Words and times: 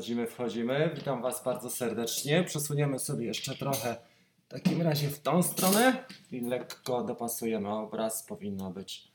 Wchodzimy, 0.00 0.26
wchodzimy. 0.26 0.90
Witam 0.94 1.22
Was 1.22 1.44
bardzo 1.44 1.70
serdecznie. 1.70 2.44
Przesuniemy 2.44 2.98
sobie 2.98 3.26
jeszcze 3.26 3.54
trochę 3.54 3.96
w 4.46 4.48
takim 4.48 4.82
razie 4.82 5.08
w 5.08 5.20
tą 5.20 5.42
stronę 5.42 6.04
i 6.32 6.40
lekko 6.40 7.04
dopasujemy 7.04 7.68
obraz. 7.68 8.22
Powinno 8.22 8.70
być 8.70 9.08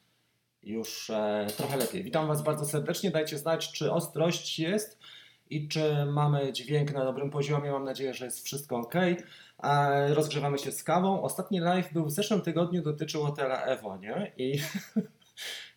już 0.64 1.10
e, 1.10 1.48
trochę 1.58 1.78
lepiej. 1.78 2.04
Witam 2.04 2.28
Was 2.28 2.44
bardzo 2.44 2.66
serdecznie. 2.66 3.12
Dajcie 3.12 3.38
znać, 3.38 3.72
czy 3.72 3.92
ostrość 3.92 4.60
jest 4.60 5.00
i 5.50 5.68
czy 5.68 6.06
mamy 6.06 6.54
dźwięk 6.54 6.94
na 6.94 7.06
dobrym 7.06 7.30
poziomie. 7.30 7.72
Mam 7.72 7.84
nadzieję, 7.84 8.14
że 8.14 8.26
jest 8.26 8.46
wszystko 8.46 8.78
ok. 8.78 8.96
E, 9.64 10.14
rozgrzewamy 10.14 10.58
się 10.58 10.72
z 10.72 10.84
kawą. 10.84 11.22
Ostatni 11.22 11.60
live 11.60 11.94
był 11.94 12.06
w 12.06 12.12
zeszłym 12.12 12.42
tygodniu, 12.42 12.82
dotyczył 12.82 13.24
hotela 13.24 13.62
Evo, 13.64 13.98
nie? 13.98 14.32
I 14.38 14.60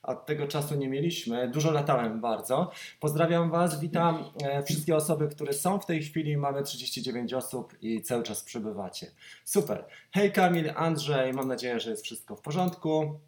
od 0.02 0.26
tego 0.26 0.46
czasu 0.46 0.74
nie 0.74 0.88
mieliśmy. 0.88 1.48
Dużo 1.48 1.70
latałem 1.70 2.20
bardzo. 2.20 2.70
Pozdrawiam 3.00 3.50
Was, 3.50 3.80
witam 3.80 4.24
e, 4.42 4.62
wszystkie 4.62 4.96
osoby, 4.96 5.28
które 5.28 5.52
są 5.52 5.80
w 5.80 5.86
tej 5.86 6.02
chwili. 6.02 6.36
Mamy 6.36 6.62
39 6.62 7.34
osób 7.34 7.74
i 7.82 8.02
cały 8.02 8.22
czas 8.22 8.42
przybywacie. 8.42 9.10
Super. 9.44 9.84
Hej 10.12 10.32
Kamil, 10.32 10.72
Andrzej, 10.76 11.32
mam 11.32 11.48
nadzieję, 11.48 11.80
że 11.80 11.90
jest 11.90 12.04
wszystko 12.04 12.36
w 12.36 12.40
porządku. 12.40 13.20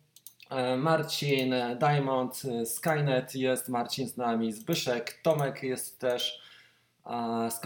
E, 0.51 0.77
Marcin, 0.77 1.55
Diamond, 1.79 2.43
e, 2.45 2.67
Skynet 2.67 3.35
jest, 3.35 3.69
Marcin 3.69 4.09
z 4.09 4.17
nami, 4.17 4.53
Zbyszek, 4.53 5.21
Tomek 5.23 5.63
jest 5.63 6.01
też, 6.01 6.51
z 7.51 7.61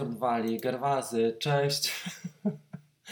Gerwazy, 0.61 1.37
cześć. 1.39 1.93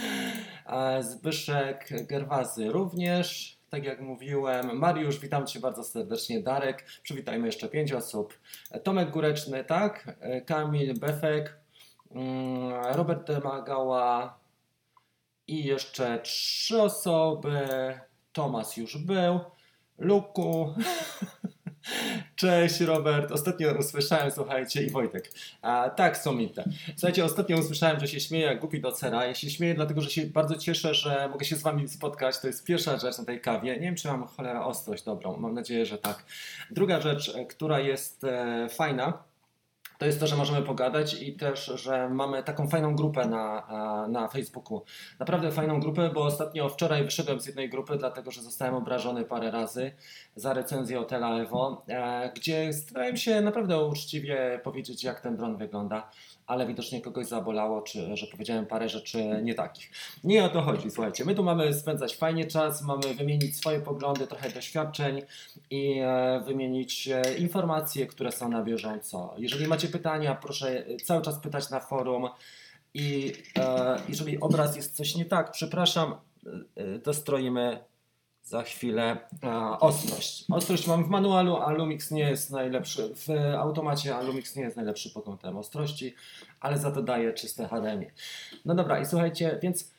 Zbyszek, 1.11 1.89
Gerwazy 2.07 2.69
również, 2.69 3.52
tak 3.73 3.83
jak 3.83 4.01
mówiłem. 4.01 4.77
Mariusz, 4.77 5.19
witam 5.19 5.47
Cię 5.47 5.59
bardzo 5.59 5.83
serdecznie. 5.83 6.41
Darek, 6.41 6.85
przywitajmy 7.03 7.45
jeszcze 7.45 7.69
pięć 7.69 7.93
osób. 7.93 8.39
Tomek 8.83 9.09
Góreczny, 9.09 9.63
tak? 9.63 10.17
Kamil 10.45 10.99
Befek, 10.99 11.57
mm, 12.11 12.73
Robert 12.95 13.27
Demagała 13.27 14.39
i 15.47 15.63
jeszcze 15.63 16.19
trzy 16.19 16.81
osoby. 16.81 17.67
Tomas 18.33 18.77
już 18.77 18.97
był. 18.97 19.39
Luku. 19.97 20.73
Cześć 22.43 22.79
Robert. 22.79 23.31
Ostatnio 23.31 23.73
usłyszałem, 23.79 24.31
słuchajcie, 24.31 24.83
i 24.83 24.89
Wojtek. 24.89 25.31
A, 25.61 25.89
tak, 25.89 26.17
Somite. 26.17 26.63
Słuchajcie, 26.95 27.25
ostatnio 27.25 27.57
usłyszałem, 27.57 27.99
że 27.99 28.07
się 28.07 28.19
śmieję 28.19 28.45
jak 28.45 28.59
głupi 28.59 28.81
do 28.81 28.91
cera. 28.91 29.25
Ja 29.25 29.35
się 29.35 29.49
śmieję 29.49 29.75
dlatego, 29.75 30.01
że 30.01 30.09
się 30.09 30.25
bardzo 30.25 30.55
cieszę, 30.55 30.93
że 30.93 31.29
mogę 31.31 31.45
się 31.45 31.55
z 31.55 31.61
wami 31.61 31.87
spotkać. 31.87 32.39
To 32.39 32.47
jest 32.47 32.65
pierwsza 32.65 32.97
rzecz 32.97 33.17
na 33.17 33.25
tej 33.25 33.41
kawie. 33.41 33.73
Nie 33.73 33.79
wiem, 33.79 33.95
czy 33.95 34.07
mam 34.07 34.27
cholera 34.27 34.65
ostrość 34.65 35.03
dobrą. 35.03 35.37
Mam 35.37 35.53
nadzieję, 35.53 35.85
że 35.85 35.97
tak. 35.97 36.25
Druga 36.71 37.01
rzecz, 37.01 37.35
e, 37.35 37.45
która 37.45 37.79
jest 37.79 38.23
e, 38.23 38.67
fajna, 38.69 39.23
to 40.03 40.07
jest 40.07 40.19
to, 40.19 40.27
że 40.27 40.35
możemy 40.35 40.61
pogadać 40.61 41.21
i 41.21 41.33
też, 41.33 41.65
że 41.65 42.09
mamy 42.09 42.43
taką 42.43 42.67
fajną 42.67 42.95
grupę 42.95 43.27
na, 43.27 43.67
a, 43.67 44.07
na 44.07 44.27
Facebooku. 44.27 44.81
Naprawdę 45.19 45.51
fajną 45.51 45.79
grupę, 45.79 46.09
bo 46.13 46.23
ostatnio 46.23 46.69
wczoraj 46.69 47.03
wyszedłem 47.03 47.39
z 47.39 47.45
jednej 47.45 47.69
grupy, 47.69 47.97
dlatego 47.97 48.31
że 48.31 48.41
zostałem 48.41 48.75
obrażony 48.75 49.25
parę 49.25 49.51
razy 49.51 49.91
za 50.35 50.53
recenzję 50.53 50.97
hotela 50.97 51.37
Evo, 51.39 51.85
e, 51.87 52.31
gdzie 52.35 52.73
starałem 52.73 53.17
się 53.17 53.41
naprawdę 53.41 53.85
uczciwie 53.85 54.59
powiedzieć, 54.63 55.03
jak 55.03 55.21
ten 55.21 55.37
dron 55.37 55.57
wygląda, 55.57 56.09
ale 56.47 56.67
widocznie 56.67 57.01
kogoś 57.01 57.27
zabolało, 57.27 57.81
czy 57.81 58.17
że 58.17 58.27
powiedziałem 58.27 58.65
parę 58.65 58.89
rzeczy 58.89 59.39
nie 59.43 59.55
takich. 59.55 59.91
Nie 60.23 60.43
o 60.43 60.49
to 60.49 60.61
chodzi, 60.61 60.91
słuchajcie. 60.91 61.25
My 61.25 61.35
tu 61.35 61.43
mamy 61.43 61.73
spędzać 61.73 62.15
fajnie 62.15 62.45
czas, 62.45 62.81
mamy 62.81 63.13
wymienić 63.13 63.57
swoje 63.57 63.79
poglądy, 63.79 64.27
trochę 64.27 64.49
doświadczeń 64.49 65.21
i 65.69 65.99
e, 65.99 66.41
wymienić 66.45 67.07
e, 67.07 67.37
informacje, 67.37 68.07
które 68.07 68.31
są 68.31 68.49
na 68.49 68.63
bieżąco. 68.63 69.33
Jeżeli 69.37 69.67
macie 69.67 69.87
pytania, 69.87 70.35
proszę 70.35 70.85
cały 71.03 71.21
czas 71.21 71.39
pytać 71.39 71.69
na 71.69 71.79
forum. 71.79 72.29
I 72.93 73.33
e, 73.57 73.97
jeżeli 74.09 74.39
obraz 74.39 74.75
jest 74.75 74.95
coś 74.95 75.15
nie 75.15 75.25
tak, 75.25 75.51
przepraszam, 75.51 76.13
e, 76.13 76.49
e, 76.75 76.99
dostroimy 76.99 77.83
za 78.53 78.63
chwilę 78.63 79.17
ostrość. 79.79 80.45
Ostrość 80.51 80.87
mam 80.87 81.03
w 81.03 81.09
manualu, 81.09 81.57
a 81.57 81.71
Lumix 81.71 82.11
nie 82.11 82.29
jest 82.29 82.51
najlepszy. 82.51 83.09
W 83.15 83.29
automacie 83.57 84.15
a 84.15 84.21
Lumix 84.21 84.55
nie 84.55 84.63
jest 84.63 84.75
najlepszy 84.75 85.13
pod 85.13 85.25
kątem 85.25 85.57
ostrości, 85.57 86.15
ale 86.59 86.77
za 86.77 86.91
to 86.91 87.01
daje 87.01 87.33
czyste 87.33 87.67
HDMI. 87.67 88.07
No 88.65 88.75
dobra, 88.75 88.99
i 88.99 89.05
słuchajcie, 89.05 89.59
więc 89.61 89.91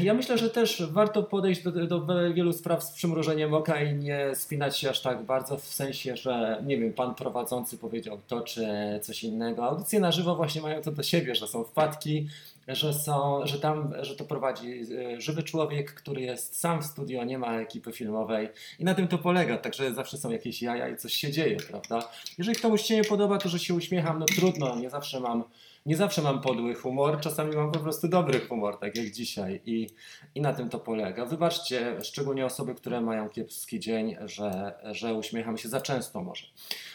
ja 0.00 0.14
myślę, 0.14 0.38
że 0.38 0.50
też 0.50 0.82
warto 0.90 1.22
podejść 1.22 1.62
do, 1.62 1.86
do 1.86 2.06
wielu 2.34 2.52
spraw 2.52 2.84
z 2.84 2.90
przymrużeniem 2.90 3.54
oka 3.54 3.82
i 3.82 3.94
nie 3.94 4.34
spinać 4.34 4.78
się 4.78 4.90
aż 4.90 5.02
tak 5.02 5.22
bardzo, 5.22 5.56
w 5.56 5.64
sensie, 5.64 6.16
że 6.16 6.62
nie 6.66 6.78
wiem, 6.78 6.92
pan 6.92 7.14
prowadzący 7.14 7.78
powiedział 7.78 8.18
to 8.28 8.40
czy 8.40 8.66
coś 9.02 9.24
innego. 9.24 9.64
Audycje 9.64 10.00
na 10.00 10.12
żywo 10.12 10.36
właśnie 10.36 10.62
mają 10.62 10.82
to 10.82 10.92
do 10.92 11.02
siebie, 11.02 11.34
że 11.34 11.46
są 11.46 11.64
wpadki, 11.64 12.28
że, 12.68 12.94
są, 12.94 13.46
że 13.46 13.60
tam, 13.60 13.92
że 14.02 14.16
to 14.16 14.24
prowadzi 14.24 14.80
e, 15.14 15.20
żywy 15.20 15.42
człowiek, 15.42 15.94
który 15.94 16.20
jest 16.20 16.56
sam 16.56 16.82
w 16.82 16.86
studio, 16.86 17.24
nie 17.24 17.38
ma 17.38 17.60
ekipy 17.60 17.92
filmowej 17.92 18.48
i 18.78 18.84
na 18.84 18.94
tym 18.94 19.08
to 19.08 19.18
polega, 19.18 19.58
także 19.58 19.94
zawsze 19.94 20.18
są 20.18 20.30
jakieś 20.30 20.62
jaja 20.62 20.88
i 20.88 20.96
coś 20.96 21.12
się 21.12 21.32
dzieje, 21.32 21.56
prawda? 21.56 22.08
Jeżeli 22.38 22.58
komuś 22.58 22.82
się 22.82 22.96
nie 22.96 23.04
podoba, 23.04 23.38
to 23.38 23.48
że 23.48 23.58
się 23.58 23.74
uśmiecham, 23.74 24.18
no 24.18 24.26
trudno, 24.26 24.76
nie 24.76 24.90
zawsze 24.90 25.20
mam 25.20 25.44
nie 25.86 25.96
zawsze 25.96 26.22
mam 26.22 26.40
podły 26.40 26.74
humor, 26.74 27.20
czasami 27.20 27.56
mam 27.56 27.72
po 27.72 27.78
prostu 27.78 28.08
dobry 28.08 28.40
humor, 28.40 28.78
tak 28.78 28.96
jak 28.96 29.10
dzisiaj 29.10 29.60
i, 29.66 29.86
i 30.34 30.40
na 30.40 30.52
tym 30.52 30.68
to 30.68 30.78
polega. 30.78 31.24
Wybaczcie, 31.24 31.96
szczególnie 32.02 32.46
osoby, 32.46 32.74
które 32.74 33.00
mają 33.00 33.28
kiepski 33.28 33.80
dzień, 33.80 34.16
że, 34.24 34.74
że 34.92 35.14
uśmiecham 35.14 35.58
się 35.58 35.68
za 35.68 35.80
często 35.80 36.22
może. 36.22 36.46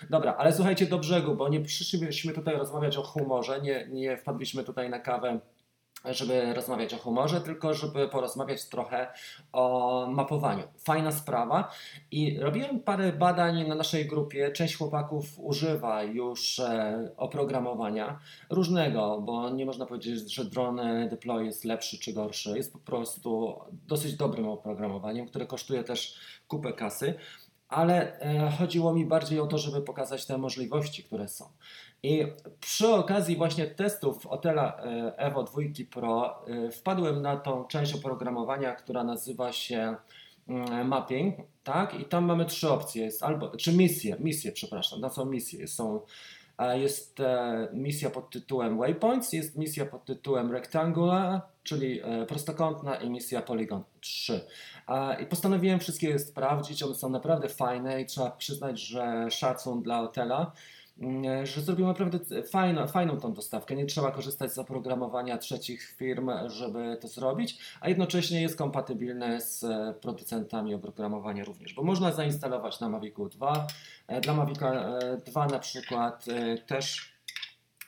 Dobra, 0.10 0.36
ale 0.38 0.54
słuchajcie 0.54 0.86
do 0.86 0.98
brzegu, 0.98 1.36
bo 1.36 1.50
nie 1.50 1.62
przyszliśmy 1.62 2.34
tutaj 2.34 2.56
rozmawiać 2.56 2.98
o 2.98 3.04
humorze, 3.04 3.62
nie, 3.62 3.88
nie 3.92 4.18
wpadliśmy 4.18 4.64
tutaj 4.64 4.90
na 4.90 5.00
kawę 5.00 5.40
żeby 6.14 6.54
rozmawiać 6.54 6.94
o 6.94 6.98
humorze, 6.98 7.42
tylko 7.42 7.74
żeby 7.74 8.08
porozmawiać 8.08 8.66
trochę 8.66 9.08
o 9.52 10.08
mapowaniu. 10.12 10.64
Fajna 10.78 11.12
sprawa 11.12 11.72
i 12.12 12.40
robiłem 12.40 12.80
parę 12.80 13.14
badań 13.14 13.68
na 13.68 13.76
naszej 13.76 14.06
grupie. 14.06 14.52
Część 14.52 14.78
chłopaków 14.78 15.26
używa 15.38 16.04
już 16.04 16.60
e, 16.60 17.10
oprogramowania 17.18 18.20
różnego, 18.50 19.22
bo 19.22 19.50
nie 19.50 19.66
można 19.66 19.86
powiedzieć, 19.86 20.34
że 20.34 20.46
drone 20.46 21.10
deploy 21.10 21.46
jest 21.46 21.66
lepszy 21.66 22.00
czy 22.00 22.14
gorszy. 22.14 22.58
Jest 22.58 22.74
po 22.74 22.80
prostu 22.80 23.60
dosyć 23.72 24.16
dobrym 24.16 24.48
oprogramowaniem, 24.48 25.28
które 25.28 25.46
kosztuje 25.46 25.84
też 25.84 26.20
kupę 26.48 26.74
kasy 26.74 27.14
ale 27.68 28.20
e, 28.20 28.52
chodziło 28.52 28.94
mi 28.94 29.06
bardziej 29.06 29.40
o 29.40 29.48
to, 29.48 29.58
żeby 29.58 29.82
pokazać 29.82 30.26
te 30.26 30.38
możliwości, 30.38 31.04
które 31.04 31.28
są. 31.28 31.46
I 32.06 32.26
przy 32.60 32.88
okazji 32.94 33.36
właśnie 33.36 33.66
testów 33.66 34.28
Otela 34.28 34.78
e, 34.78 35.18
Evo 35.18 35.44
2 35.44 35.62
Pro 35.92 36.46
e, 36.48 36.72
wpadłem 36.72 37.22
na 37.22 37.38
tą 37.38 37.66
część 37.66 37.96
oprogramowania, 37.96 38.76
która 38.76 39.04
nazywa 39.04 39.52
się 39.52 39.96
mm, 40.48 40.88
mapping, 40.88 41.36
tak? 41.64 42.00
I 42.00 42.06
tam 42.06 42.26
mamy 42.26 42.46
trzy 42.46 42.70
opcje, 42.70 43.04
jest 43.04 43.24
albo, 43.24 43.58
czy 43.58 43.74
misje, 43.74 44.16
misje, 44.20 44.52
przepraszam, 44.52 45.02
to 45.02 45.10
są 45.10 45.26
misje, 45.26 45.68
są 45.68 46.02
jest 46.74 47.22
misja 47.74 48.10
pod 48.10 48.30
tytułem 48.30 48.78
Waypoints, 48.78 49.34
jest 49.34 49.58
misja 49.58 49.86
pod 49.86 50.06
tytułem 50.06 50.52
Rectangular, 50.52 51.42
czyli 51.64 52.02
prostokątna 52.28 52.96
i 52.96 53.10
misja 53.10 53.42
Polygon 53.42 53.84
3. 54.00 54.46
I 55.24 55.26
postanowiłem 55.26 55.80
wszystkie 55.80 56.20
sprawdzić, 56.20 56.84
one 56.84 56.96
są 56.96 57.10
naprawdę 57.10 57.50
fajne 57.50 58.02
i 58.02 58.06
trzeba 58.06 58.32
przyznać, 58.32 58.80
że 58.80 59.28
szacun 59.32 59.84
dla 59.84 60.02
hotela, 60.02 60.38
mm, 60.38 60.52
że 61.44 61.62
zrobił 61.62 61.88
naprawdę 61.88 62.20
fajną, 62.44 62.88
fajną 62.88 63.20
tą 63.20 63.34
dostawkę. 63.34 63.76
Nie 63.76 63.86
trzeba 63.86 64.12
korzystać 64.12 64.54
z 64.54 64.58
oprogramowania 64.58 65.38
trzecich 65.38 65.84
firm, 65.98 66.32
żeby 66.48 66.98
to 67.02 67.08
zrobić, 67.08 67.60
a 67.82 67.90
jednocześnie 67.90 68.42
jest 68.42 68.58
kompatybilne 68.58 69.42
z 69.42 69.64
e, 69.64 69.94
producentami 70.02 70.74
oprogramowania 70.74 71.44
również, 71.44 71.74
bo 71.74 71.84
można 71.84 72.12
zainstalować 72.12 72.80
na 72.80 72.90
Mavicu 72.90 73.30
2. 73.30 73.68
E, 74.08 74.22
dla 74.22 74.34
Mavica 74.34 75.00
2 75.26 75.46
e, 75.46 75.50
na 75.50 75.60
przykład 75.60 76.26
też 76.68 77.15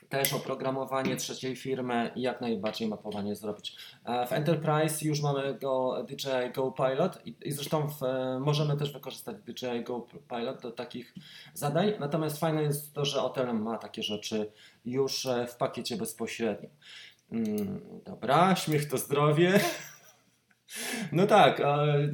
też 0.10 0.34
oprogramowanie 0.34 1.16
trzeciej 1.16 1.56
firmy 1.56 2.12
i 2.16 2.22
jak 2.22 2.42
najbardziej 2.42 2.88
mapowanie 2.88 3.36
zrobić. 3.36 3.76
E, 4.06 4.28
w 4.28 4.32
Enterprise 4.32 5.08
już 5.08 5.22
mamy 5.22 5.54
go 5.54 6.04
DJI 6.04 6.54
Go 6.56 6.72
Pilot 6.72 7.20
i, 7.26 7.52
zresztą 7.52 7.90
w, 7.90 8.04
e, 8.04 8.40
możemy 8.40 8.78
też 8.78 8.94
wykorzystać 8.94 9.38
DJI 9.38 9.84
Go 9.84 10.08
Pilot 10.30 10.62
do 10.62 10.72
takich 10.72 11.14
zadań. 11.54 11.94
Natomiast 12.00 12.40
fajne 12.40 12.64
jest 12.64 12.94
to, 12.94 13.06
że 13.06 13.20
Hotel 13.20 13.54
ma 13.54 13.78
takie 13.78 14.04
rzeczy 14.04 14.52
już 14.86 15.26
e, 15.26 15.48
w 15.48 15.56
pakiecie 15.56 15.98
bezpośrednim. 15.98 16.72
Mm, 17.32 17.82
dobra, 18.06 18.56
śmiech 18.56 18.90
to 18.90 18.98
zdrowie. 18.98 19.60
No 21.12 21.28
tak, 21.28 21.62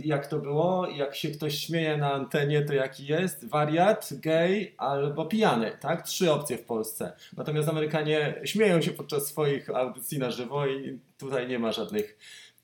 jak 0.03 0.27
to 0.27 0.39
było? 0.39 0.87
Jak 0.87 1.15
się 1.15 1.29
ktoś 1.29 1.59
śmieje 1.59 1.97
na 1.97 2.13
antenie, 2.13 2.61
to 2.61 2.73
jaki 2.73 3.05
jest? 3.05 3.49
Wariat, 3.49 4.09
gej 4.13 4.75
albo 4.77 5.25
pijany, 5.25 5.77
tak? 5.79 6.01
Trzy 6.01 6.31
opcje 6.31 6.57
w 6.57 6.65
Polsce. 6.65 7.13
Natomiast 7.37 7.69
Amerykanie 7.69 8.41
śmieją 8.43 8.81
się 8.81 8.91
podczas 8.91 9.27
swoich 9.27 9.69
audycji 9.69 10.19
na 10.19 10.31
żywo 10.31 10.67
i 10.67 10.99
tutaj 11.17 11.47
nie 11.47 11.59
ma 11.59 11.71
żadnych 11.71 12.17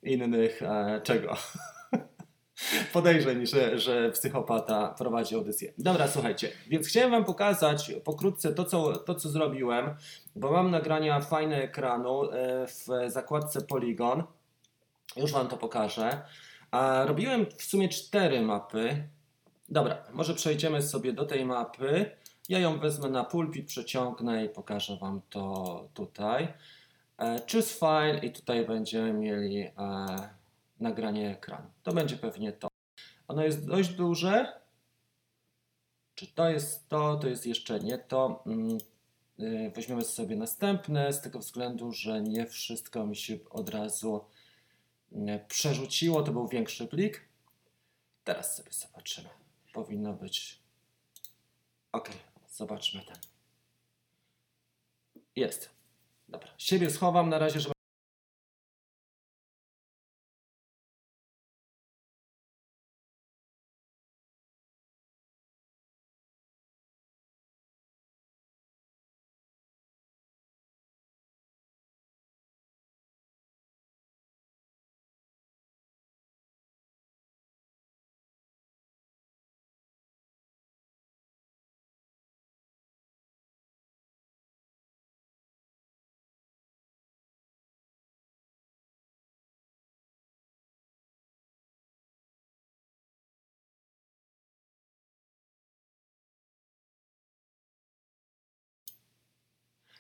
innych 0.04 0.62
e, 0.64 1.02
czego. 1.04 1.38
podejrzeń, 2.94 3.46
że, 3.46 3.80
że 3.80 4.12
psychopata 4.12 4.96
prowadzi 4.98 5.36
audycję. 5.36 5.74
Dobra, 5.78 6.08
słuchajcie, 6.08 6.50
więc 6.68 6.88
chciałem 6.88 7.12
Wam 7.12 7.26
pokazać 7.26 7.94
pokrótce 8.04 8.54
to 8.54 8.66
co, 8.66 8.98
to, 8.98 9.16
co 9.16 9.30
zrobiłem, 9.30 9.96
bo 10.36 10.52
mam 10.52 10.72
nagrania 10.72 11.20
fajne 11.20 11.64
ekranu 11.64 12.32
e, 12.32 12.68
w 12.68 12.88
zakładce 13.12 13.62
Polygon. 13.62 14.24
Już 15.16 15.32
Wam 15.32 15.48
to 15.48 15.58
pokażę. 15.58 16.22
A 16.72 17.06
robiłem 17.06 17.46
w 17.58 17.64
sumie 17.64 17.90
cztery 17.90 18.42
mapy. 18.42 19.10
Dobra, 19.70 20.04
może 20.14 20.34
przejdziemy 20.34 20.82
sobie 20.82 21.14
do 21.14 21.26
tej 21.26 21.46
mapy. 21.46 22.12
Ja 22.50 22.60
ją 22.60 22.80
wezmę 22.80 23.10
na 23.10 23.24
pulpit, 23.24 23.68
przeciągnę 23.68 24.46
i 24.46 24.50
pokażę 24.50 24.98
Wam 24.98 25.22
to 25.30 25.90
tutaj. 25.94 26.54
E, 27.20 27.40
choose 27.52 27.80
file 27.80 28.20
i 28.24 28.32
tutaj 28.32 28.66
będziemy 28.66 29.14
mieli 29.14 29.60
e, 29.60 29.72
nagranie 30.80 31.32
ekranu. 31.32 31.68
To 31.84 31.94
będzie 31.94 32.18
pewnie 32.18 32.52
to. 32.52 32.68
Ono 33.28 33.44
jest 33.44 33.68
dość 33.68 33.90
duże. 33.90 34.60
Czy 36.16 36.28
to 36.28 36.50
jest 36.50 36.90
to, 36.90 37.16
to 37.16 37.28
jest 37.28 37.46
jeszcze 37.46 37.80
nie 37.80 37.98
to. 37.98 38.44
Mm, 38.46 38.78
y, 39.40 39.72
weźmiemy 39.76 40.04
sobie 40.04 40.36
następne, 40.36 41.14
z 41.14 41.22
tego 41.22 41.40
względu, 41.40 41.92
że 41.92 42.22
nie 42.22 42.46
wszystko 42.46 43.06
mi 43.06 43.16
się 43.16 43.38
od 43.50 43.70
razu 43.70 44.26
przerzuciło. 45.48 46.24
To 46.24 46.32
był 46.32 46.48
większy 46.48 46.88
plik. 46.88 47.30
Teraz 48.24 48.56
sobie 48.56 48.72
zobaczymy. 48.72 49.30
Powinno 49.74 50.14
być. 50.14 50.60
Ok, 51.92 52.10
zobaczmy 52.50 53.02
ten. 53.06 53.18
Jest. 55.36 55.70
Dobra, 56.30 56.50
siebie 56.58 56.90
schowam 56.90 57.30
na 57.30 57.40
razie, 57.40 57.60
żeby. 57.60 57.79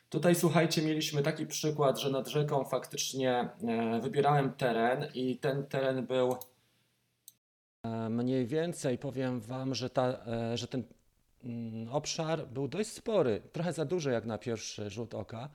Tutaj 0.09 0.35
słuchajcie, 0.35 0.81
mieliśmy 0.81 1.23
taki 1.23 1.45
przykład, 1.45 1.99
że 1.99 2.09
nad 2.09 2.27
rzeką 2.27 2.65
faktycznie 2.65 3.49
e, 3.67 3.99
wybierałem 4.01 4.53
teren 4.53 5.05
i 5.13 5.37
ten 5.37 5.65
teren 5.65 6.05
był 6.05 6.35
e, 7.83 8.09
mniej 8.09 8.45
więcej, 8.47 8.97
powiem 8.97 9.41
Wam, 9.41 9.75
że, 9.75 9.89
ta, 9.89 10.25
e, 10.27 10.57
że 10.57 10.67
ten 10.67 10.83
mm, 11.43 11.93
obszar 11.93 12.47
był 12.47 12.67
dość 12.67 12.89
spory, 12.89 13.41
trochę 13.51 13.73
za 13.73 13.85
duży 13.85 14.11
jak 14.11 14.25
na 14.25 14.37
pierwszy 14.37 14.89
rzut 14.89 15.13
oka, 15.13 15.49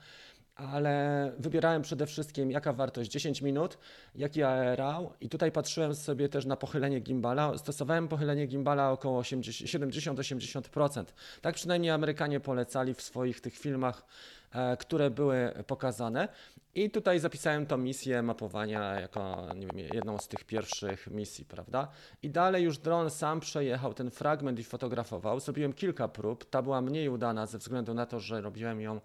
ale 0.55 1.33
wybierałem 1.39 1.83
przede 1.83 2.07
wszystkim 2.07 2.51
jaka 2.51 2.73
wartość 2.73 3.11
10 3.11 3.43
minut, 3.43 3.79
jaki 4.15 4.43
aerał 4.43 5.13
i 5.21 5.29
tutaj 5.29 5.53
patrzyłem 5.53 5.95
sobie 5.95 6.29
też 6.29 6.47
na 6.47 6.57
pochylenie 6.57 7.01
gimbala. 7.01 7.59
Stosowałem 7.59 8.09
pochylenie 8.09 8.47
gimbala 8.47 8.91
około 8.91 9.23
70-80%. 9.23 11.05
Tak 11.41 11.55
przynajmniej 11.55 11.91
Amerykanie 11.91 12.41
polecali 12.41 12.95
w 12.95 13.03
swoich 13.03 13.41
tych 13.41 13.59
filmach, 13.59 14.07
e, 14.53 14.77
które 14.77 15.11
były 15.11 15.53
pokazane. 15.67 16.29
I 16.75 16.91
tutaj 16.91 17.21
zapisałem 17.21 17.67
tą 17.67 17.77
misję 17.77 18.23
mapowania 18.23 19.01
jako 19.01 19.49
wiem, 19.55 19.79
jedną 19.95 20.19
z 20.19 20.29
tych 20.29 20.45
pierwszych 20.45 21.07
misji, 21.11 21.45
prawda? 21.45 21.89
I 22.23 22.31
dalej 22.31 22.65
już 22.65 22.79
dron 22.79 23.11
sam 23.11 23.41
przejechał 23.41 23.95
ten 23.95 24.11
fragment 24.11 24.59
i 24.59 24.65
fotografował. 24.65 25.41
Zrobiłem 25.41 25.73
kilka 25.73 26.09
prób. 26.09 26.51
Ta 26.51 26.63
była 26.63 26.81
mniej 26.81 27.09
udana 27.09 27.47
ze 27.47 27.59
względu 27.59 27.95
na 27.95 28.07
to, 28.07 28.21
że 28.21 28.41
robiłem 28.41 28.81
ją 28.81 29.01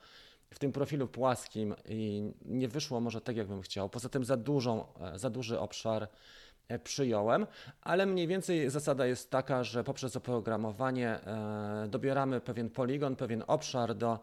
w 0.53 0.59
tym 0.59 0.71
profilu 0.71 1.07
płaskim 1.07 1.75
i 1.85 2.31
nie 2.45 2.67
wyszło 2.67 2.99
może 2.99 3.21
tak, 3.21 3.37
jakbym 3.37 3.61
chciał. 3.61 3.89
Poza 3.89 4.09
tym 4.09 4.25
za, 4.25 4.37
dużą, 4.37 4.85
za 5.15 5.29
duży 5.29 5.59
obszar 5.59 6.07
e, 6.67 6.79
przyjąłem, 6.79 7.47
ale 7.81 8.05
mniej 8.05 8.27
więcej 8.27 8.69
zasada 8.69 9.05
jest 9.05 9.31
taka, 9.31 9.63
że 9.63 9.83
poprzez 9.83 10.15
oprogramowanie 10.15 11.09
e, 11.09 11.87
dobieramy 11.89 12.41
pewien 12.41 12.69
poligon, 12.69 13.15
pewien 13.15 13.43
obszar 13.47 13.95
do 13.95 14.19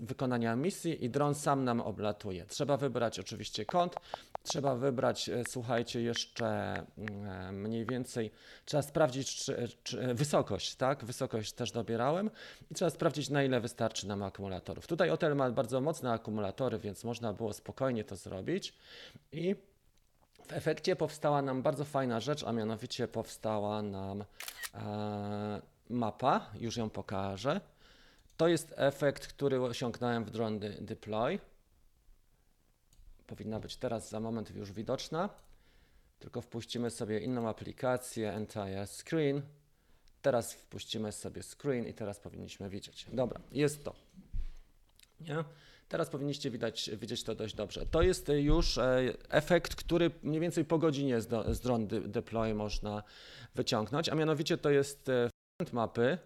wykonania 0.00 0.56
misji 0.56 1.04
i 1.04 1.10
dron 1.10 1.34
sam 1.34 1.64
nam 1.64 1.80
oblatuje. 1.80 2.46
Trzeba 2.46 2.76
wybrać 2.76 3.18
oczywiście 3.18 3.64
kąt, 3.64 3.94
trzeba 4.42 4.76
wybrać, 4.76 5.30
słuchajcie, 5.48 6.02
jeszcze 6.02 6.46
mm, 6.98 7.60
mniej 7.60 7.86
więcej, 7.86 8.30
trzeba 8.64 8.82
sprawdzić 8.82 9.36
czy, 9.36 9.68
czy, 9.82 10.14
wysokość, 10.14 10.74
tak? 10.74 11.04
Wysokość 11.04 11.52
też 11.52 11.72
dobierałem 11.72 12.30
i 12.70 12.74
trzeba 12.74 12.90
sprawdzić, 12.90 13.30
na 13.30 13.44
ile 13.44 13.60
wystarczy 13.60 14.08
nam 14.08 14.22
akumulatorów. 14.22 14.86
Tutaj 14.86 15.10
Otel 15.10 15.36
ma 15.36 15.50
bardzo 15.50 15.80
mocne 15.80 16.12
akumulatory, 16.12 16.78
więc 16.78 17.04
można 17.04 17.32
było 17.32 17.52
spokojnie 17.52 18.04
to 18.04 18.16
zrobić 18.16 18.74
i 19.32 19.54
w 20.48 20.52
efekcie 20.52 20.96
powstała 20.96 21.42
nam 21.42 21.62
bardzo 21.62 21.84
fajna 21.84 22.20
rzecz, 22.20 22.44
a 22.44 22.52
mianowicie 22.52 23.08
powstała 23.08 23.82
nam 23.82 24.24
e, 24.74 25.60
mapa, 25.90 26.50
już 26.60 26.76
ją 26.76 26.90
pokażę. 26.90 27.60
To 28.36 28.48
jest 28.48 28.74
efekt, 28.76 29.26
który 29.26 29.62
osiągnąłem 29.62 30.24
w 30.24 30.30
Drone 30.30 30.58
Deploy. 30.58 31.38
Powinna 33.26 33.60
być 33.60 33.76
teraz 33.76 34.10
za 34.10 34.20
moment 34.20 34.50
już 34.50 34.72
widoczna. 34.72 35.28
Tylko 36.18 36.40
wpuścimy 36.40 36.90
sobie 36.90 37.20
inną 37.20 37.48
aplikację, 37.48 38.32
Entire 38.32 38.86
Screen. 38.86 39.42
Teraz 40.22 40.54
wpuścimy 40.54 41.12
sobie 41.12 41.42
screen 41.42 41.86
i 41.86 41.94
teraz 41.94 42.20
powinniśmy 42.20 42.70
widzieć. 42.70 43.06
Dobra, 43.12 43.40
jest 43.52 43.84
to. 43.84 43.94
Nie? 45.20 45.44
Teraz 45.88 46.08
powinniście 46.08 46.50
widać, 46.50 46.90
widzieć 47.00 47.24
to 47.24 47.34
dość 47.34 47.54
dobrze. 47.54 47.86
To 47.86 48.02
jest 48.02 48.28
już 48.28 48.78
e, 48.78 49.02
efekt, 49.28 49.74
który 49.74 50.10
mniej 50.22 50.40
więcej 50.40 50.64
po 50.64 50.78
godzinie 50.78 51.20
z, 51.20 51.26
do, 51.26 51.44
drone 51.54 51.86
deploy 51.86 52.54
można 52.54 53.02
wyciągnąć, 53.54 54.08
a 54.08 54.14
mianowicie 54.14 54.58
to 54.58 54.70
jest 54.70 55.08
e, 55.08 55.30
mapy, 55.72 56.18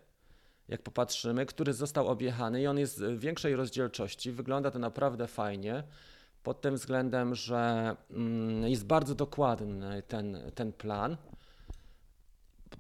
jak 0.68 0.82
popatrzymy, 0.82 1.46
który 1.46 1.72
został 1.72 2.08
objechany 2.08 2.62
i 2.62 2.66
on 2.66 2.78
jest 2.78 3.02
w 3.02 3.18
większej 3.18 3.56
rozdzielczości. 3.56 4.32
Wygląda 4.32 4.70
to 4.70 4.78
naprawdę 4.78 5.26
fajnie 5.26 5.82
pod 6.42 6.60
tym 6.60 6.74
względem, 6.74 7.34
że 7.34 7.96
mm, 8.10 8.68
jest 8.68 8.86
bardzo 8.86 9.14
dokładny 9.14 10.02
ten, 10.02 10.38
ten 10.54 10.72
plan. 10.72 11.16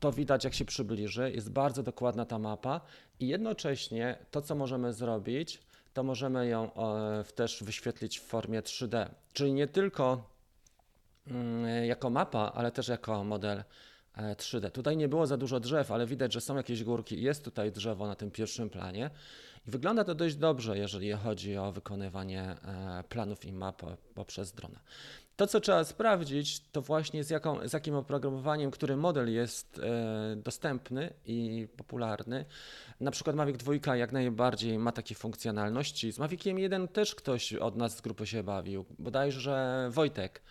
To 0.00 0.12
widać, 0.12 0.44
jak 0.44 0.54
się 0.54 0.64
przybliży. 0.64 1.32
Jest 1.32 1.50
bardzo 1.50 1.82
dokładna 1.82 2.24
ta 2.24 2.38
mapa 2.38 2.80
i 3.20 3.28
jednocześnie 3.28 4.18
to, 4.30 4.42
co 4.42 4.54
możemy 4.54 4.92
zrobić, 4.92 5.62
to 5.94 6.02
możemy 6.02 6.46
ją 6.46 6.70
też 7.34 7.62
wyświetlić 7.64 8.18
w 8.18 8.22
formie 8.22 8.62
3D. 8.62 9.08
Czyli 9.32 9.52
nie 9.52 9.66
tylko 9.66 10.30
mm, 11.26 11.84
jako 11.84 12.10
mapa, 12.10 12.52
ale 12.54 12.72
też 12.72 12.88
jako 12.88 13.24
model 13.24 13.64
3D. 14.36 14.66
E, 14.66 14.70
tutaj 14.70 14.96
nie 14.96 15.08
było 15.08 15.26
za 15.26 15.36
dużo 15.36 15.60
drzew, 15.60 15.90
ale 15.90 16.06
widać, 16.06 16.32
że 16.32 16.40
są 16.40 16.56
jakieś 16.56 16.84
górki. 16.84 17.22
Jest 17.22 17.44
tutaj 17.44 17.72
drzewo 17.72 18.06
na 18.06 18.14
tym 18.14 18.30
pierwszym 18.30 18.70
planie. 18.70 19.10
I 19.66 19.70
wygląda 19.70 20.04
to 20.04 20.14
dość 20.14 20.36
dobrze, 20.36 20.78
jeżeli 20.78 21.12
chodzi 21.12 21.56
o 21.56 21.72
wykonywanie 21.72 22.42
e, 22.42 23.04
planów 23.08 23.44
i 23.44 23.52
map 23.52 23.82
poprzez 24.14 24.52
drona. 24.52 24.80
To, 25.36 25.46
co 25.46 25.60
trzeba 25.60 25.84
sprawdzić, 25.84 26.60
to 26.72 26.82
właśnie 26.82 27.24
z, 27.24 27.30
jaką, 27.30 27.68
z 27.68 27.72
jakim 27.72 27.94
oprogramowaniem, 27.94 28.70
który 28.70 28.96
model 28.96 29.32
jest 29.32 29.78
e, 29.78 30.36
dostępny 30.36 31.12
i 31.26 31.68
popularny. 31.76 32.44
Na 33.00 33.10
przykład 33.10 33.36
Mavic 33.36 33.56
2 33.56 33.96
jak 33.96 34.12
najbardziej 34.12 34.78
ma 34.78 34.92
takie 34.92 35.14
funkcjonalności. 35.14 36.12
Z 36.12 36.18
Maviciem 36.18 36.58
1 36.58 36.88
też 36.88 37.14
ktoś 37.14 37.52
od 37.52 37.76
nas 37.76 37.96
z 37.96 38.00
grupy 38.00 38.26
się 38.26 38.42
bawił, 38.42 38.84
bodajże 38.98 39.88
Wojtek 39.90 40.42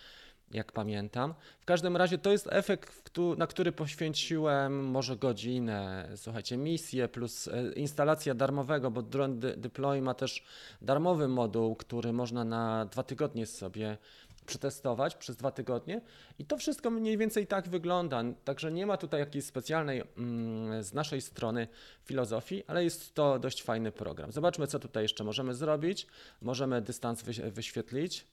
jak 0.51 0.71
pamiętam. 0.71 1.33
W 1.59 1.65
każdym 1.65 1.97
razie 1.97 2.17
to 2.17 2.31
jest 2.31 2.47
efekt, 2.51 3.17
na 3.37 3.47
który 3.47 3.71
poświęciłem 3.71 4.85
może 4.85 5.17
godzinę. 5.17 6.09
Słuchajcie, 6.15 6.57
misję 6.57 7.07
plus 7.07 7.47
e, 7.47 7.73
instalacja 7.73 8.33
darmowego, 8.33 8.91
bo 8.91 9.01
Drone 9.01 9.35
Deploy 9.35 10.01
ma 10.01 10.13
też 10.13 10.43
darmowy 10.81 11.27
moduł, 11.27 11.75
który 11.75 12.13
można 12.13 12.45
na 12.45 12.85
dwa 12.85 13.03
tygodnie 13.03 13.45
sobie 13.45 13.97
przetestować 14.45 15.15
przez 15.15 15.35
dwa 15.35 15.51
tygodnie 15.51 16.01
i 16.39 16.45
to 16.45 16.57
wszystko 16.57 16.89
mniej 16.89 17.17
więcej 17.17 17.47
tak 17.47 17.67
wygląda. 17.67 18.23
Także 18.43 18.71
nie 18.71 18.85
ma 18.85 18.97
tutaj 18.97 19.19
jakiejś 19.19 19.45
specjalnej 19.45 20.03
mm, 20.17 20.83
z 20.83 20.93
naszej 20.93 21.21
strony 21.21 21.67
filozofii, 22.05 22.63
ale 22.67 22.83
jest 22.83 23.13
to 23.13 23.39
dość 23.39 23.63
fajny 23.63 23.91
program. 23.91 24.31
Zobaczmy, 24.31 24.67
co 24.67 24.79
tutaj 24.79 25.03
jeszcze 25.03 25.23
możemy 25.23 25.53
zrobić. 25.53 26.07
Możemy 26.41 26.81
dystans 26.81 27.23
wyświetlić 27.51 28.25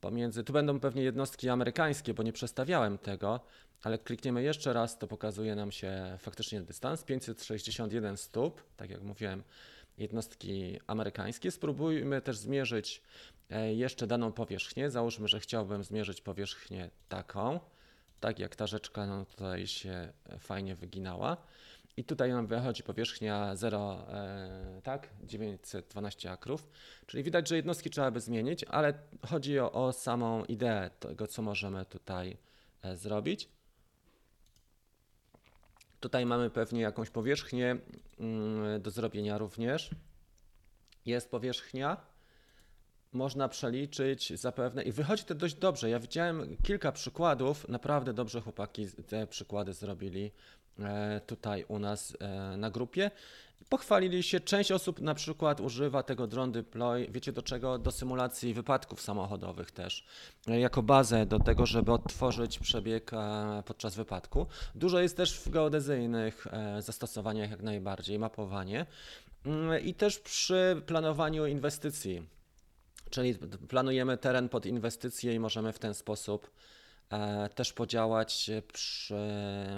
pomiędzy, 0.00 0.44
tu 0.44 0.52
będą 0.52 0.80
pewnie 0.80 1.02
jednostki 1.02 1.48
amerykańskie, 1.48 2.14
bo 2.14 2.22
nie 2.22 2.32
przestawiałem 2.32 2.98
tego, 2.98 3.40
ale 3.82 3.98
klikniemy 3.98 4.42
jeszcze 4.42 4.72
raz, 4.72 4.98
to 4.98 5.06
pokazuje 5.06 5.54
nam 5.54 5.72
się 5.72 6.16
faktycznie 6.18 6.60
dystans 6.60 7.04
561 7.04 8.16
stóp, 8.16 8.62
tak 8.76 8.90
jak 8.90 9.02
mówiłem, 9.02 9.42
jednostki 9.98 10.78
amerykańskie. 10.86 11.50
Spróbujmy 11.50 12.20
też 12.20 12.36
zmierzyć 12.36 13.02
e, 13.50 13.74
jeszcze 13.74 14.06
daną 14.06 14.32
powierzchnię. 14.32 14.90
Załóżmy, 14.90 15.28
że 15.28 15.40
chciałbym 15.40 15.84
zmierzyć 15.84 16.20
powierzchnię 16.20 16.90
taką, 17.08 17.60
tak 18.20 18.38
jak 18.38 18.56
ta 18.56 18.66
rzeczka 18.66 19.06
no, 19.06 19.24
tutaj 19.24 19.66
się 19.66 20.12
fajnie 20.38 20.74
wyginała. 20.74 21.36
I 21.96 22.04
tutaj 22.04 22.30
nam 22.30 22.46
wychodzi 22.46 22.82
powierzchnia 22.82 23.56
0, 23.56 24.06
e, 24.08 24.80
tak, 24.82 25.08
912 25.22 26.30
akrów, 26.30 26.68
czyli 27.06 27.22
widać, 27.22 27.48
że 27.48 27.56
jednostki 27.56 27.90
trzeba 27.90 28.10
by 28.10 28.20
zmienić, 28.20 28.64
ale 28.64 28.94
chodzi 29.26 29.58
o, 29.58 29.72
o 29.72 29.92
samą 29.92 30.44
ideę 30.44 30.90
tego, 31.00 31.26
co 31.26 31.42
możemy 31.42 31.84
tutaj 31.84 32.36
e, 32.82 32.96
zrobić. 32.96 33.48
Tutaj 36.00 36.26
mamy 36.26 36.50
pewnie 36.50 36.80
jakąś 36.80 37.10
powierzchnię 37.10 37.76
mm, 38.18 38.82
do 38.82 38.90
zrobienia 38.90 39.38
również. 39.38 39.90
Jest 41.06 41.30
powierzchnia. 41.30 41.96
Można 43.12 43.48
przeliczyć 43.48 44.40
zapewne 44.40 44.82
i 44.82 44.92
wychodzi 44.92 45.24
to 45.24 45.34
dość 45.34 45.54
dobrze. 45.54 45.90
Ja 45.90 45.98
widziałem 45.98 46.56
kilka 46.62 46.92
przykładów, 46.92 47.68
naprawdę 47.68 48.12
dobrze 48.12 48.40
chłopaki 48.40 48.86
te 49.08 49.26
przykłady 49.26 49.72
zrobili 49.72 50.32
tutaj 51.26 51.64
u 51.68 51.78
nas 51.78 52.16
e, 52.20 52.56
na 52.56 52.70
grupie. 52.70 53.10
Pochwalili 53.68 54.22
się, 54.22 54.40
część 54.40 54.72
osób 54.72 55.00
na 55.00 55.14
przykład 55.14 55.60
używa 55.60 56.02
tego 56.02 56.26
drone 56.26 56.52
deploy, 56.52 57.06
wiecie 57.10 57.32
do 57.32 57.42
czego? 57.42 57.78
Do 57.78 57.90
symulacji 57.90 58.54
wypadków 58.54 59.00
samochodowych 59.00 59.70
też, 59.70 60.04
e, 60.48 60.60
jako 60.60 60.82
bazę 60.82 61.26
do 61.26 61.38
tego, 61.38 61.66
żeby 61.66 61.92
odtworzyć 61.92 62.58
przebieg 62.58 63.12
e, 63.12 63.62
podczas 63.66 63.94
wypadku. 63.94 64.46
Dużo 64.74 65.00
jest 65.00 65.16
też 65.16 65.40
w 65.40 65.50
geodezyjnych 65.50 66.46
e, 66.46 66.82
zastosowaniach 66.82 67.50
jak 67.50 67.62
najbardziej, 67.62 68.18
mapowanie 68.18 68.86
Mm, 69.46 69.84
i 69.84 69.94
też 69.94 70.18
przy 70.18 70.82
planowaniu 70.86 71.46
inwestycji, 71.46 72.22
czyli 73.10 73.34
planujemy 73.68 74.16
teren 74.18 74.48
pod 74.48 74.66
inwestycje 74.66 75.34
i 75.34 75.40
możemy 75.40 75.72
w 75.72 75.78
ten 75.78 75.94
sposób 75.94 76.46
e, 76.46 76.50
też 77.54 77.72
podziałać 77.72 78.50
przy 78.72 79.14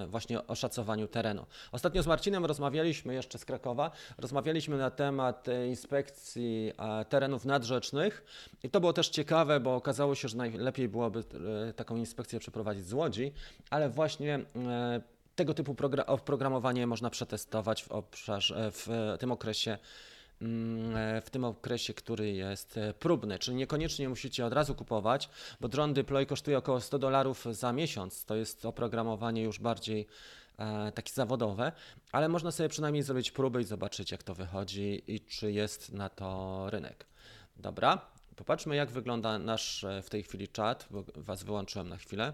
właśnie 0.06 0.46
oszacowaniu 0.46 1.08
terenu. 1.08 1.46
Ostatnio 1.72 2.02
z 2.02 2.06
Marcinem 2.06 2.44
rozmawialiśmy 2.44 3.14
jeszcze 3.14 3.38
z 3.38 3.44
Krakowa, 3.44 3.90
rozmawialiśmy 4.18 4.78
na 4.78 4.90
temat 4.90 5.48
e, 5.48 5.66
inspekcji 5.66 6.72
e, 6.78 7.04
terenów 7.04 7.44
nadrzecznych 7.44 8.24
i 8.62 8.70
to 8.70 8.80
było 8.80 8.92
też 8.92 9.08
ciekawe, 9.08 9.60
bo 9.60 9.76
okazało 9.76 10.14
się, 10.14 10.28
że 10.28 10.36
najlepiej 10.36 10.88
byłoby 10.88 11.24
e, 11.68 11.72
taką 11.72 11.96
inspekcję 11.96 12.38
przeprowadzić 12.38 12.86
z 12.86 12.92
Łodzi, 12.92 13.32
ale 13.70 13.88
właśnie 13.88 14.34
e, 14.34 15.00
tego 15.34 15.54
typu 15.54 15.74
progra- 15.74 16.04
oprogramowanie 16.06 16.86
można 16.86 17.10
przetestować 17.10 17.82
w, 17.82 17.92
obszarze, 17.92 18.70
w 18.70 19.16
tym 19.18 19.32
okresie 19.32 19.70
e, 19.70 20.11
w 21.24 21.30
tym 21.30 21.44
okresie, 21.44 21.94
który 21.94 22.32
jest 22.32 22.76
e, 22.76 22.94
próbny, 22.94 23.38
czyli 23.38 23.56
niekoniecznie 23.56 24.08
musicie 24.08 24.46
od 24.46 24.52
razu 24.52 24.74
kupować, 24.74 25.28
bo 25.60 25.68
Drone 25.68 25.94
Deploy 25.94 26.26
kosztuje 26.26 26.58
około 26.58 26.80
100 26.80 26.98
dolarów 26.98 27.46
za 27.50 27.72
miesiąc. 27.72 28.24
To 28.24 28.36
jest 28.36 28.66
oprogramowanie 28.66 29.42
już 29.42 29.58
bardziej 29.58 30.06
e, 30.58 30.92
takie 30.92 31.12
zawodowe, 31.12 31.72
ale 32.12 32.28
można 32.28 32.50
sobie 32.50 32.68
przynajmniej 32.68 33.02
zrobić 33.02 33.30
próbę 33.30 33.60
i 33.60 33.64
zobaczyć, 33.64 34.12
jak 34.12 34.22
to 34.22 34.34
wychodzi 34.34 35.02
i 35.06 35.20
czy 35.20 35.52
jest 35.52 35.92
na 35.92 36.08
to 36.08 36.64
rynek. 36.70 37.06
Dobra, 37.56 38.06
popatrzmy, 38.36 38.76
jak 38.76 38.90
wygląda 38.90 39.38
nasz 39.38 39.84
e, 39.84 40.02
w 40.02 40.10
tej 40.10 40.22
chwili 40.22 40.48
czat, 40.48 40.86
bo 40.90 41.04
Was 41.16 41.42
wyłączyłem 41.42 41.88
na 41.88 41.96
chwilę. 41.96 42.32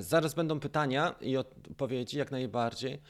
Zaraz 0.00 0.34
będą 0.34 0.60
pytania 0.60 1.14
i 1.20 1.36
odpowiedzi, 1.36 2.18
jak 2.18 2.30
najbardziej. 2.30 3.00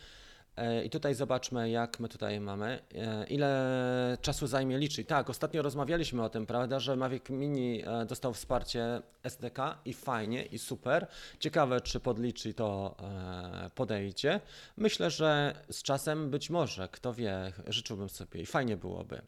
E, 0.56 0.84
I 0.84 0.90
tutaj 0.90 1.14
zobaczmy, 1.14 1.70
jak 1.70 2.00
my 2.00 2.08
tutaj 2.08 2.40
mamy. 2.40 2.82
E, 2.94 3.26
Ile 3.26 4.18
czasu 4.20 4.46
zajmie 4.46 4.78
liczyć? 4.78 5.08
Tak, 5.08 5.30
ostatnio 5.30 5.62
rozmawialiśmy 5.62 6.24
o 6.24 6.28
tym, 6.28 6.46
prawda, 6.46 6.80
że 6.80 6.96
Mavic 6.96 7.30
Mini 7.30 7.82
e, 7.86 8.06
dostał 8.06 8.34
wsparcie 8.34 9.02
SDK 9.22 9.78
i 9.84 9.92
fajnie, 9.92 10.42
i 10.42 10.58
super. 10.58 11.06
Ciekawe, 11.40 11.80
czy 11.80 12.00
podliczy 12.00 12.54
to 12.54 12.96
e, 13.00 13.70
podejdzie. 13.74 14.40
Myślę, 14.76 15.10
że 15.10 15.54
z 15.70 15.82
czasem 15.82 16.30
być 16.30 16.50
może, 16.50 16.88
kto 16.88 17.14
wie, 17.14 17.52
życzyłbym 17.66 18.08
sobie 18.08 18.40
i 18.40 18.46
fajnie 18.46 18.76
byłoby, 18.76 19.22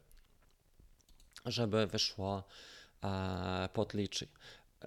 żeby 1.45 1.87
wyszło 1.87 2.43
e, 3.03 3.69
podliczy. 3.73 4.27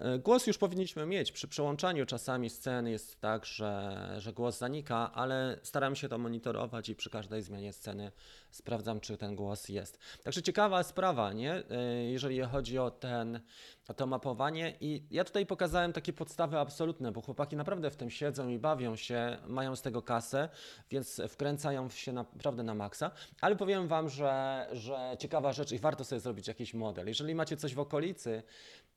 E, 0.00 0.18
Głos 0.18 0.46
już 0.46 0.58
powinniśmy 0.58 1.06
mieć. 1.06 1.32
Przy 1.32 1.48
przełączaniu 1.48 2.06
czasami 2.06 2.50
scen 2.50 2.88
jest 2.88 3.20
tak, 3.20 3.46
że, 3.46 4.14
że 4.18 4.32
głos 4.32 4.58
zanika, 4.58 5.12
ale 5.14 5.58
staram 5.62 5.96
się 5.96 6.08
to 6.08 6.18
monitorować 6.18 6.88
i 6.88 6.94
przy 6.94 7.10
każdej 7.10 7.42
zmianie 7.42 7.72
sceny 7.72 8.12
sprawdzam, 8.50 9.00
czy 9.00 9.16
ten 9.16 9.36
głos 9.36 9.68
jest. 9.68 9.98
Także 10.24 10.42
ciekawa 10.42 10.82
sprawa, 10.82 11.32
nie? 11.32 11.54
E, 11.54 12.04
Jeżeli 12.04 12.40
chodzi 12.40 12.78
o 12.78 12.90
ten, 12.90 13.40
o 13.88 13.94
to 13.94 14.06
mapowanie. 14.06 14.74
I 14.80 15.02
ja 15.10 15.24
tutaj 15.24 15.46
pokazałem 15.46 15.92
takie 15.92 16.12
podstawy 16.12 16.58
absolutne, 16.58 17.12
bo 17.12 17.20
chłopaki 17.20 17.56
naprawdę 17.56 17.90
w 17.90 17.96
tym 17.96 18.10
siedzą 18.10 18.48
i 18.48 18.58
bawią 18.58 18.96
się, 18.96 19.36
mają 19.46 19.76
z 19.76 19.82
tego 19.82 20.02
kasę, 20.02 20.48
więc 20.90 21.20
wkręcają 21.28 21.88
się 21.90 22.12
naprawdę 22.12 22.62
na 22.62 22.74
maksa. 22.74 23.10
Ale 23.40 23.56
powiem 23.56 23.88
Wam, 23.88 24.08
że, 24.08 24.66
że 24.72 25.16
ciekawa 25.18 25.52
rzecz 25.52 25.72
i 25.72 25.78
warto 25.78 26.04
sobie 26.04 26.20
zrobić 26.20 26.48
jakiś 26.48 26.74
model. 26.74 27.06
Jeżeli 27.06 27.34
macie 27.34 27.56
coś 27.56 27.74
w 27.74 27.78
okolicy 27.78 28.42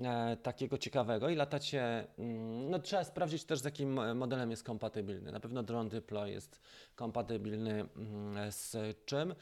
e, 0.01 0.37
takiego 0.37 0.77
ciekawego 0.77 1.29
i 1.29 1.35
latacie, 1.35 2.07
mm, 2.19 2.69
no 2.69 2.79
trzeba 2.79 3.03
sprawdzić 3.03 3.43
też 3.43 3.59
z 3.59 3.65
jakim 3.65 4.15
modelem 4.15 4.51
jest 4.51 4.63
kompatybilny. 4.63 5.31
Na 5.31 5.39
pewno 5.39 5.63
Drone 5.63 5.89
Deploy 5.89 6.31
jest 6.31 6.61
kompatybilny 6.95 7.85
mm, 7.95 8.51
z 8.51 8.77
czym? 9.05 9.35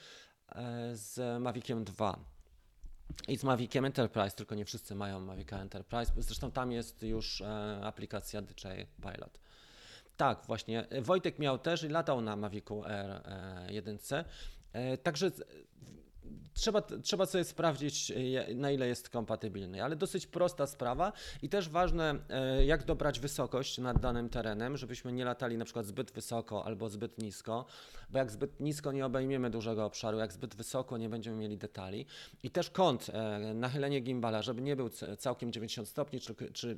E, 0.55 0.95
z 0.95 1.41
Maviciem 1.41 1.83
2. 1.83 2.19
I 3.27 3.37
z 3.37 3.43
Maviciem 3.43 3.85
Enterprise, 3.85 4.35
tylko 4.35 4.55
nie 4.55 4.65
wszyscy 4.65 4.95
mają 4.95 5.19
Mavica 5.19 5.59
Enterprise. 5.61 6.11
Zresztą 6.17 6.51
tam 6.51 6.71
jest 6.71 7.03
już 7.03 7.41
e, 7.41 7.79
aplikacja 7.83 8.41
DJI 8.41 8.85
Pilot. 9.01 9.39
Tak, 10.17 10.45
właśnie. 10.47 10.87
Wojtek 11.01 11.39
miał 11.39 11.57
też 11.57 11.83
i 11.83 11.87
latał 11.89 12.21
na 12.21 12.35
Mavicu 12.35 12.81
R1. 12.81 14.23
E, 14.73 14.97
Także 14.97 15.31
trzeba, 16.53 16.81
trzeba 16.81 17.25
sobie 17.25 17.43
sprawdzić, 17.43 18.13
na 18.55 18.71
ile 18.71 18.87
jest 18.87 19.09
kompatybilny, 19.09 19.83
ale 19.83 19.95
dosyć 19.95 20.27
prosta 20.27 20.67
sprawa 20.67 21.13
i 21.41 21.49
też 21.49 21.69
ważne, 21.69 22.15
e, 22.29 22.65
jak 22.65 22.85
dobrać 22.85 23.19
wysokość 23.19 23.77
nad 23.77 23.99
danym 23.99 24.29
terenem, 24.29 24.77
żebyśmy 24.77 25.11
nie 25.13 25.25
latali 25.25 25.57
na 25.57 25.65
przykład 25.65 25.85
zbyt 25.85 26.11
wysoko 26.11 26.65
albo 26.65 26.89
zbyt 26.89 27.17
nisko, 27.17 27.65
bo 28.09 28.17
jak 28.17 28.31
zbyt 28.31 28.59
nisko 28.59 28.91
nie 28.91 29.05
obejmiemy 29.05 29.49
dużego 29.49 29.85
obszaru, 29.85 30.17
jak 30.17 30.33
zbyt 30.33 30.55
wysoko 30.55 30.97
nie 30.97 31.09
będziemy 31.09 31.37
mieli 31.37 31.57
detali. 31.57 32.05
I 32.43 32.51
też 32.51 32.69
kąt, 32.69 33.09
e, 33.09 33.53
nachylenie 33.53 33.99
gimbala, 33.99 34.41
żeby 34.41 34.61
nie 34.61 34.75
był 34.75 34.89
całkiem 35.17 35.51
90 35.51 35.87
stopni, 35.87 36.19
czy, 36.19 36.35
czy 36.53 36.77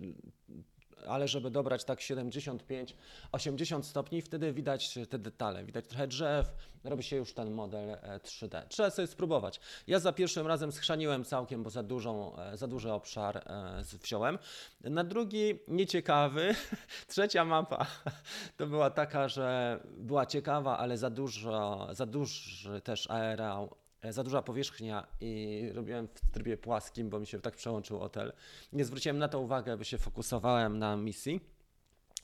ale 1.07 1.27
żeby 1.27 1.51
dobrać 1.51 1.83
tak 1.83 1.99
75-80 1.99 3.83
stopni, 3.83 4.21
wtedy 4.21 4.53
widać 4.53 4.99
te 5.09 5.19
detale, 5.19 5.65
widać 5.65 5.87
trochę 5.87 6.07
drzew, 6.07 6.53
robi 6.83 7.03
się 7.03 7.15
już 7.15 7.33
ten 7.33 7.51
model 7.51 7.89
e, 7.89 8.19
3D. 8.19 8.61
Trzeba 8.67 8.89
sobie 8.89 9.07
spróbować. 9.07 9.59
Ja 9.87 9.99
za 9.99 10.13
pierwszym 10.13 10.47
razem 10.47 10.71
schrzaniłem 10.71 11.25
całkiem, 11.25 11.63
bo 11.63 11.69
za, 11.69 11.83
dużą, 11.83 12.37
e, 12.37 12.57
za 12.57 12.67
duży 12.67 12.91
obszar 12.91 13.37
e, 13.37 13.83
wziąłem. 14.03 14.39
Na 14.81 15.03
drugi 15.03 15.59
nieciekawy, 15.67 16.55
trzecia 17.07 17.45
mapa 17.45 17.85
to 18.57 18.67
była 18.67 18.89
taka, 18.89 19.27
że 19.27 19.79
była 19.97 20.25
ciekawa, 20.25 20.77
ale 20.77 20.97
za 20.97 21.09
dużo, 21.09 21.87
za 21.91 22.05
duży 22.05 22.81
też 22.81 23.09
areał 23.09 23.63
e, 23.63 23.80
za 24.09 24.23
duża 24.23 24.41
powierzchnia 24.41 25.07
i 25.21 25.69
robiłem 25.73 26.07
w 26.07 26.31
trybie 26.31 26.57
płaskim, 26.57 27.09
bo 27.09 27.19
mi 27.19 27.27
się 27.27 27.41
tak 27.41 27.55
przełączył 27.55 27.99
hotel. 27.99 28.33
Nie 28.73 28.85
zwróciłem 28.85 29.17
na 29.17 29.27
to 29.27 29.39
uwagę, 29.39 29.77
by 29.77 29.85
się 29.85 29.97
fokusowałem 29.97 30.79
na 30.79 30.95
misji. 30.95 31.41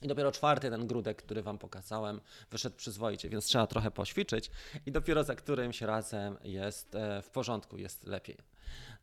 I 0.01 0.07
dopiero 0.07 0.31
czwarty, 0.31 0.69
ten 0.69 0.87
grudek, 0.87 1.23
który 1.23 1.41
Wam 1.41 1.57
pokazałem, 1.57 2.21
wyszedł 2.51 2.75
przyzwoicie, 2.75 3.29
więc 3.29 3.45
trzeba 3.45 3.67
trochę 3.67 3.91
poćwiczyć 3.91 4.51
i 4.85 4.91
dopiero 4.91 5.23
za 5.23 5.35
którymś 5.35 5.81
razem 5.81 6.37
jest 6.43 6.95
e, 6.95 7.21
w 7.21 7.29
porządku, 7.29 7.77
jest 7.77 8.03
lepiej. 8.03 8.37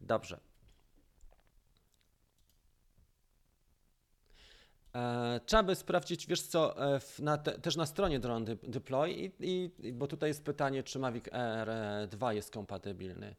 Dobrze. 0.00 0.53
Trzeba 5.46 5.62
by 5.62 5.74
sprawdzić, 5.74 6.26
wiesz 6.26 6.42
co, 6.42 6.94
e, 6.94 7.00
na 7.18 7.38
te, 7.38 7.52
też 7.52 7.76
na 7.76 7.86
stronie 7.86 8.20
Drone 8.20 8.56
Deploy, 8.62 9.10
i, 9.10 9.32
i, 9.40 9.92
bo 9.92 10.06
tutaj 10.06 10.30
jest 10.30 10.44
pytanie, 10.44 10.82
czy 10.82 10.98
Mavic 10.98 11.24
Air 11.32 11.70
e, 11.70 12.08
2 12.10 12.32
jest 12.32 12.50
kompatybilny. 12.50 13.34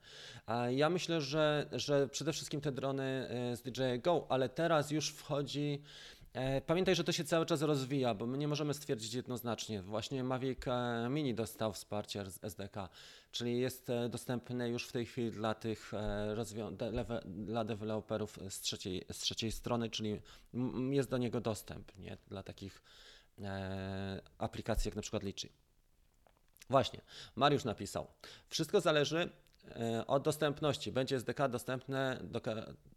Ja 0.70 0.90
myślę, 0.90 1.22
że, 1.22 1.66
że 1.72 2.08
przede 2.08 2.34
wszystkim 2.34 2.62
te 2.62 2.72
drony 2.72 3.04
e, 3.04 3.56
z 3.56 3.62
DJI 3.62 4.00
Go, 4.04 4.26
ale 4.30 4.50
teraz 4.50 4.92
już 4.92 5.10
wchodzi 5.10 5.82
E, 6.25 6.25
pamiętaj, 6.66 6.96
że 6.96 7.04
to 7.04 7.12
się 7.12 7.24
cały 7.24 7.46
czas 7.46 7.62
rozwija, 7.62 8.14
bo 8.14 8.28
my 8.28 8.38
nie 8.38 8.48
możemy 8.48 8.74
stwierdzić 8.74 9.14
jednoznacznie. 9.14 9.82
Właśnie 9.82 10.24
Mavic 10.24 10.68
e, 10.68 11.08
Mini 11.10 11.36
dostał 11.36 11.74
wsparcie 11.74 12.32
z 12.32 12.44
SDK, 12.44 12.90
czyli 13.32 13.60
jest 13.60 13.90
e, 13.90 14.10
dostępny 14.10 14.70
już 14.70 14.88
w 14.88 14.92
tej 14.92 15.06
chwili 15.06 15.32
dla 15.32 15.54
tych 15.54 15.92
dla 17.26 17.66
deweloperów 17.66 18.40
z 18.50 18.62
trzeciej, 18.62 19.06
z 19.12 19.18
trzeciej 19.18 19.52
strony, 19.52 19.90
czyli 19.90 20.22
jest 20.90 21.10
do 21.10 21.18
niego 21.18 21.42
dostęp 21.42 21.98
nie? 21.98 22.18
dla 22.28 22.44
takich 22.44 22.82
aplikacji 24.38 24.90
jak 24.90 24.96
na 24.96 25.02
przykład 25.02 25.24
Litchi. 25.24 25.50
Właśnie, 26.70 27.02
Mariusz 27.36 27.64
napisał. 27.64 28.08
Wszystko 28.50 28.82
zależy 28.82 29.30
od 30.08 30.24
dostępności. 30.24 30.92
Będzie 30.92 31.16
SDK 31.16 31.48
dostępne 31.50 32.20
do, 32.24 32.42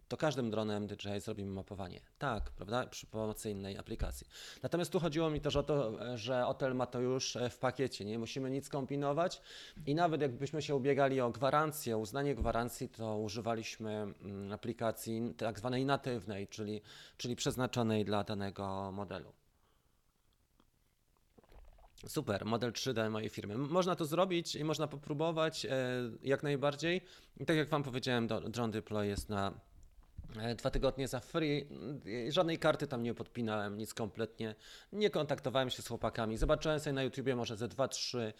to 0.09 0.17
każdym 0.17 0.51
dronem 0.51 0.87
DJI 0.87 1.21
zrobimy 1.21 1.51
mapowanie. 1.51 2.01
Tak, 2.19 2.51
prawda? 2.51 2.87
Przy 2.87 3.07
pomocy 3.07 3.51
innej 3.51 3.79
aplikacji. 3.79 4.27
Natomiast 4.63 4.93
tu 4.93 5.01
chodziło 5.01 5.31
mi 5.31 5.41
też 5.41 5.57
o 5.57 5.63
to, 5.63 5.93
że 6.17 6.43
hotel 6.43 6.75
ma 6.75 6.87
to 6.87 7.01
już 7.01 7.37
e, 7.37 7.51
w 7.51 7.59
pakiecie. 7.59 8.05
Nie 8.05 8.19
musimy 8.19 8.51
nic 8.51 8.69
kombinować 8.69 9.41
i 9.87 9.95
nawet 9.95 10.21
jakbyśmy 10.21 10.63
się 10.63 10.75
ubiegali 10.75 11.21
o 11.21 11.31
gwarancję, 11.31 11.97
uznanie 11.97 12.35
gwarancji, 12.35 12.89
to 12.89 13.19
używaliśmy 13.19 13.91
mm, 13.91 14.53
aplikacji 14.53 15.35
tak 15.37 15.59
zwanej 15.59 15.85
natywnej, 15.85 16.49
czyli, 16.49 16.81
czyli 17.17 17.37
przeznaczonej 17.37 18.05
dla 18.05 18.25
danego 18.25 18.93
modelu. 18.93 19.33
Super, 22.07 22.45
model 22.45 22.73
3D 22.73 23.11
mojej 23.11 23.29
firmy. 23.29 23.59
Można 23.59 23.97
to 23.97 24.05
zrobić 24.05 24.55
i 24.55 24.65
można 24.65 24.89
popróbować 24.89 25.65
e, 25.65 25.71
jak 26.23 26.43
najbardziej. 26.43 27.01
I 27.41 27.47
tak 27.47 27.57
jak 27.57 27.69
Wam 27.69 27.83
powiedziałem, 27.83 28.27
Drone 28.27 28.73
Deploy 28.73 29.07
jest 29.07 29.29
na 29.29 29.68
dwa 30.57 30.71
tygodnie 30.71 31.09
za 31.09 31.21
free, 31.21 31.69
żadnej 32.29 32.59
karty 32.59 32.87
tam 32.87 33.03
nie 33.03 33.15
podpinałem, 33.15 33.79
nic 33.79 33.95
kompletnie. 33.95 34.55
Nie 34.93 35.11
kontaktowałem 35.11 35.71
się 35.71 35.83
z 35.83 35.89
chłopakami. 35.89 36.37
Zobaczyłem 36.37 36.81
sobie 36.81 36.95
na 36.95 37.03
YouTubie 37.03 37.37
może 37.37 37.57
ze 37.57 37.69
dwa, 37.69 37.89
trzy 37.89 38.33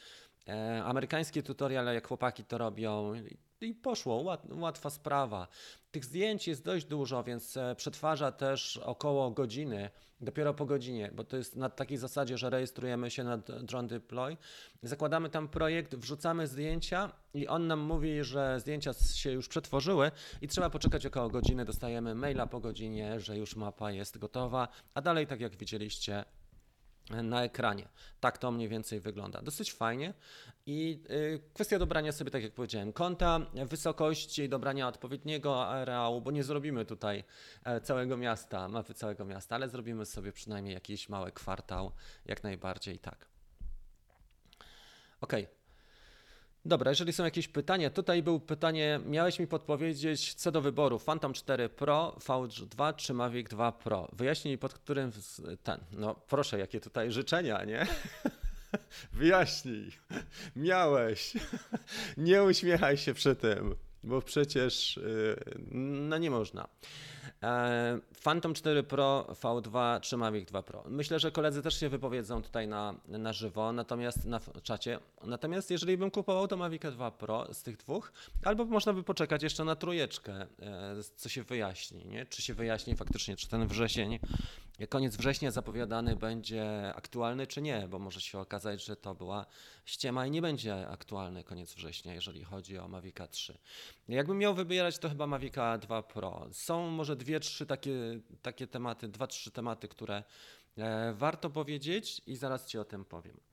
e, 0.49 0.85
amerykańskie 0.85 1.43
tutoriale, 1.43 1.95
jak 1.95 2.09
chłopaki 2.09 2.45
to 2.45 2.59
robią 2.59 3.15
i 3.61 3.75
poszło, 3.75 4.17
łat, 4.17 4.47
łatwa 4.51 4.91
sprawa. 4.91 5.49
Tych 5.91 6.05
zdjęć 6.05 6.49
jest 6.49 6.65
dość 6.65 6.87
dużo, 6.87 7.25
więc 7.25 7.57
e, 7.57 7.75
przetwarza 7.77 8.33
też 8.33 8.77
około 8.77 9.31
godziny, 9.31 9.91
dopiero 10.21 10.55
po 10.55 10.67
godzinie, 10.67 11.11
bo 11.15 11.25
to 11.25 11.37
jest 11.37 11.57
na 11.57 11.71
takiej 11.71 11.99
zasadzie, 11.99 12.39
że 12.39 12.51
rejestrujemy 12.51 13.11
się 13.11 13.25
na 13.25 13.39
Drone 13.39 13.89
Deploy, 13.89 14.37
zakładamy 14.83 15.31
tam 15.31 15.49
projekt, 15.49 15.95
wrzucamy 15.95 16.47
zdjęcia 16.47 17.13
i 17.35 17.49
on 17.49 17.67
nam 17.67 17.81
mówi, 17.81 18.25
że 18.25 18.61
zdjęcia 18.61 18.93
się 18.93 19.33
już 19.33 19.49
przetworzyły 19.49 20.11
i 20.43 20.49
trzeba 20.49 20.71
poczekać 20.71 21.07
około 21.07 21.29
godziny, 21.29 21.65
dostajemy 21.65 22.15
maila 22.15 22.47
po 22.47 22.61
godzinie, 22.61 23.21
że 23.21 23.39
już 23.39 23.57
mapa 23.57 23.91
jest 23.91 24.19
gotowa, 24.19 24.69
a 24.95 25.03
dalej 25.03 25.27
tak 25.27 25.41
jak 25.41 25.57
widzieliście 25.57 26.25
na 27.11 27.45
ekranie. 27.45 27.89
Tak 28.21 28.39
to 28.39 28.51
mniej 28.51 28.69
więcej 28.69 29.01
wygląda. 29.01 29.43
Dosyć 29.43 29.73
fajnie. 29.73 30.15
I 30.67 31.03
y, 31.11 31.41
kwestia 31.55 31.79
dobrania 31.79 32.13
sobie, 32.13 32.31
tak 32.31 32.43
jak 32.43 32.53
powiedziałem, 32.53 32.93
kąta, 32.93 33.41
wysokości, 33.55 34.49
dobrania 34.49 34.89
odpowiedniego 34.89 35.67
areału, 35.67 36.21
bo 36.21 36.31
nie 36.31 36.45
zrobimy 36.45 36.85
tutaj 36.85 37.25
e, 37.65 37.81
całego 37.81 38.17
miasta, 38.17 38.69
mapy 38.69 38.95
całego 38.95 39.25
miasta, 39.25 39.55
ale 39.55 39.69
zrobimy 39.69 40.07
sobie 40.07 40.33
przynajmniej 40.33 40.75
jakiś 40.75 41.09
mały 41.09 41.33
kwartał, 41.33 41.93
jak 42.27 42.43
najbardziej 42.43 42.99
tak. 42.99 43.29
Ok, 45.21 45.33
Dobra, 46.65 46.91
jeżeli 46.91 47.13
są 47.13 47.25
jakieś 47.25 47.49
pytania, 47.49 47.91
tutaj 47.91 48.23
było 48.23 48.41
pytanie, 48.41 49.01
miałeś 49.07 49.39
mi 49.39 49.47
podpowiedzieć 49.47 50.35
co 50.35 50.53
do 50.53 50.61
wyboru 50.61 50.99
Phantom 50.99 51.33
4 51.33 51.69
Pro, 51.69 52.17
V2 52.27 52.97
czy 52.97 53.15
Mavic 53.15 53.49
2 53.49 53.73
Pro. 53.73 54.09
Wyjaśnij 54.13 54.59
pod 54.59 54.75
którym 54.75 55.13
ten, 55.63 55.81
no 55.93 56.15
proszę, 56.15 56.59
jakie 56.59 56.81
tutaj 56.81 57.13
życzenia, 57.13 57.65
nie? 57.65 57.87
Wyjaśnij. 59.13 59.93
Miałeś. 60.57 61.33
Nie 62.17 62.43
uśmiechaj 62.43 62.97
się 62.97 63.15
przy 63.15 63.37
tym, 63.37 63.75
bo 64.05 64.23
przecież 64.23 64.97
y, 64.97 65.37
no 65.73 66.19
nie 66.19 66.31
można. 66.31 66.69
E, 67.43 67.99
Phantom 68.23 68.55
4 68.55 68.83
Pro 68.83 69.27
V2 69.43 70.01
czy 70.01 70.17
Mavic 70.17 70.49
2 70.49 70.63
Pro. 70.63 70.85
Myślę, 70.89 71.21
że 71.21 71.31
koledzy 71.31 71.63
też 71.63 71.81
się 71.81 71.89
wypowiedzą 71.89 72.43
tutaj 72.43 72.69
na, 72.69 72.95
na 73.09 73.33
żywo, 73.33 73.73
natomiast 73.73 74.25
na 74.25 74.41
czacie. 74.63 74.99
Natomiast 75.25 75.71
jeżeli 75.71 75.97
bym 75.97 76.11
kupował 76.11 76.49
to 76.49 76.57
Mavic 76.57 76.83
2 76.83 77.11
Pro 77.11 77.55
z 77.55 77.63
tych 77.63 77.77
dwóch, 77.77 78.13
albo 78.45 78.65
można 78.65 78.93
by 78.93 79.03
poczekać 79.03 79.43
jeszcze 79.43 79.65
na 79.65 79.77
trójeczkę, 79.77 80.33
e, 80.33 80.47
co 81.17 81.29
się 81.29 81.43
wyjaśni, 81.43 82.07
nie? 82.07 82.27
Czy 82.27 82.43
się 82.43 82.55
wyjaśni 82.55 82.97
faktycznie, 82.97 83.37
czy 83.37 83.49
ten 83.49 83.67
wrzesień, 83.67 84.19
koniec 84.87 85.17
września 85.17 85.51
zapowiadany 85.51 86.17
będzie 86.17 86.95
aktualny, 86.95 87.47
czy 87.47 87.63
nie, 87.63 87.89
bo 87.89 87.99
może 87.99 88.21
się 88.21 88.39
okazać, 88.39 88.85
że 88.85 88.97
to 88.97 89.15
była 89.15 89.47
ściema 89.85 90.27
i 90.27 90.31
nie 90.31 90.43
będzie 90.43 90.89
aktualny 90.89 91.45
koniec 91.45 91.75
września, 91.75 92.15
jeżeli 92.15 92.45
chodzi 92.45 92.79
o 92.79 92.89
Mavic 92.89 93.17
3. 93.31 93.59
Jakbym 94.09 94.39
miał 94.39 94.55
wybierać, 94.55 94.99
to 94.99 95.09
chyba 95.09 95.27
Mavic 95.27 95.55
2 95.81 96.03
Pro. 96.03 96.47
Są 96.53 96.91
może 96.91 97.17
dwie, 97.17 97.41
trzy 97.41 97.67
takie, 97.67 98.21
takie 98.43 98.67
tematy, 98.67 99.09
dwa, 99.09 99.27
trzy 99.27 99.51
tematy, 99.51 99.89
które 99.89 100.23
e, 100.79 101.13
warto 101.13 101.51
powiedzieć 101.51 102.23
i 102.27 102.37
zaraz 102.37 102.67
Ci 102.67 102.79
o 102.79 102.85
tym 102.85 103.05
powiem. 103.05 103.48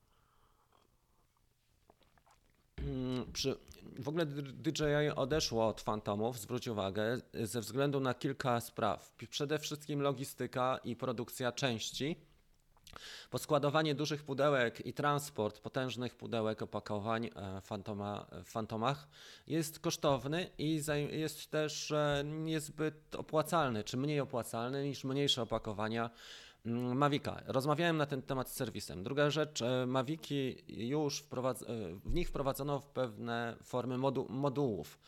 Mm, 2.86 3.32
przy, 3.32 3.56
w 3.98 4.08
ogóle 4.08 4.26
DJI 4.26 5.10
odeszło 5.16 5.68
od 5.68 5.82
Phantomów, 5.82 6.40
zwróć 6.40 6.68
uwagę, 6.68 7.20
ze 7.34 7.60
względu 7.60 8.00
na 8.00 8.14
kilka 8.14 8.60
spraw. 8.60 9.16
Przede 9.30 9.58
wszystkim 9.58 10.00
logistyka 10.00 10.78
i 10.84 10.96
produkcja 10.96 11.52
części. 11.52 12.16
Poskładowanie 13.30 13.94
dużych 13.94 14.24
pudełek 14.24 14.86
i 14.86 14.92
transport 14.92 15.60
potężnych 15.60 16.14
pudełek 16.14 16.62
opakowań 16.62 17.30
w 17.62 17.66
Fantoma, 17.66 18.26
Fantomach 18.44 19.08
jest 19.46 19.78
kosztowny 19.78 20.50
i 20.58 20.80
jest 21.10 21.50
też 21.50 21.92
niezbyt 22.24 23.14
opłacalny, 23.14 23.84
czy 23.84 23.96
mniej 23.96 24.20
opłacalny 24.20 24.84
niż 24.84 25.04
mniejsze 25.04 25.42
opakowania 25.42 26.10
mm, 26.66 26.96
Mavica. 26.98 27.42
Rozmawiałem 27.46 27.96
na 27.96 28.06
ten 28.06 28.22
temat 28.22 28.48
z 28.48 28.52
serwisem. 28.52 29.02
Druga 29.04 29.30
rzecz, 29.30 29.62
e, 29.62 29.86
Maviki 29.86 30.64
już 30.88 31.22
wprowadz- 31.22 31.62
e, 31.70 31.94
w 32.04 32.14
nich 32.14 32.28
wprowadzono 32.28 32.80
pewne 32.80 33.56
formy 33.62 33.98
modu- 33.98 34.26
modułów. 34.30 34.98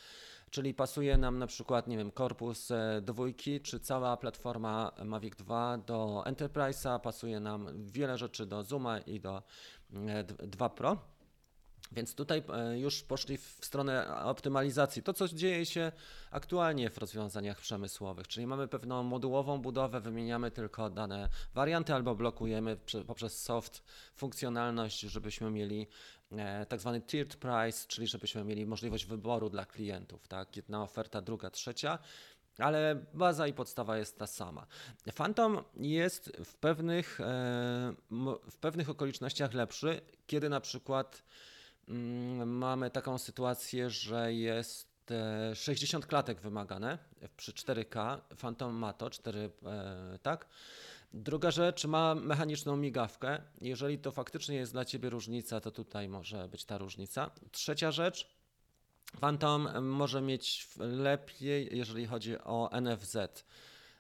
Czyli 0.51 0.75
pasuje 0.75 1.19
nam 1.19 1.39
na 1.39 1.47
przykład, 1.47 1.87
nie 1.87 1.97
wiem, 1.97 2.11
korpus 2.11 2.71
e, 2.71 3.01
dwójki, 3.03 3.61
czy 3.61 3.81
cała 3.81 4.17
platforma 4.17 4.93
Mavic 5.05 5.37
2 5.37 5.79
do 5.79 6.23
Enterprise'a, 6.27 7.01
pasuje 7.01 7.41
nam 7.41 7.69
wiele 7.87 8.19
rzeczy 8.19 8.47
do 8.47 8.63
Zooma 8.63 8.99
i 8.99 9.21
do 9.21 9.43
2 10.47 10.67
e, 10.67 10.71
Pro. 10.71 10.99
Więc 11.93 12.15
tutaj 12.15 12.43
e, 12.49 12.79
już 12.79 13.03
poszli 13.03 13.37
w 13.37 13.59
stronę 13.63 14.23
optymalizacji. 14.25 15.03
To, 15.03 15.13
co 15.13 15.29
dzieje 15.29 15.67
się 15.67 15.93
aktualnie 16.31 16.91
w 16.91 16.99
rozwiązaniach 16.99 17.61
przemysłowych, 17.61 18.29
czyli 18.29 18.47
mamy 18.47 18.69
pewną 18.69 19.03
modułową 19.03 19.59
budowę, 19.59 20.01
wymieniamy 20.01 20.51
tylko 20.51 20.91
dane 20.91 21.29
warianty 21.55 21.95
albo 21.95 22.15
blokujemy 22.15 22.77
poprzez 23.07 23.43
soft 23.43 23.83
funkcjonalność, 24.17 25.01
żebyśmy 25.01 25.51
mieli 25.51 25.87
e, 26.33 26.67
tak 26.67 26.81
zwany 26.81 27.01
tiered 27.01 27.37
price, 27.37 27.89
czyli 27.89 28.07
żebyśmy 28.07 28.45
mieli 28.45 28.67
możliwość 28.67 29.07
wyboru 29.07 29.51
dla 29.51 29.67
klientów. 29.67 30.29
Tak? 30.29 30.57
Jedna 30.57 30.83
oferta, 30.83 31.21
druga, 31.23 31.51
trzecia 31.51 31.99
ale 32.59 33.05
baza 33.15 33.47
i 33.47 33.53
podstawa 33.53 33.99
jest 33.99 34.19
ta 34.19 34.27
sama. 34.27 34.67
Phantom 35.15 35.65
jest 35.77 36.33
w 36.45 36.55
pewnych, 36.55 37.21
e, 37.21 37.25
w 38.51 38.59
pewnych 38.61 38.91
okolicznościach 38.91 39.55
lepszy, 39.55 40.01
kiedy 40.27 40.49
na 40.49 40.61
przykład 40.61 41.23
mamy 42.47 42.91
taką 42.91 43.19
sytuację, 43.19 43.91
że 43.91 44.35
jest 44.35 44.89
60 45.55 46.07
klatek 46.07 46.41
wymagane 46.41 46.99
przy 47.37 47.53
4K, 47.53 48.21
Phantom 48.39 48.75
ma 48.75 48.93
to 48.93 49.11
4, 49.11 49.51
e, 49.67 50.19
tak. 50.23 50.47
Druga 51.15 51.51
rzecz, 51.51 51.85
ma 51.85 52.15
mechaniczną 52.15 52.77
migawkę. 52.77 53.43
Jeżeli 53.61 53.99
to 53.99 54.13
faktycznie 54.13 54.57
jest 54.57 54.73
dla 54.73 54.85
Ciebie 54.85 55.11
różnica, 55.11 55.61
to 55.61 55.71
tutaj 55.71 56.09
może 56.09 56.49
być 56.49 56.65
ta 56.65 56.79
różnica. 56.79 57.31
Trzecia 57.53 57.91
rzecz, 57.91 58.29
Phantom 59.21 59.85
może 59.85 60.21
mieć 60.21 60.69
lepiej, 60.79 61.77
jeżeli 61.77 62.07
chodzi 62.07 62.39
o 62.39 62.71
NFZ. 62.81 63.17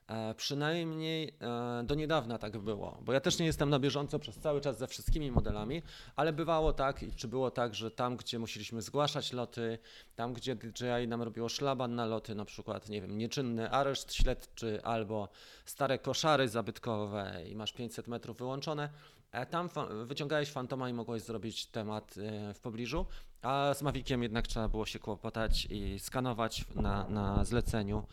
E, 0.08 0.34
przynajmniej 0.34 1.34
e, 1.40 1.84
do 1.84 1.94
niedawna 1.94 2.38
tak 2.38 2.58
było, 2.58 2.98
bo 3.02 3.12
ja 3.12 3.20
też 3.20 3.38
nie 3.38 3.46
jestem 3.46 3.70
na 3.70 3.78
bieżąco 3.78 4.18
przez 4.18 4.38
cały 4.38 4.60
czas 4.60 4.78
ze 4.78 4.86
wszystkimi 4.86 5.30
modelami, 5.30 5.82
ale 6.16 6.32
bywało 6.32 6.72
tak, 6.72 7.04
czy 7.16 7.28
było 7.28 7.50
tak, 7.50 7.74
że 7.74 7.90
tam, 7.90 8.16
gdzie 8.16 8.38
musieliśmy 8.38 8.82
zgłaszać 8.82 9.32
loty, 9.32 9.78
tam, 10.16 10.32
gdzie 10.32 10.56
DJI 10.56 11.08
nam 11.08 11.22
robiło 11.22 11.48
szlaban 11.48 11.94
na 11.94 12.06
loty, 12.06 12.34
na 12.34 12.44
przykład, 12.44 12.88
nie 12.88 13.00
wiem, 13.00 13.18
nieczynny 13.18 13.70
areszt 13.70 14.14
śledczy 14.14 14.80
albo 14.84 15.28
stare 15.64 15.98
koszary 15.98 16.48
zabytkowe 16.48 17.42
i 17.48 17.56
masz 17.56 17.72
500 17.72 18.08
metrów 18.08 18.38
wyłączone, 18.38 18.90
e, 19.32 19.46
tam 19.46 19.68
wyciągałeś 20.06 20.50
fantoma 20.50 20.88
i 20.90 20.92
mogłeś 20.92 21.22
zrobić 21.22 21.66
temat 21.66 22.14
w 22.54 22.60
pobliżu, 22.60 23.06
a 23.42 23.74
z 23.74 23.82
Maviciem 23.82 24.22
jednak 24.22 24.46
trzeba 24.46 24.68
było 24.68 24.86
się 24.86 24.98
kłopotać 24.98 25.66
i 25.70 25.98
skanować 25.98 26.64
na, 26.74 27.08
na 27.08 27.44
zleceniu 27.44 28.06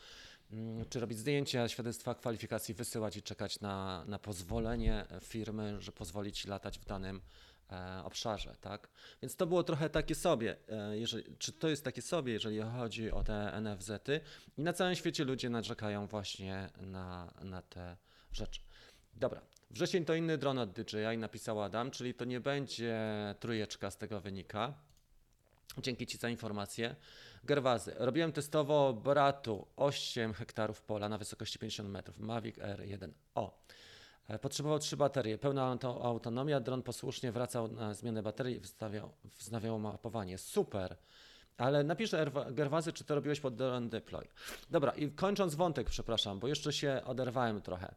czy 0.89 0.99
robić 0.99 1.17
zdjęcia, 1.19 1.67
świadectwa 1.67 2.15
kwalifikacji, 2.15 2.73
wysyłać 2.73 3.17
i 3.17 3.21
czekać 3.21 3.59
na, 3.59 4.05
na 4.07 4.19
pozwolenie 4.19 5.05
firmy, 5.21 5.81
że 5.81 5.91
pozwoli 5.91 6.31
ci 6.31 6.47
latać 6.47 6.79
w 6.79 6.85
danym 6.85 7.21
e, 7.71 8.01
obszarze, 8.03 8.55
tak? 8.61 8.89
Więc 9.21 9.35
to 9.35 9.47
było 9.47 9.63
trochę 9.63 9.89
takie 9.89 10.15
sobie, 10.15 10.57
e, 10.69 10.97
jeżeli, 10.97 11.37
czy 11.37 11.51
to 11.51 11.67
jest 11.67 11.83
takie 11.83 12.01
sobie, 12.01 12.33
jeżeli 12.33 12.61
chodzi 12.61 13.11
o 13.11 13.23
te 13.23 13.61
NFZ-y 13.61 14.21
i 14.57 14.61
na 14.61 14.73
całym 14.73 14.95
świecie 14.95 15.23
ludzie 15.23 15.49
narzekają 15.49 16.07
właśnie 16.07 16.69
na, 16.81 17.33
na 17.43 17.61
te 17.61 17.97
rzeczy. 18.31 18.61
Dobra, 19.13 19.41
wrzesień 19.71 20.05
to 20.05 20.15
inny 20.15 20.37
dron 20.37 20.59
od 20.59 20.71
DJI, 20.71 21.17
napisał 21.17 21.61
Adam, 21.61 21.91
czyli 21.91 22.13
to 22.13 22.25
nie 22.25 22.39
będzie 22.39 22.95
trójeczka 23.39 23.91
z 23.91 23.97
tego 23.97 24.21
wynika. 24.21 24.73
Dzięki 25.77 26.07
Ci 26.07 26.17
za 26.17 26.29
informację. 26.29 26.95
Gerwazy. 27.45 27.93
Robiłem 27.97 28.31
testowo 28.31 28.93
bratu 28.93 29.67
8 29.75 30.33
hektarów 30.33 30.81
pola 30.81 31.09
na 31.09 31.17
wysokości 31.17 31.59
50 31.59 31.89
metrów. 31.89 32.19
Mavic 32.19 32.55
R1. 32.57 33.09
O. 33.35 33.57
E, 34.27 34.39
Potrzebował 34.39 34.79
trzy 34.79 34.97
baterie, 34.97 35.37
pełna 35.37 35.63
auto, 35.65 36.03
autonomia, 36.05 36.59
dron 36.59 36.83
posłusznie 36.83 37.31
wracał 37.31 37.67
na 37.67 37.93
zmianę 37.93 38.23
baterii 38.23 38.57
i 38.57 38.59
wstawiał, 38.59 39.11
wznawiał 39.39 39.79
mapowanie. 39.79 40.37
Super! 40.37 40.95
Ale 41.57 41.83
napisz 41.83 42.11
Erwa- 42.13 42.53
Gerwazy, 42.53 42.93
czy 42.93 43.03
to 43.03 43.15
robiłeś 43.15 43.39
pod 43.39 43.55
drone 43.55 43.89
deploy. 43.89 44.27
Dobra, 44.69 44.91
i 44.91 45.11
kończąc 45.11 45.55
wątek, 45.55 45.89
przepraszam, 45.89 46.39
bo 46.39 46.47
jeszcze 46.47 46.73
się 46.73 47.01
oderwałem 47.05 47.61
trochę. 47.61 47.95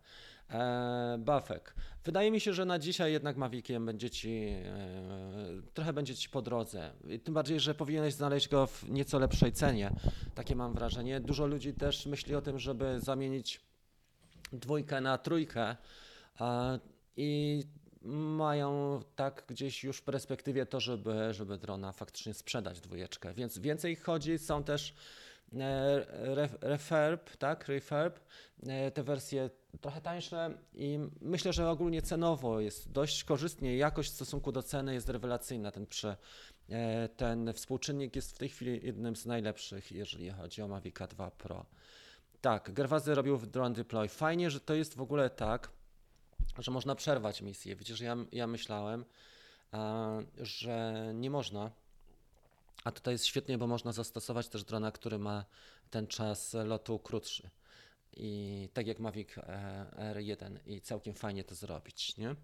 Eee, 0.50 1.18
Bafek. 1.18 1.74
Wydaje 2.04 2.30
mi 2.30 2.40
się, 2.40 2.52
że 2.52 2.64
na 2.64 2.78
dzisiaj 2.78 3.12
jednak 3.12 3.36
Maviciem 3.36 3.86
będzie 3.86 4.10
ci, 4.10 4.28
e, 4.28 5.62
trochę 5.74 5.92
będzie 5.92 6.16
ci 6.16 6.28
po 6.28 6.42
drodze. 6.42 6.90
Tym 7.24 7.34
bardziej, 7.34 7.60
że 7.60 7.74
powinieneś 7.74 8.14
znaleźć 8.14 8.48
go 8.48 8.66
w 8.66 8.90
nieco 8.90 9.18
lepszej 9.18 9.52
cenie. 9.52 9.90
Takie 10.34 10.56
mam 10.56 10.72
wrażenie. 10.74 11.20
Dużo 11.20 11.46
ludzi 11.46 11.74
też 11.74 12.06
myśli 12.06 12.34
o 12.34 12.40
tym, 12.40 12.58
żeby 12.58 13.00
zamienić 13.00 13.60
dwójkę 14.52 15.00
na 15.00 15.18
trójkę 15.18 15.76
i 17.16 17.62
mają 18.02 19.00
tak 19.16 19.44
gdzieś 19.48 19.84
już 19.84 19.98
w 19.98 20.02
perspektywie 20.02 20.66
to, 20.66 20.80
żeby, 20.80 21.34
żeby 21.34 21.58
drona 21.58 21.92
faktycznie 21.92 22.34
sprzedać 22.34 22.80
dwójeczkę. 22.80 23.34
Więc 23.34 23.58
więcej 23.58 23.96
chodzi, 23.96 24.38
są 24.38 24.64
też 24.64 24.94
e, 25.52 26.34
ref, 26.34 26.56
refurb, 26.60 27.36
tak, 27.36 27.68
refurb, 27.68 28.18
e, 28.18 28.22
te 28.94 29.02
wersje 29.02 29.50
trochę 29.80 30.00
tańsze 30.00 30.58
i 30.74 30.98
myślę, 31.20 31.52
że 31.52 31.70
ogólnie 31.70 32.02
cenowo 32.02 32.60
jest 32.60 32.92
dość 32.92 33.24
korzystnie, 33.24 33.76
jakość 33.76 34.10
w 34.10 34.14
stosunku 34.14 34.52
do 34.52 34.62
ceny 34.62 34.94
jest 34.94 35.08
rewelacyjna, 35.08 35.70
ten, 35.70 35.86
prze, 35.86 36.16
e, 36.68 37.08
ten 37.08 37.52
współczynnik 37.52 38.16
jest 38.16 38.34
w 38.34 38.38
tej 38.38 38.48
chwili 38.48 38.86
jednym 38.86 39.16
z 39.16 39.26
najlepszych, 39.26 39.92
jeżeli 39.92 40.30
chodzi 40.30 40.62
o 40.62 40.68
Mavic 40.68 40.96
2 41.10 41.30
Pro. 41.30 41.66
Tak, 42.40 42.72
Gerwazy 42.72 43.14
robił 43.14 43.38
w 43.38 43.46
Drone 43.46 43.74
Deploy. 43.74 44.08
Fajnie, 44.08 44.50
że 44.50 44.60
to 44.60 44.74
jest 44.74 44.96
w 44.96 45.00
ogóle 45.00 45.30
tak, 45.30 45.70
że 46.58 46.70
można 46.70 46.94
przerwać 46.94 47.42
misję. 47.42 47.76
Widzisz, 47.76 48.00
ja, 48.00 48.16
ja 48.32 48.46
myślałem, 48.46 49.04
że 50.38 51.10
nie 51.14 51.30
można, 51.30 51.70
a 52.84 52.92
tutaj 52.92 53.14
jest 53.14 53.26
świetnie, 53.26 53.58
bo 53.58 53.66
można 53.66 53.92
zastosować 53.92 54.48
też 54.48 54.64
drona, 54.64 54.92
który 54.92 55.18
ma 55.18 55.44
ten 55.90 56.06
czas 56.06 56.54
lotu 56.54 56.98
krótszy. 56.98 57.50
I 58.20 58.68
tak 58.72 58.86
jak 58.86 58.98
Mavic 58.98 59.38
e, 59.38 60.14
R1 60.14 60.58
i 60.66 60.80
całkiem 60.80 61.14
fajnie 61.14 61.44
to 61.44 61.54
zrobić, 61.54 62.16
nie? 62.16 62.36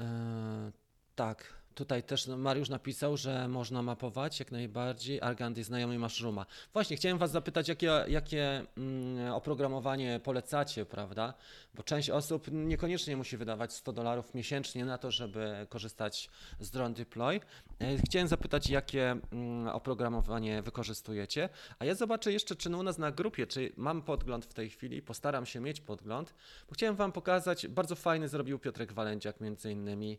E, 0.00 0.72
tak, 1.14 1.59
tutaj 1.80 2.02
też 2.02 2.26
no, 2.26 2.36
Mariusz 2.36 2.68
napisał, 2.68 3.16
że 3.16 3.48
można 3.48 3.82
mapować 3.82 4.38
jak 4.40 4.52
najbardziej. 4.52 5.20
Argandy 5.20 5.64
znajomy 5.64 5.98
Mushrooma. 5.98 6.46
Właśnie, 6.72 6.96
chciałem 6.96 7.18
Was 7.18 7.30
zapytać, 7.30 7.68
jakie, 7.68 8.04
jakie 8.08 8.64
mm, 8.76 9.32
oprogramowanie 9.32 10.20
polecacie, 10.24 10.86
prawda? 10.86 11.34
Bo 11.74 11.82
część 11.82 12.10
osób 12.10 12.46
niekoniecznie 12.52 13.16
musi 13.16 13.36
wydawać 13.36 13.72
100 13.72 13.92
dolarów 13.92 14.34
miesięcznie 14.34 14.84
na 14.84 14.98
to, 14.98 15.10
żeby 15.10 15.66
korzystać 15.68 16.30
z 16.60 16.70
Drone 16.70 16.94
Deploy. 16.94 17.40
E, 17.80 17.98
Chciałem 17.98 18.28
zapytać, 18.28 18.70
jakie 18.70 19.16
mm, 19.32 19.68
oprogramowanie 19.68 20.62
wykorzystujecie, 20.62 21.48
a 21.78 21.84
ja 21.84 21.94
zobaczę 21.94 22.32
jeszcze, 22.32 22.56
czy 22.56 22.76
u 22.76 22.82
nas 22.82 22.98
na 22.98 23.10
grupie, 23.12 23.46
czy 23.46 23.72
mam 23.76 24.02
podgląd 24.02 24.44
w 24.44 24.54
tej 24.54 24.70
chwili, 24.70 25.02
postaram 25.02 25.46
się 25.46 25.60
mieć 25.60 25.80
podgląd, 25.80 26.34
bo 26.68 26.74
chciałem 26.74 26.96
Wam 26.96 27.12
pokazać, 27.12 27.68
bardzo 27.68 27.94
fajny 27.94 28.28
zrobił 28.28 28.58
Piotrek 28.58 28.92
Walędziak 28.92 29.40
między 29.40 29.72
innymi 29.72 30.18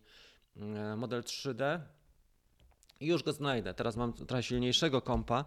model 0.98 1.22
3D 1.22 1.80
i 3.00 3.08
już 3.08 3.24
go 3.24 3.34
znajdę. 3.34 3.74
Teraz 3.74 3.96
mam 3.96 4.14
trochę 4.14 4.44
silniejszego 4.44 5.02
kompa 5.02 5.46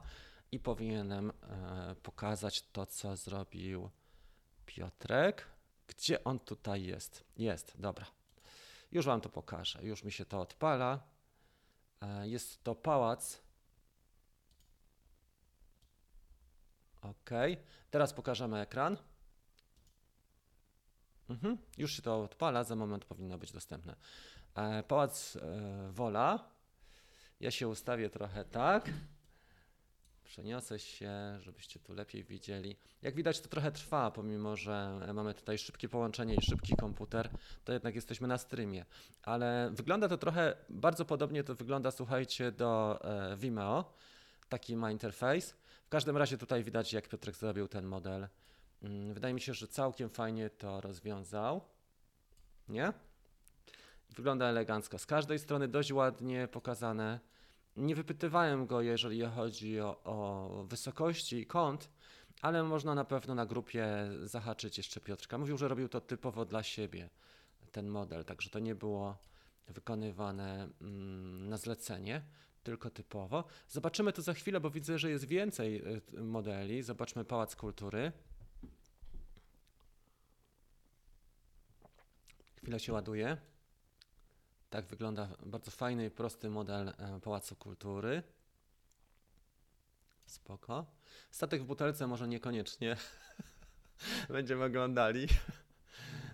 i 0.53 0.61
powinienem 0.61 1.31
e, 1.43 1.95
pokazać 2.03 2.63
to, 2.63 2.87
co 2.87 3.17
zrobił 3.17 3.91
Piotrek. 4.67 5.47
Gdzie 5.87 6.25
on 6.25 6.39
tutaj 6.39 6.85
jest? 6.85 7.25
Jest, 7.37 7.81
dobra. 7.81 8.07
Już 8.93 9.07
Wam 9.07 9.21
to 9.21 9.29
pokażę. 9.29 9.83
Już 9.83 10.05
mi 10.05 10.13
się 10.13 10.25
to 10.25 10.41
odpala. 10.41 11.03
E, 12.01 12.29
Jest 12.29 12.65
to 12.65 12.75
pałac. 12.75 13.43
Ok. 17.03 17.31
Teraz 17.91 18.13
pokażemy 18.13 18.61
ekran. 18.61 18.97
Mhm. 21.29 21.59
Już 21.79 21.93
się 21.93 22.03
to 22.03 22.23
odpala, 22.23 22.65
za 22.65 22.77
moment 22.77 23.05
powinno 23.05 23.39
być 23.39 23.53
dostępne. 23.53 23.97
E, 24.55 24.83
Pałac 24.83 25.37
e, 25.37 25.41
Wola. 25.93 26.49
Ja 27.41 27.51
się 27.51 27.69
ustawię 27.69 28.11
trochę 28.11 28.45
tak. 28.45 28.91
Przeniosę 30.25 30.79
się, 30.79 31.11
żebyście 31.41 31.81
tu 31.81 31.95
lepiej 31.95 32.25
widzieli. 32.25 32.77
Jak 33.03 33.15
widać, 33.15 33.41
to 33.41 33.49
trochę 33.49 33.73
trwa, 33.73 34.11
pomimo 34.11 34.57
że 34.57 35.01
mamy 35.15 35.35
tutaj 35.35 35.59
szybkie 35.59 35.89
połączenie 35.89 36.35
i 36.35 36.43
szybki 36.43 36.77
komputer, 36.77 37.31
to 37.65 37.73
jednak 37.73 37.95
jesteśmy 37.95 38.29
na 38.29 38.39
streamie. 38.39 38.85
Ale 39.23 39.71
wygląda 39.73 40.09
to 40.09 40.19
trochę, 40.19 40.57
bardzo 40.69 41.05
podobnie 41.05 41.45
to 41.45 41.55
wygląda, 41.55 41.91
słuchajcie, 41.91 42.53
do 42.53 43.01
e, 43.05 43.37
Vimeo. 43.37 43.93
Taki 44.49 44.77
ma 44.77 44.91
interfejs. 44.91 45.51
W 45.87 45.89
każdym 45.89 46.17
razie 46.17 46.39
tutaj 46.39 46.65
widać, 46.65 46.93
jak 46.93 47.09
Piotrek 47.09 47.37
zrobił 47.37 47.69
ten 47.69 47.87
model. 47.87 48.29
Mm, 48.83 49.15
Wydaje 49.15 49.35
mi 49.35 49.41
się, 49.41 49.55
że 49.55 49.69
całkiem 49.69 50.11
fajnie 50.11 50.51
to 50.51 50.81
rozwiązał. 50.81 51.61
Nie? 52.69 52.93
Wygląda 54.17 54.47
elegancko. 54.47 54.99
Z 54.99 55.07
każdej 55.07 55.39
strony 55.39 55.69
dość 55.69 55.93
ładnie 55.93 56.49
pokazane. 56.49 57.21
Nie 57.77 57.95
wypytywałem 57.95 58.67
go, 58.67 58.81
jeżeli 58.81 59.23
chodzi 59.23 59.81
o, 59.81 60.01
o 60.05 60.65
wysokości 60.69 61.37
i 61.37 61.47
kąt, 61.47 61.91
ale 62.43 62.63
można 62.63 62.95
na 62.95 63.05
pewno 63.05 63.35
na 63.35 63.47
grupie 63.47 63.87
zahaczyć 64.23 64.79
jeszcze 64.79 65.01
Piotrka. 65.01 65.39
Mówił, 65.39 65.59
że 65.59 65.69
robił 65.69 65.89
to 65.89 66.01
typowo 66.01 66.45
dla 66.45 66.63
siebie, 66.63 67.11
ten 67.73 67.89
model, 67.89 68.25
także 68.25 68.51
to 68.51 68.59
nie 68.59 68.75
było 68.75 69.19
wykonywane 69.69 70.69
mm, 70.81 71.49
na 71.49 71.57
zlecenie, 71.57 72.23
tylko 72.63 72.91
typowo. 72.91 73.45
Zobaczymy 73.69 74.13
to 74.13 74.23
za 74.23 74.35
chwilę, 74.35 74.61
bo 74.61 74.71
widzę, 74.71 74.99
że 74.99 75.11
jest 75.11 75.25
więcej 75.25 75.83
y, 76.15 76.23
modeli. 76.23 76.83
Zobaczmy 76.83 77.25
Pałac 77.25 77.57
Kultury. 77.57 78.13
Chwilę 82.57 82.81
się 82.81 82.93
ładuje. 82.93 83.37
Tak 84.75 84.87
wygląda 84.87 85.29
bardzo 85.47 85.71
fajny 85.71 86.07
i 86.07 86.11
prosty 86.11 86.51
model 86.51 86.89
e, 86.89 87.21
Pałacu 87.21 87.57
Kultury. 87.57 88.23
Spoko. 90.27 90.87
Statek 91.31 91.63
w 91.63 91.65
butelce 91.65 92.07
może 92.07 92.29
niekoniecznie. 92.29 92.97
Będziemy 94.29 94.65
oglądali. 94.65 95.29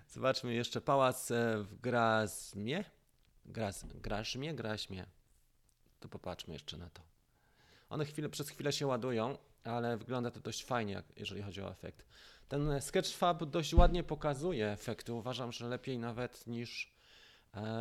Zobaczmy 0.08 0.54
jeszcze 0.54 0.80
pałac 0.80 1.30
e, 1.30 1.62
w 1.62 1.80
Grazmie. 1.80 2.84
Graz, 3.46 3.84
Grażmie? 3.84 4.54
Graźmie. 4.54 5.06
To 6.00 6.08
popatrzmy 6.08 6.52
jeszcze 6.52 6.76
na 6.76 6.90
to. 6.90 7.02
One 7.88 8.04
chwilę, 8.04 8.28
przez 8.28 8.48
chwilę 8.48 8.72
się 8.72 8.86
ładują, 8.86 9.38
ale 9.64 9.96
wygląda 9.96 10.30
to 10.30 10.40
dość 10.40 10.64
fajnie, 10.64 11.02
jeżeli 11.16 11.42
chodzi 11.42 11.62
o 11.62 11.70
efekt. 11.70 12.06
Ten 12.48 12.80
Sketchfab 12.80 13.44
dość 13.44 13.74
ładnie 13.74 14.04
pokazuje 14.04 14.70
efekty. 14.70 15.12
Uważam, 15.12 15.52
że 15.52 15.68
lepiej 15.68 15.98
nawet 15.98 16.46
niż 16.46 16.99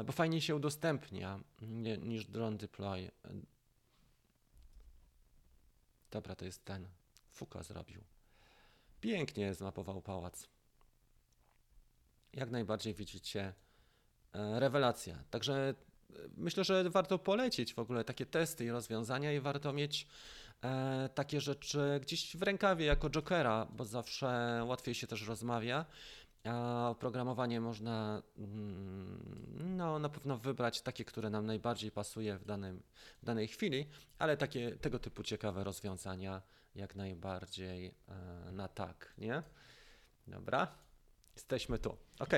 bo 0.06 0.12
fajnie 0.12 0.42
się 0.42 0.56
udostępnia 0.56 1.40
niż 2.02 2.26
drone 2.26 2.58
deploy. 2.58 3.12
E, 3.26 3.30
Dobra, 6.12 6.36
to 6.36 6.46
jest 6.46 6.66
ten. 6.66 6.88
Fuka 7.32 7.64
zrobił. 7.64 8.04
Pięknie 9.02 9.54
zmapował 9.54 10.02
pałac. 10.02 10.48
Jak 12.34 12.52
najbardziej 12.52 12.94
widzicie, 12.94 13.54
e, 14.34 14.60
rewelacja. 14.60 15.24
Także 15.30 15.54
e, 15.54 16.14
myślę, 16.38 16.64
że 16.64 16.90
warto 16.90 17.20
polecić 17.20 17.74
w 17.74 17.80
ogóle 17.80 18.04
takie 18.04 18.26
testy 18.26 18.66
i 18.66 18.70
rozwiązania 18.70 19.34
i 19.34 19.40
warto 19.40 19.74
mieć 19.74 20.08
e, 20.64 21.10
takie 21.16 21.42
rzeczy 21.42 22.00
gdzieś 22.02 22.38
w 22.38 22.42
rękawie 22.42 22.86
jako 22.86 23.10
jokera, 23.10 23.66
bo 23.66 23.86
zawsze 23.86 24.62
łatwiej 24.66 24.96
się 24.96 25.08
też 25.08 25.28
rozmawia 25.28 25.86
A 26.44 26.90
oprogramowanie 26.90 27.62
można 27.62 28.22
mm, 28.38 29.78
no, 29.78 30.00
na 30.00 30.10
pewno 30.10 30.38
wybrać 30.38 30.82
takie, 30.82 31.06
które 31.06 31.30
nam 31.30 31.46
najbardziej 31.46 31.92
pasuje 31.92 32.38
w, 32.38 32.46
danym, 32.46 32.84
w 33.22 33.26
danej 33.26 33.48
chwili, 33.48 33.90
ale 34.20 34.38
takie, 34.38 34.76
tego 34.76 35.00
typu 35.00 35.24
ciekawe 35.24 35.64
rozwiązania 35.64 36.42
jak 36.76 36.96
najbardziej 36.96 37.88
e, 37.88 38.52
na 38.52 38.68
tak, 38.68 39.14
nie? 39.18 39.44
Dobra, 40.28 40.68
jesteśmy 41.40 41.80
tu. 41.80 41.98
Ok, 42.20 42.30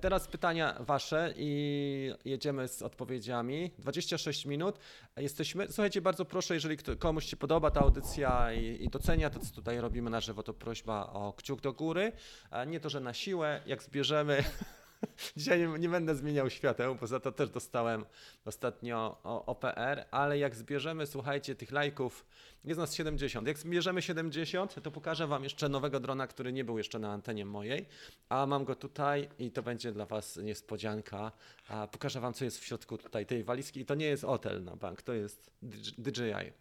teraz 0.00 0.28
pytania 0.28 0.76
Wasze 0.80 1.34
i 1.36 2.12
jedziemy 2.24 2.68
z 2.68 2.82
odpowiedziami. 2.82 3.70
26 3.78 4.46
minut. 4.46 4.78
Jesteśmy. 5.16 5.66
Słuchajcie, 5.66 6.00
bardzo 6.00 6.24
proszę, 6.24 6.54
jeżeli 6.54 6.76
komuś 6.98 7.24
się 7.24 7.36
podoba 7.36 7.70
ta 7.70 7.80
audycja 7.80 8.52
i, 8.52 8.84
i 8.84 8.88
docenia 8.88 9.30
to, 9.30 9.40
co 9.40 9.54
tutaj 9.54 9.80
robimy 9.80 10.10
na 10.10 10.20
żywo, 10.20 10.42
to 10.42 10.54
prośba 10.54 11.06
o 11.12 11.32
kciuk 11.32 11.60
do 11.60 11.72
góry. 11.72 12.12
A 12.50 12.64
nie 12.64 12.80
to, 12.80 12.88
że 12.88 13.00
na 13.00 13.14
siłę, 13.14 13.60
jak 13.66 13.82
zbierzemy. 13.82 14.44
Dzisiaj 15.36 15.58
nie, 15.58 15.78
nie 15.78 15.88
będę 15.88 16.14
zmieniał 16.14 16.50
świateł, 16.50 16.94
bo 16.94 17.06
za 17.06 17.20
to 17.20 17.32
też 17.32 17.50
dostałem 17.50 18.04
ostatnio 18.44 19.20
OPR, 19.22 20.04
ale 20.10 20.38
jak 20.38 20.54
zbierzemy, 20.54 21.06
słuchajcie, 21.06 21.54
tych 21.54 21.72
lajków, 21.72 22.26
jest 22.64 22.80
nas 22.80 22.94
70. 22.94 23.48
Jak 23.48 23.58
zbierzemy 23.58 24.02
70, 24.02 24.82
to 24.82 24.90
pokażę 24.90 25.26
Wam 25.26 25.44
jeszcze 25.44 25.68
nowego 25.68 26.00
drona, 26.00 26.26
który 26.26 26.52
nie 26.52 26.64
był 26.64 26.78
jeszcze 26.78 26.98
na 26.98 27.12
antenie 27.12 27.44
mojej, 27.44 27.86
a 28.28 28.46
mam 28.46 28.64
go 28.64 28.74
tutaj 28.74 29.28
i 29.38 29.50
to 29.50 29.62
będzie 29.62 29.92
dla 29.92 30.06
Was 30.06 30.36
niespodzianka. 30.36 31.32
A 31.68 31.86
pokażę 31.86 32.20
Wam, 32.20 32.34
co 32.34 32.44
jest 32.44 32.60
w 32.60 32.64
środku 32.64 32.98
tutaj 32.98 33.26
tej 33.26 33.44
walizki 33.44 33.80
i 33.80 33.86
to 33.86 33.94
nie 33.94 34.06
jest 34.06 34.24
hotel 34.24 34.64
na 34.64 34.76
bank, 34.76 35.02
to 35.02 35.12
jest 35.12 35.50
DJI. 35.98 36.52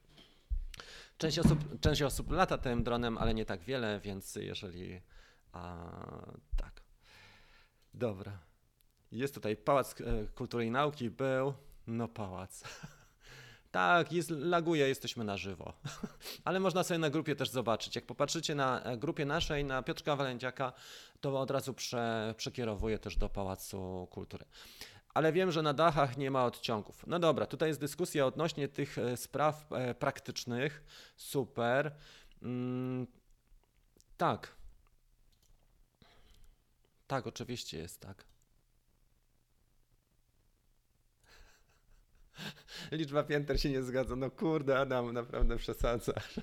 Część 1.17 1.39
osób, 1.39 1.79
część 1.79 2.01
osób 2.01 2.31
lata 2.31 2.57
tym 2.57 2.83
dronem, 2.83 3.17
ale 3.17 3.33
nie 3.33 3.45
tak 3.45 3.63
wiele, 3.63 3.99
więc 4.03 4.35
jeżeli 4.35 5.01
a, 5.51 5.77
tak. 6.57 6.82
Dobra. 7.93 8.39
Jest 9.11 9.33
tutaj 9.33 9.55
Pałac 9.55 10.01
e, 10.01 10.27
Kultury 10.35 10.65
i 10.65 10.71
Nauki, 10.71 11.09
był. 11.09 11.53
No 11.87 12.07
pałac. 12.07 12.63
Tak, 13.71 14.11
jest, 14.11 14.29
laguje, 14.29 14.87
jesteśmy 14.87 15.23
na 15.23 15.37
żywo. 15.37 15.73
Ale 16.45 16.59
można 16.59 16.83
sobie 16.83 16.97
na 16.97 17.09
grupie 17.09 17.35
też 17.35 17.49
zobaczyć. 17.49 17.95
Jak 17.95 18.05
popatrzycie 18.05 18.55
na 18.55 18.83
e, 18.83 18.97
grupie 18.97 19.25
naszej, 19.25 19.65
na 19.65 19.83
Piotrka 19.83 20.15
Walędziaka, 20.15 20.73
to 21.21 21.39
od 21.39 21.51
razu 21.51 21.73
prze, 21.73 22.33
przekierowuję 22.37 22.99
też 22.99 23.17
do 23.17 23.29
Pałacu 23.29 24.07
Kultury. 24.11 24.45
Ale 25.13 25.33
wiem, 25.33 25.51
że 25.51 25.61
na 25.61 25.73
dachach 25.73 26.17
nie 26.17 26.31
ma 26.31 26.45
odciągów. 26.45 27.07
No 27.07 27.19
dobra, 27.19 27.45
tutaj 27.45 27.69
jest 27.69 27.79
dyskusja 27.79 28.25
odnośnie 28.25 28.67
tych 28.67 28.97
e, 28.97 29.17
spraw 29.17 29.69
praktycznych. 29.99 30.83
Super. 31.15 31.95
Mm, 32.41 33.07
tak. 34.17 34.62
Tak, 37.13 37.27
oczywiście 37.27 37.77
jest 37.77 37.99
tak. 37.99 38.25
Liczba 42.91 43.23
pięter 43.23 43.61
się 43.61 43.69
nie 43.69 43.83
zgadza. 43.83 44.15
No 44.15 44.31
kurde, 44.31 44.79
Adam, 44.79 45.13
naprawdę 45.13 45.57
przesadzasz. 45.57 46.39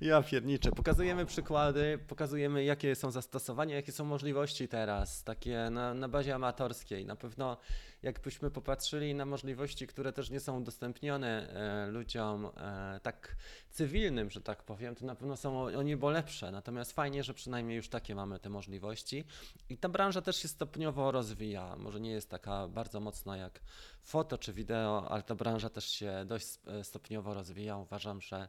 Ja 0.00 0.22
pierniczę. 0.22 0.70
Pokazujemy 0.70 1.26
przykłady, 1.26 1.98
pokazujemy 2.08 2.64
jakie 2.64 2.94
są 2.94 3.10
zastosowania, 3.10 3.76
jakie 3.76 3.92
są 3.92 4.04
możliwości 4.04 4.68
teraz, 4.68 5.24
takie 5.24 5.68
na, 5.70 5.94
na 5.94 6.08
bazie 6.08 6.34
amatorskiej. 6.34 7.06
Na 7.06 7.16
pewno 7.16 7.56
jakbyśmy 8.02 8.50
popatrzyli 8.50 9.14
na 9.14 9.24
możliwości, 9.26 9.86
które 9.86 10.12
też 10.12 10.30
nie 10.30 10.40
są 10.40 10.60
udostępnione 10.60 11.48
e, 11.52 11.86
ludziom 11.86 12.46
e, 12.46 13.00
tak 13.02 13.36
cywilnym, 13.70 14.30
że 14.30 14.40
tak 14.40 14.62
powiem, 14.62 14.94
to 14.94 15.06
na 15.06 15.14
pewno 15.14 15.36
są 15.36 15.62
o, 15.62 15.64
o 15.64 15.82
niebo 15.82 16.10
lepsze. 16.10 16.50
Natomiast 16.50 16.92
fajnie, 16.92 17.24
że 17.24 17.34
przynajmniej 17.34 17.76
już 17.76 17.88
takie 17.88 18.14
mamy 18.14 18.38
te 18.38 18.50
możliwości. 18.50 19.24
I 19.68 19.78
ta 19.78 19.88
branża 19.88 20.22
też 20.22 20.36
się 20.36 20.48
stopniowo 20.48 21.10
rozwija. 21.10 21.76
Może 21.76 22.00
nie 22.00 22.10
jest 22.10 22.30
taka 22.30 22.68
bardzo 22.68 23.00
mocna 23.00 23.36
jak 23.36 23.60
foto 24.02 24.38
czy 24.38 24.52
wideo, 24.52 25.10
ale 25.10 25.22
ta 25.22 25.34
branża 25.34 25.70
też 25.70 25.84
się 25.84 26.24
dość 26.26 26.44
sp- 26.54 26.84
stopniowo 26.84 27.34
rozwija. 27.34 27.76
Uważam, 27.76 28.20
że 28.20 28.36
e, 28.36 28.48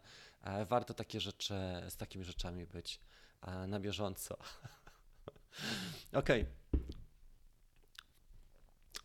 warto 0.65 0.93
takie 0.93 1.19
rzeczy, 1.19 1.53
z 1.89 1.97
takimi 1.97 2.25
rzeczami 2.25 2.65
być 2.65 2.99
e, 3.41 3.67
na 3.67 3.79
bieżąco. 3.79 4.37
Okej. 6.13 6.45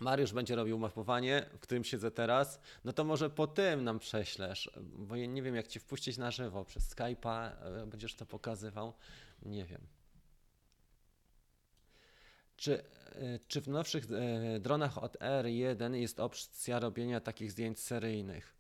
Mariusz 0.01 0.33
będzie 0.33 0.57
robił 0.57 0.79
mapowanie, 0.79 1.46
w 1.53 1.61
którym 1.61 1.85
siedzę 1.85 2.11
teraz, 2.11 2.61
no 2.85 2.92
to 2.92 3.05
może 3.05 3.31
po 3.31 3.46
tym 3.46 3.85
nam 3.85 3.98
prześlesz, 3.98 4.70
bo 4.81 5.16
ja 5.16 5.27
nie 5.27 5.42
wiem 5.42 5.57
jak 5.57 5.66
ci 5.66 5.81
wpuścić 5.81 6.16
na 6.16 6.31
żywo 6.31 6.64
przez 6.64 6.94
Skype'a, 6.94 7.51
e, 7.51 7.87
będziesz 7.87 8.14
to 8.14 8.27
pokazywał, 8.27 8.94
nie 9.42 9.64
wiem. 9.64 9.87
Czy, 12.57 12.85
e, 13.12 13.38
czy 13.48 13.61
w 13.61 13.68
nowszych 13.68 14.05
e, 14.11 14.61
dronach 14.61 14.98
od 14.98 15.16
R1 15.16 15.94
jest 15.94 16.20
opcja 16.20 16.79
robienia 16.81 17.20
takich 17.20 17.53
zdjęć 17.53 17.81
seryjnych? 17.81 18.55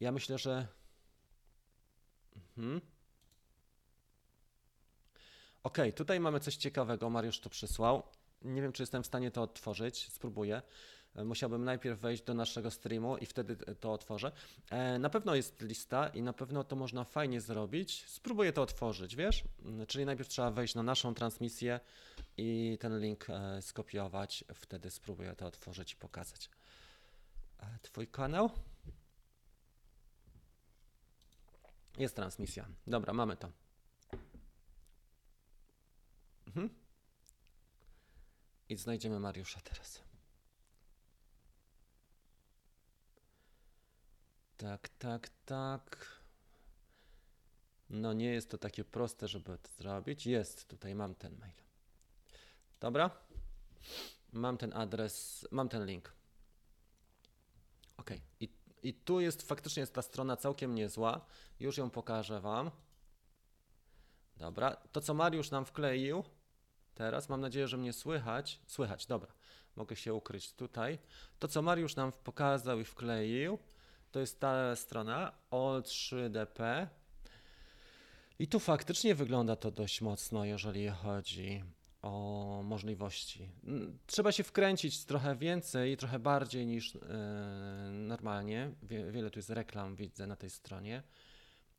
Ja 0.00 0.12
myślę, 0.12 0.38
że. 0.38 0.66
Mhm. 2.58 2.80
Ok, 5.62 5.78
tutaj 5.94 6.20
mamy 6.20 6.40
coś 6.40 6.56
ciekawego. 6.56 7.10
Mariusz 7.10 7.40
to 7.40 7.50
przysłał. 7.50 8.02
Nie 8.42 8.62
wiem, 8.62 8.72
czy 8.72 8.82
jestem 8.82 9.02
w 9.02 9.06
stanie 9.06 9.30
to 9.30 9.42
odtworzyć. 9.42 10.08
Spróbuję. 10.12 10.62
E, 11.14 11.24
Musiałbym 11.24 11.64
najpierw 11.64 12.00
wejść 12.00 12.22
do 12.22 12.34
naszego 12.34 12.70
streamu 12.70 13.16
i 13.16 13.26
wtedy 13.26 13.56
t- 13.56 13.74
to 13.74 13.92
otworzę. 13.92 14.32
E, 14.70 14.98
Na 14.98 15.10
pewno 15.10 15.34
jest 15.34 15.62
lista 15.62 16.08
i 16.08 16.22
na 16.22 16.32
pewno 16.32 16.64
to 16.64 16.76
można 16.76 17.04
fajnie 17.04 17.40
zrobić. 17.40 18.04
Spróbuję 18.08 18.52
to 18.52 18.62
otworzyć, 18.62 19.16
wiesz? 19.16 19.44
Mm, 19.64 19.86
Czyli 19.86 20.04
najpierw 20.04 20.28
trzeba 20.28 20.50
wejść 20.50 20.74
na 20.74 20.82
naszą 20.82 21.14
transmisję 21.14 21.80
i 22.36 22.78
ten 22.80 23.00
link 23.00 23.26
e, 23.30 23.62
skopiować. 23.62 24.44
Wtedy 24.54 24.90
spróbuję 24.90 25.34
to 25.34 25.46
otworzyć 25.46 25.92
i 25.92 25.96
pokazać. 25.96 26.50
E, 27.60 27.78
Twój 27.82 28.06
kanał? 28.08 28.50
Jest 31.98 32.16
transmisja. 32.16 32.68
Dobra, 32.86 33.12
mamy 33.12 33.36
to. 33.36 33.52
Mhm. 36.46 36.70
I 38.68 38.76
znajdziemy 38.76 39.20
Mariusza 39.20 39.60
teraz. 39.60 40.02
Tak, 44.56 44.88
tak, 44.88 45.30
tak. 45.44 46.20
No 47.90 48.12
nie 48.12 48.32
jest 48.32 48.50
to 48.50 48.58
takie 48.58 48.84
proste, 48.84 49.28
żeby 49.28 49.58
to 49.58 49.70
zrobić. 49.78 50.26
Jest, 50.26 50.68
tutaj 50.68 50.94
mam 50.94 51.14
ten 51.14 51.38
mail. 51.38 51.54
Dobra. 52.80 53.10
Mam 54.32 54.58
ten 54.58 54.72
adres, 54.72 55.46
mam 55.50 55.68
ten 55.68 55.86
link. 55.86 56.12
Ok. 57.96 58.10
I, 58.40 58.48
I 58.86 58.94
tu 58.94 59.20
jest 59.20 59.48
faktycznie 59.48 59.80
jest 59.80 59.94
ta 59.94 60.02
strona 60.02 60.36
całkiem 60.36 60.74
niezła. 60.74 61.20
Już 61.60 61.78
ją 61.78 61.90
pokażę 61.90 62.40
Wam. 62.40 62.70
Dobra. 64.36 64.76
To, 64.92 65.00
co 65.00 65.14
Mariusz 65.14 65.50
nam 65.50 65.64
wkleił, 65.64 66.24
teraz 66.94 67.28
mam 67.28 67.40
nadzieję, 67.40 67.68
że 67.68 67.76
mnie 67.76 67.92
słychać. 67.92 68.60
Słychać, 68.66 69.06
dobra. 69.06 69.32
Mogę 69.76 69.96
się 69.96 70.14
ukryć 70.14 70.52
tutaj. 70.52 70.98
To, 71.38 71.48
co 71.48 71.62
Mariusz 71.62 71.96
nam 71.96 72.12
pokazał 72.12 72.80
i 72.80 72.84
wkleił, 72.84 73.58
to 74.12 74.20
jest 74.20 74.40
ta 74.40 74.76
strona 74.76 75.32
all3dp. 75.50 76.86
I 78.38 78.48
tu 78.48 78.60
faktycznie 78.60 79.14
wygląda 79.14 79.56
to 79.56 79.70
dość 79.70 80.00
mocno, 80.00 80.44
jeżeli 80.44 80.88
chodzi 80.88 81.64
o 82.06 82.62
możliwości. 82.64 83.50
Trzeba 84.06 84.32
się 84.32 84.44
wkręcić 84.44 85.04
trochę 85.04 85.36
więcej, 85.36 85.96
trochę 85.96 86.18
bardziej 86.18 86.66
niż 86.66 86.96
e, 86.96 86.98
normalnie. 87.92 88.72
Wie, 88.82 89.12
wiele 89.12 89.30
tu 89.30 89.38
jest 89.38 89.50
reklam, 89.50 89.96
widzę 89.96 90.26
na 90.26 90.36
tej 90.36 90.50
stronie. 90.50 91.02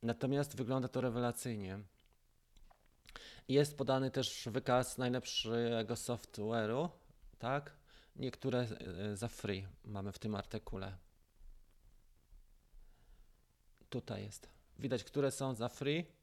Natomiast 0.04 0.56
wygląda 0.56 0.88
to 0.88 1.02
rewelacyjnie. 1.02 1.80
Jest 3.48 3.78
podany 3.78 4.12
też 4.12 4.50
wykaz 4.52 4.98
najlepszego 4.98 5.94
software'u, 5.94 6.90
tak? 7.40 7.78
Niektóre 8.16 8.60
e, 8.60 9.16
za 9.16 9.28
free 9.28 9.68
mamy 9.84 10.12
w 10.12 10.20
tym 10.20 10.36
artykule. 10.36 10.98
Tutaj 13.90 14.24
jest. 14.24 14.50
Widać, 14.80 15.04
które 15.04 15.32
są 15.32 15.56
za 15.56 15.70
free. 15.70 16.17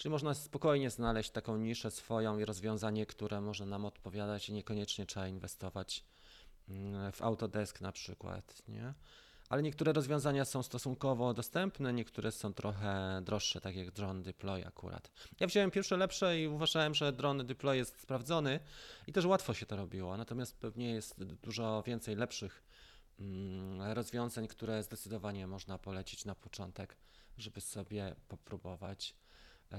Czyli 0.00 0.10
można 0.10 0.34
spokojnie 0.34 0.90
znaleźć 0.90 1.30
taką 1.30 1.56
niszę 1.56 1.90
swoją 1.90 2.38
i 2.38 2.44
rozwiązanie, 2.44 3.06
które 3.06 3.40
może 3.40 3.66
nam 3.66 3.84
odpowiadać 3.84 4.48
i 4.48 4.52
niekoniecznie 4.52 5.06
trzeba 5.06 5.28
inwestować 5.28 6.04
mm, 6.68 7.12
w 7.12 7.22
Autodesk 7.22 7.80
na 7.80 7.92
przykład, 7.92 8.62
nie? 8.68 8.94
Ale 9.48 9.62
niektóre 9.62 9.92
rozwiązania 9.92 10.44
są 10.44 10.62
stosunkowo 10.62 11.34
dostępne, 11.34 11.92
niektóre 11.92 12.32
są 12.32 12.54
trochę 12.54 13.20
droższe, 13.24 13.60
tak 13.60 13.76
jak 13.76 13.90
Drone 13.90 14.22
Deploy 14.22 14.66
akurat. 14.66 15.10
Ja 15.40 15.46
wziąłem 15.46 15.70
pierwsze 15.70 15.96
lepsze 15.96 16.40
i 16.40 16.48
uważałem, 16.48 16.94
że 16.94 17.12
Drone 17.12 17.44
Deploy 17.44 17.76
jest 17.76 18.00
sprawdzony 18.00 18.60
i 19.06 19.12
też 19.12 19.24
łatwo 19.24 19.54
się 19.54 19.66
to 19.66 19.76
robiło, 19.76 20.16
natomiast 20.16 20.58
pewnie 20.58 20.90
jest 20.90 21.24
dużo 21.24 21.82
więcej 21.86 22.16
lepszych 22.16 22.62
mm, 23.18 23.82
rozwiązań, 23.92 24.48
które 24.48 24.82
zdecydowanie 24.82 25.46
można 25.46 25.78
polecić 25.78 26.24
na 26.24 26.34
początek, 26.34 26.96
żeby 27.38 27.60
sobie 27.60 28.14
popróbować 28.28 29.14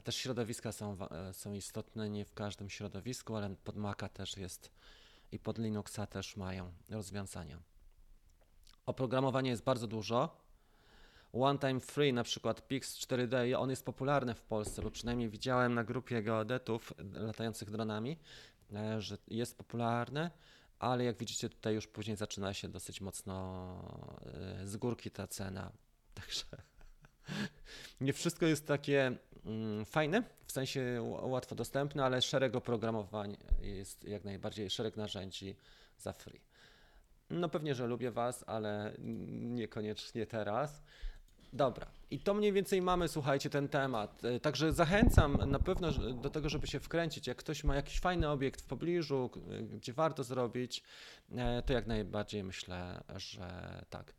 Też 0.03 0.15
środowiska 0.15 0.71
są, 0.71 0.97
e, 1.09 1.33
są 1.33 1.53
istotne, 1.53 2.09
nie 2.09 2.25
w 2.25 2.33
każdym 2.33 2.69
środowisku, 2.69 3.35
ale 3.35 3.55
pod 3.63 3.77
Maca 3.77 4.09
też 4.09 4.37
jest 4.37 4.71
i 5.31 5.39
pod 5.39 5.57
Linuxa 5.57 6.07
też 6.09 6.37
mają 6.37 6.71
rozwiązania. 6.89 7.59
Oprogramowania 8.85 9.51
jest 9.51 9.63
bardzo 9.63 9.87
dużo. 9.87 10.41
One 11.33 11.59
Time 11.59 11.79
Free, 11.79 12.13
na 12.13 12.23
przykład 12.23 12.67
Pix 12.67 12.99
4D, 12.99 13.55
on 13.57 13.69
jest 13.69 13.85
popularny 13.85 14.35
w 14.35 14.41
Polsce, 14.41 14.81
bo 14.81 14.91
przynajmniej 14.91 15.29
widziałem 15.29 15.73
na 15.73 15.83
grupie 15.83 16.23
geodetów 16.23 16.93
e, 16.97 17.19
latających 17.19 17.71
dronami, 17.71 18.17
e, 18.73 19.01
że 19.01 19.17
jest 19.27 19.57
popularny, 19.57 20.31
ale 20.79 21.03
jak 21.03 21.17
widzicie 21.17 21.49
tutaj 21.49 21.75
już 21.75 21.87
później 21.87 22.17
zaczyna 22.17 22.53
się 22.53 22.67
dosyć 22.67 23.01
mocno 23.01 23.65
e, 24.61 24.67
z 24.67 24.77
górki 24.77 25.11
ta 25.11 25.27
cena. 25.27 25.71
Także 26.13 26.45
nie 28.01 28.13
wszystko 28.13 28.45
jest 28.45 28.67
takie 28.67 29.11
mm, 29.45 29.85
fajne, 29.85 30.23
w 30.45 30.51
sensie 30.51 31.01
łatwo 31.21 31.55
dostępne, 31.55 32.05
ale 32.05 32.21
szereg 32.21 32.55
oprogramowań 32.55 33.37
jest 33.61 34.03
jak 34.03 34.23
najbardziej, 34.23 34.69
szereg 34.69 34.97
narzędzi 34.97 35.55
za 35.97 36.13
free. 36.13 36.41
No 37.29 37.49
pewnie, 37.49 37.75
że 37.75 37.87
lubię 37.87 38.11
Was, 38.11 38.43
ale 38.47 38.93
niekoniecznie 39.39 40.25
teraz. 40.25 40.81
Dobra, 41.53 41.87
i 42.11 42.19
to 42.19 42.33
mniej 42.33 42.53
więcej 42.53 42.81
mamy, 42.81 43.07
słuchajcie, 43.07 43.49
ten 43.49 43.67
temat. 43.67 44.25
E, 44.25 44.39
Także 44.39 44.73
zachęcam 44.73 45.51
na 45.51 45.59
pewno 45.59 45.91
do 46.13 46.29
tego, 46.29 46.49
żeby 46.49 46.67
się 46.67 46.79
wkręcić. 46.79 47.27
Jak 47.27 47.37
ktoś 47.37 47.63
ma 47.63 47.75
jakiś 47.75 47.99
fajny 47.99 48.29
obiekt 48.29 48.61
w 48.61 48.65
pobliżu, 48.65 49.29
gdzie 49.71 49.93
warto 49.93 50.23
zrobić, 50.23 50.83
e, 51.35 51.61
to 51.61 51.73
jak 51.73 51.87
najbardziej 51.87 52.43
myślę, 52.43 53.03
że 53.15 53.83
tak. 53.89 54.13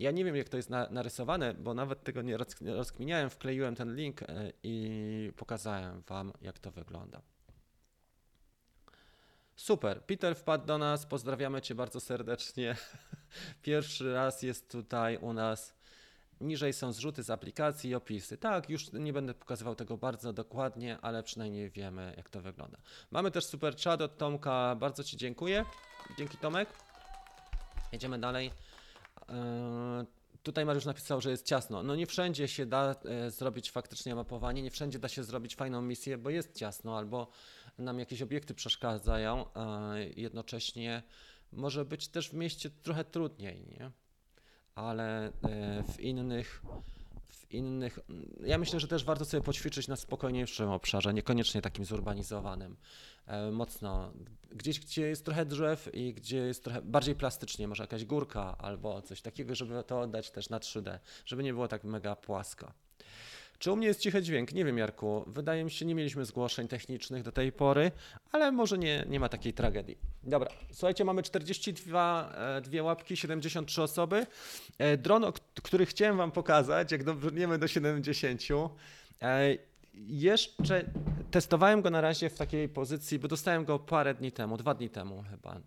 Ja 0.00 0.10
nie 0.10 0.24
wiem, 0.24 0.36
jak 0.36 0.48
to 0.48 0.56
jest 0.56 0.70
na, 0.70 0.88
narysowane, 0.90 1.54
bo 1.54 1.74
nawet 1.74 2.04
tego 2.04 2.22
nie 2.22 2.36
roz- 2.36 2.60
nie 2.60 2.74
rozkminiałem. 2.74 3.30
Wkleiłem 3.30 3.74
ten 3.74 3.96
link 3.96 4.22
e, 4.22 4.52
i 4.62 5.32
pokazałem 5.36 6.02
Wam, 6.02 6.32
jak 6.42 6.58
to 6.58 6.70
wygląda. 6.70 7.22
Super. 9.56 10.04
Peter 10.04 10.36
wpadł 10.36 10.66
do 10.66 10.78
nas. 10.78 11.06
Pozdrawiamy 11.06 11.62
Cię 11.62 11.74
bardzo 11.74 12.00
serdecznie. 12.00 12.76
Pierwszy 13.62 14.14
raz 14.14 14.42
jest 14.42 14.70
tutaj 14.70 15.16
u 15.16 15.32
nas. 15.32 15.74
Niżej 16.40 16.72
są 16.72 16.92
zrzuty 16.92 17.22
z 17.22 17.30
aplikacji 17.30 17.90
i 17.90 17.94
opisy. 17.94 18.36
Tak, 18.38 18.70
już 18.70 18.92
nie 18.92 19.12
będę 19.12 19.34
pokazywał 19.34 19.74
tego 19.74 19.96
bardzo 19.96 20.32
dokładnie, 20.32 20.98
ale 21.02 21.22
przynajmniej 21.22 21.70
wiemy, 21.70 22.14
jak 22.16 22.30
to 22.30 22.40
wygląda. 22.40 22.78
Mamy 23.10 23.30
też 23.30 23.44
super 23.44 23.76
chat 23.76 24.02
od 24.02 24.18
Tomka. 24.18 24.76
Bardzo 24.76 25.04
Ci 25.04 25.16
dziękuję. 25.16 25.64
Dzięki 26.18 26.38
Tomek. 26.38 26.68
Jedziemy 27.92 28.18
dalej. 28.18 28.50
Eee, 29.30 30.06
Tutaj 30.42 30.64
Mariusz 30.64 30.84
napisał, 30.84 31.20
że 31.20 31.30
jest 31.30 31.46
ciasno. 31.46 31.82
No 31.82 31.96
nie 31.96 32.06
wszędzie 32.06 32.48
się 32.48 32.66
da 32.66 32.94
e, 33.04 33.30
zrobić 33.30 33.70
faktycznie 33.70 34.14
mapowanie, 34.14 34.62
nie 34.62 34.70
wszędzie 34.70 34.98
da 34.98 35.08
się 35.08 35.24
zrobić 35.24 35.56
fajną 35.56 35.82
misję, 35.82 36.18
bo 36.18 36.30
jest 36.30 36.54
ciasno 36.56 36.98
albo 36.98 37.28
nam 37.78 37.98
jakieś 37.98 38.22
obiekty 38.22 38.54
przeszkadzają. 38.54 39.44
e, 39.54 40.04
Jednocześnie 40.16 41.02
może 41.52 41.84
być 41.84 42.08
też 42.08 42.28
w 42.30 42.34
mieście 42.34 42.70
trochę 42.70 43.04
trudniej, 43.04 43.66
nie? 43.66 43.90
Ale 44.74 45.26
e, 45.26 45.32
w 45.82 46.00
innych, 46.00 46.62
innych. 47.50 47.98
Ja 48.44 48.58
myślę, 48.58 48.80
że 48.80 48.88
też 48.88 49.04
warto 49.04 49.24
sobie 49.24 49.42
poćwiczyć 49.42 49.88
na 49.88 49.96
spokojniejszym 49.96 50.68
obszarze, 50.68 51.14
niekoniecznie 51.14 51.62
takim 51.62 51.84
zurbanizowanym. 51.84 52.76
E, 53.26 53.50
Mocno 53.50 54.12
gdzieś, 54.50 54.80
gdzie 54.80 55.02
jest 55.02 55.24
trochę 55.24 55.46
drzew 55.46 55.94
i 55.94 56.14
gdzie 56.14 56.36
jest 56.36 56.64
trochę 56.64 56.82
bardziej 56.82 57.14
plastycznie, 57.14 57.68
może 57.68 57.82
jakaś 57.82 58.04
górka 58.04 58.58
albo 58.58 59.02
coś 59.02 59.22
takiego, 59.22 59.54
żeby 59.54 59.84
to 59.86 60.00
oddać 60.00 60.30
też 60.30 60.48
na 60.48 60.58
3D, 60.58 60.98
żeby 61.26 61.42
nie 61.42 61.52
było 61.52 61.68
tak 61.68 61.84
mega 61.84 62.16
płasko. 62.16 62.72
Czy 63.60 63.72
u 63.72 63.76
mnie 63.76 63.86
jest 63.86 64.00
cichy 64.00 64.22
dźwięk? 64.22 64.52
Nie 64.52 64.64
wiem, 64.64 64.78
Jarku. 64.78 65.24
Wydaje 65.26 65.64
mi 65.64 65.70
się, 65.70 65.86
nie 65.86 65.94
mieliśmy 65.94 66.24
zgłoszeń 66.24 66.68
technicznych 66.68 67.22
do 67.22 67.32
tej 67.32 67.52
pory, 67.52 67.90
ale 68.32 68.52
może 68.52 68.78
nie, 68.78 69.04
nie 69.08 69.20
ma 69.20 69.28
takiej 69.28 69.52
tragedii. 69.52 69.98
Dobra, 70.22 70.50
słuchajcie, 70.72 71.04
mamy 71.04 71.22
42 71.22 72.32
e, 72.34 72.60
dwie 72.60 72.82
łapki, 72.82 73.16
73 73.16 73.82
osoby. 73.82 74.26
E, 74.78 74.96
Dron, 74.96 75.24
który 75.62 75.86
chciałem 75.86 76.16
Wam 76.16 76.32
pokazać, 76.32 76.92
jak 76.92 77.04
dobrniemy 77.04 77.58
do 77.58 77.68
70. 77.68 78.42
E, 79.22 79.56
Jeszcze 79.94 80.84
testowałem 81.30 81.82
go 81.82 81.90
na 81.90 82.00
razie 82.00 82.30
w 82.30 82.38
takiej 82.38 82.68
pozycji, 82.68 83.18
bo 83.18 83.28
dostałem 83.28 83.64
go 83.64 83.78
parę 83.78 84.14
dni 84.14 84.32
temu, 84.32 84.56
dwa 84.56 84.74
dni 84.74 84.90
temu 84.90 85.24
chyba. 85.30 85.60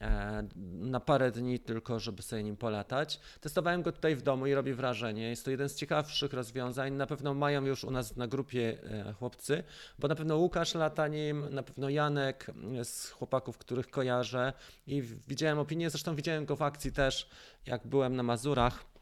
E, 0.00 0.48
Na 0.62 1.00
parę 1.00 1.30
dni 1.30 1.58
tylko, 1.58 2.00
żeby 2.00 2.22
sobie 2.22 2.42
nim 2.42 2.56
polatać. 2.56 3.20
Testowałem 3.40 3.82
go 3.82 3.92
tutaj 3.92 4.16
w 4.16 4.22
domu 4.22 4.46
i 4.46 4.54
robi 4.54 4.74
wrażenie. 4.74 5.28
Jest 5.28 5.44
to 5.44 5.50
jeden 5.50 5.68
z 5.68 5.74
ciekawszych 5.74 6.32
rozwiązań. 6.32 6.92
Na 6.92 7.06
pewno 7.06 7.34
mają 7.34 7.64
już 7.64 7.84
u 7.84 7.90
nas 7.90 8.16
na 8.16 8.26
grupie 8.26 8.78
e, 8.82 9.12
chłopcy, 9.12 9.64
bo 9.98 10.08
na 10.08 10.14
pewno 10.14 10.36
Łukasz 10.36 10.74
lata 10.74 11.08
nim, 11.08 11.46
na 11.50 11.62
pewno 11.62 11.88
Janek 11.88 12.46
e, 12.80 12.84
z 12.84 13.10
chłopaków, 13.10 13.58
których 13.58 13.90
kojarzę 13.90 14.52
i 14.86 15.02
widziałem 15.02 15.58
opinię, 15.58 15.90
zresztą 15.90 16.16
widziałem 16.16 16.44
go 16.44 16.56
w 16.56 16.62
akcji 16.62 16.92
też, 16.92 17.28
jak 17.66 17.86
byłem 17.86 18.16
na 18.16 18.22
Mazurach. 18.22 18.97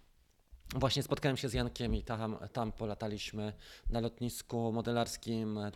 Właśnie 0.74 1.02
spotkałem 1.02 1.37
się 1.37 1.48
z 1.48 1.52
Jankiem 1.52 1.94
i 1.94 2.02
tam, 2.02 2.38
tam 2.52 2.72
polataliśmy 2.72 3.52
na 3.90 4.00
lotnisku 4.00 4.72
modelarskim 4.72 5.59
e, 5.59 5.72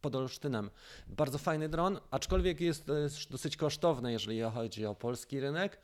pod 0.00 0.16
Olsztynem. 0.16 0.70
Bardzo 1.08 1.38
fajny 1.38 1.68
dron, 1.68 2.00
aczkolwiek 2.10 2.60
jest 2.60 2.90
e, 2.90 2.92
dosyć 3.30 3.56
kosztowny, 3.56 4.12
jeżeli 4.12 4.40
chodzi 4.40 4.86
o 4.86 4.94
polski 4.94 5.40
rynek. 5.40 5.80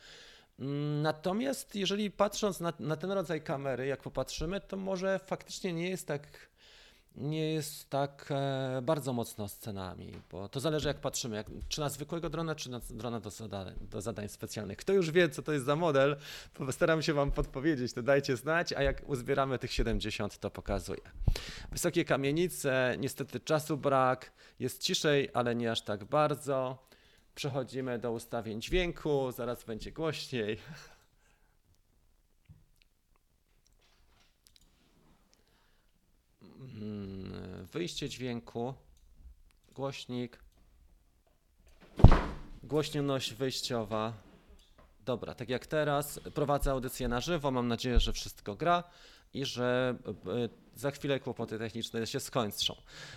Mm, 0.58 1.02
Natomiast 1.02 1.74
jeżeli 1.74 2.10
patrząc 2.10 2.60
na, 2.60 2.72
na 2.80 2.96
ten 2.96 3.10
rodzaj 3.10 3.42
kamery, 3.42 3.86
jak 3.86 4.02
popatrzymy, 4.02 4.60
to 4.60 4.76
może 4.76 5.18
faktycznie 5.18 5.72
nie 5.72 5.90
jest 5.90 6.06
tak 6.06 6.48
nie 7.20 7.52
jest 7.52 7.90
tak 7.90 8.28
e, 8.30 8.82
bardzo 8.82 9.12
mocno 9.12 9.48
z 9.48 9.58
cenami, 9.58 10.12
bo 10.30 10.48
to 10.48 10.60
zależy 10.60 10.88
jak 10.88 11.00
patrzymy, 11.00 11.36
jak, 11.36 11.46
czy 11.68 11.80
na 11.80 11.88
zwykłego 11.88 12.30
drona, 12.30 12.54
czy 12.54 12.70
na 12.70 12.80
drona 12.90 13.20
do 13.20 13.30
zadań, 13.30 13.74
do 13.80 14.00
zadań 14.00 14.28
specjalnych. 14.28 14.78
Kto 14.78 14.92
już 14.92 15.10
wie, 15.10 15.28
co 15.28 15.42
to 15.42 15.52
jest 15.52 15.64
za 15.64 15.76
model, 15.76 16.16
postaram 16.54 17.02
się 17.02 17.12
Wam 17.12 17.30
podpowiedzieć, 17.30 17.92
to 17.92 18.02
dajcie 18.02 18.36
znać, 18.36 18.72
a 18.72 18.82
jak 18.82 19.08
uzbieramy 19.08 19.58
tych 19.58 19.72
70, 19.72 20.38
to 20.38 20.50
pokazuję. 20.50 21.00
Wysokie 21.72 22.04
kamienice, 22.04 22.96
niestety 22.98 23.40
czasu 23.40 23.76
brak, 23.76 24.32
jest 24.58 24.82
ciszej, 24.82 25.28
ale 25.34 25.54
nie 25.54 25.70
aż 25.70 25.82
tak 25.82 26.04
bardzo. 26.04 26.88
Przechodzimy 27.34 27.98
do 27.98 28.12
ustawień 28.12 28.60
dźwięku, 28.60 29.32
zaraz 29.32 29.64
będzie 29.64 29.92
głośniej. 29.92 30.58
Wyjście 37.72 38.08
dźwięku, 38.08 38.74
głośnik, 39.74 40.38
głośność 42.62 43.34
wyjściowa. 43.34 44.12
Dobra, 45.04 45.34
tak 45.34 45.48
jak 45.48 45.66
teraz, 45.66 46.20
prowadzę 46.34 46.70
audycję 46.70 47.08
na 47.08 47.20
żywo. 47.20 47.50
Mam 47.50 47.68
nadzieję, 47.68 48.00
że 48.00 48.12
wszystko 48.12 48.54
gra 48.54 48.84
i 49.34 49.44
że 49.44 49.96
e, 50.06 50.48
za 50.74 50.90
chwilę 50.90 51.20
kłopoty 51.20 51.58
techniczne 51.58 52.06
się 52.06 52.20
skończą. 52.20 52.76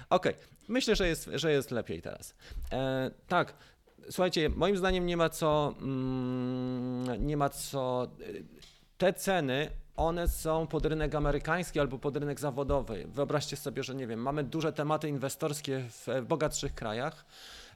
Ok, 0.10 0.28
myślę, 0.67 0.95
że 0.95 1.08
jest, 1.08 1.30
że 1.34 1.52
jest 1.52 1.71
lepiej 1.71 2.02
teraz. 2.02 2.36
E, 2.71 3.12
tak, 3.28 3.54
słuchajcie, 4.10 4.50
moim 4.50 4.78
zdaniem 4.78 5.06
nie 5.06 5.17
ma 5.17 5.30
co. 5.30 5.76
Mm, 5.82 7.28
nie 7.28 7.38
ma 7.38 7.50
co. 7.50 8.04
e, 8.04 8.08
Te 8.97 9.13
ceny 9.13 9.71
one 9.95 10.27
są 10.27 10.67
pod 10.67 10.86
rynek 10.86 11.15
amerykański 11.15 11.80
albo 11.80 11.99
pod 11.99 12.17
rynek 12.17 12.39
zawodowy. 12.39 13.06
Wyobraźcie 13.08 13.58
sobie, 13.58 13.84
że 13.84 13.95
nie 13.95 14.08
wiem, 14.08 14.19
mamy 14.19 14.43
duże 14.43 14.73
tematy 14.73 15.10
inwestorskie 15.10 15.84
w 15.89 16.25
bogatszych 16.27 16.75
krajach, 16.75 17.25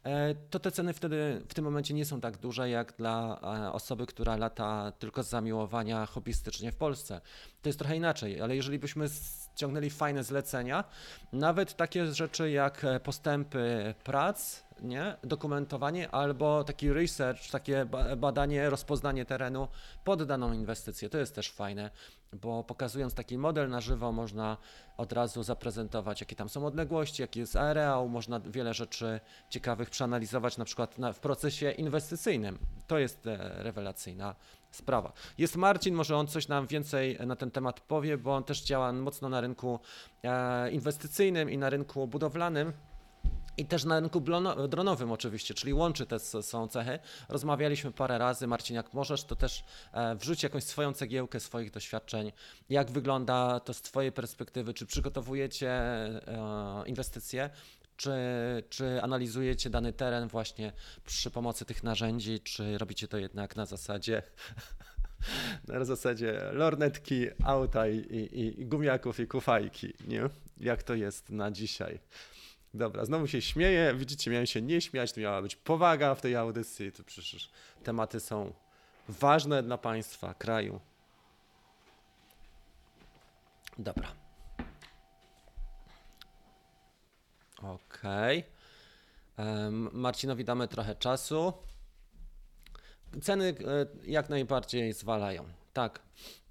e, 0.03 0.35
to 0.35 0.59
te 0.59 0.71
ceny 0.71 0.93
wtedy 0.93 1.41
w 1.49 1.53
tym 1.53 1.65
momencie 1.65 1.93
nie 1.93 2.05
są 2.05 2.21
tak 2.21 2.37
duże 2.37 2.69
jak 2.69 2.93
dla 2.97 3.39
e, 3.43 3.71
osoby, 3.71 4.05
która 4.05 4.35
lata 4.35 4.91
tylko 4.99 5.23
z 5.23 5.29
zamiłowania 5.29 6.05
hobbystycznie 6.05 6.71
w 6.71 6.75
Polsce. 6.75 7.21
To 7.61 7.69
jest 7.69 7.79
trochę 7.79 7.95
inaczej, 7.95 8.41
ale 8.41 8.55
jeżeli 8.55 8.79
byśmy 8.79 9.07
ściągnęli 9.55 9.89
fajne 9.89 10.23
zlecenia, 10.23 10.83
nawet 11.33 11.75
takie 11.75 12.13
rzeczy 12.13 12.51
jak 12.51 12.83
e, 12.83 12.99
postępy 12.99 13.93
prac, 14.03 14.64
nie? 14.81 15.17
dokumentowanie 15.23 16.11
albo 16.11 16.63
taki 16.63 16.93
research, 16.93 17.51
takie 17.51 17.85
ba- 17.85 18.15
badanie, 18.15 18.69
rozpoznanie 18.69 19.25
terenu 19.25 19.67
pod 20.03 20.23
daną 20.23 20.53
inwestycję. 20.53 21.09
To 21.09 21.17
jest 21.17 21.35
też 21.35 21.51
fajne, 21.51 21.89
bo 22.33 22.63
pokazując 22.63 23.13
taki 23.13 23.37
model 23.37 23.69
na 23.69 23.81
żywo 23.81 24.11
można 24.11 24.57
od 24.97 25.13
razu 25.13 25.43
zaprezentować, 25.43 26.21
jakie 26.21 26.35
tam 26.35 26.49
są 26.49 26.65
odległości, 26.65 27.21
jaki 27.21 27.39
jest 27.39 27.55
areał, 27.55 28.09
można 28.09 28.39
wiele 28.39 28.73
rzeczy 28.73 29.19
ciekawych 29.49 29.89
przeanalizować 29.89 30.57
na 30.57 30.65
przykład 30.65 30.97
na, 30.97 31.13
w 31.13 31.19
procesie 31.19 31.71
inwestycyjnym. 31.71 32.59
To 32.87 32.97
jest 32.97 33.27
e, 33.27 33.63
rewelacyjna 33.63 34.35
sprawa. 34.71 35.13
Jest 35.37 35.55
Marcin, 35.55 35.95
może 35.95 36.17
on 36.17 36.27
coś 36.27 36.47
nam 36.47 36.67
więcej 36.67 37.17
na 37.25 37.35
ten 37.35 37.51
temat 37.51 37.79
powie, 37.79 38.17
bo 38.17 38.35
on 38.35 38.43
też 38.43 38.63
działa 38.63 38.91
mocno 38.93 39.29
na 39.29 39.41
rynku 39.41 39.79
e, 40.23 40.71
inwestycyjnym 40.71 41.49
i 41.49 41.57
na 41.57 41.69
rynku 41.69 42.07
budowlanym. 42.07 42.73
I 43.57 43.65
też 43.65 43.83
na 43.83 43.99
rynku 43.99 44.21
dronowym 44.69 45.11
oczywiście, 45.11 45.53
czyli 45.53 45.73
łączy 45.73 46.05
te 46.05 46.19
są 46.19 46.67
cechy. 46.67 46.99
Rozmawialiśmy 47.29 47.91
parę 47.91 48.17
razy, 48.17 48.47
Marcin, 48.47 48.75
jak 48.75 48.93
możesz, 48.93 49.23
to 49.23 49.35
też 49.35 49.63
e, 49.93 50.15
wrzuć 50.15 50.43
jakąś 50.43 50.63
swoją 50.63 50.93
cegiełkę 50.93 51.39
swoich 51.39 51.71
doświadczeń. 51.71 52.31
Jak 52.69 52.91
wygląda 52.91 53.59
to 53.59 53.73
z 53.73 53.81
Twojej 53.81 54.11
perspektywy? 54.11 54.73
Czy 54.73 54.85
przygotowujecie 54.85 55.69
e, 55.69 56.83
inwestycje? 56.85 57.49
Czy, 57.97 58.13
czy 58.69 59.01
analizujecie 59.01 59.69
dany 59.69 59.93
teren 59.93 60.27
właśnie 60.27 60.73
przy 61.05 61.31
pomocy 61.31 61.65
tych 61.65 61.83
narzędzi, 61.83 62.39
czy 62.39 62.77
robicie 62.77 63.07
to 63.07 63.17
jednak 63.17 63.55
na 63.55 63.65
zasadzie 63.65 64.23
na 65.67 65.85
zasadzie 65.85 66.41
lornetki, 66.51 67.27
auta 67.43 67.87
i, 67.87 67.97
i, 67.97 68.61
i 68.61 68.65
gumiaków 68.65 69.19
i 69.19 69.27
kufajki, 69.27 69.93
nie? 70.07 70.21
Jak 70.59 70.83
to 70.83 70.93
jest 70.93 71.29
na 71.29 71.51
dzisiaj? 71.51 71.99
Dobra, 72.75 73.05
znowu 73.05 73.27
się 73.27 73.41
śmieję. 73.41 73.93
Widzicie, 73.95 74.31
miałem 74.31 74.45
się 74.45 74.61
nie 74.61 74.81
śmiać, 74.81 75.13
to 75.13 75.21
miała 75.21 75.41
być 75.41 75.55
powaga 75.55 76.15
w 76.15 76.21
tej 76.21 76.35
audycji. 76.35 76.91
To 76.91 77.03
przecież 77.03 77.49
tematy 77.83 78.19
są 78.19 78.53
ważne 79.07 79.63
dla 79.63 79.77
państwa, 79.77 80.33
kraju. 80.33 80.79
Dobra. 83.77 84.13
Okej. 87.61 88.43
Em, 89.37 89.89
Marcinowi 89.93 90.45
damy 90.45 90.67
trochę 90.67 90.95
czasu. 90.95 91.53
Ceny 93.21 93.45
e, 93.45 93.85
jak 94.03 94.29
najbardziej 94.29 94.93
zwalają. 94.93 95.45
Tak, 95.75 95.99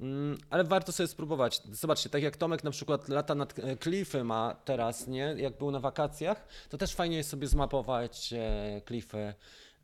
Mm, 0.01 0.39
ale 0.51 0.65
warto 0.65 0.93
sobie 0.93 1.07
spróbować. 1.07 1.61
Zobaczcie, 1.71 2.09
tak 2.09 2.23
jak 2.23 2.37
Tomek 2.37 2.65
na 2.65 2.71
przykład 2.71 3.09
lata 3.09 3.35
nad 3.35 3.59
e, 3.59 3.77
klify 3.77 4.25
ma 4.25 4.57
teraz, 4.65 5.07
nie? 5.07 5.35
Jak 5.39 5.59
był 5.59 5.71
na 5.71 5.81
wakacjach, 5.81 6.47
to 6.69 6.79
też 6.79 6.95
fajnie 6.95 7.17
jest 7.17 7.31
sobie 7.31 7.47
zmapować 7.47 8.33
e, 8.33 8.81
klify 8.85 9.35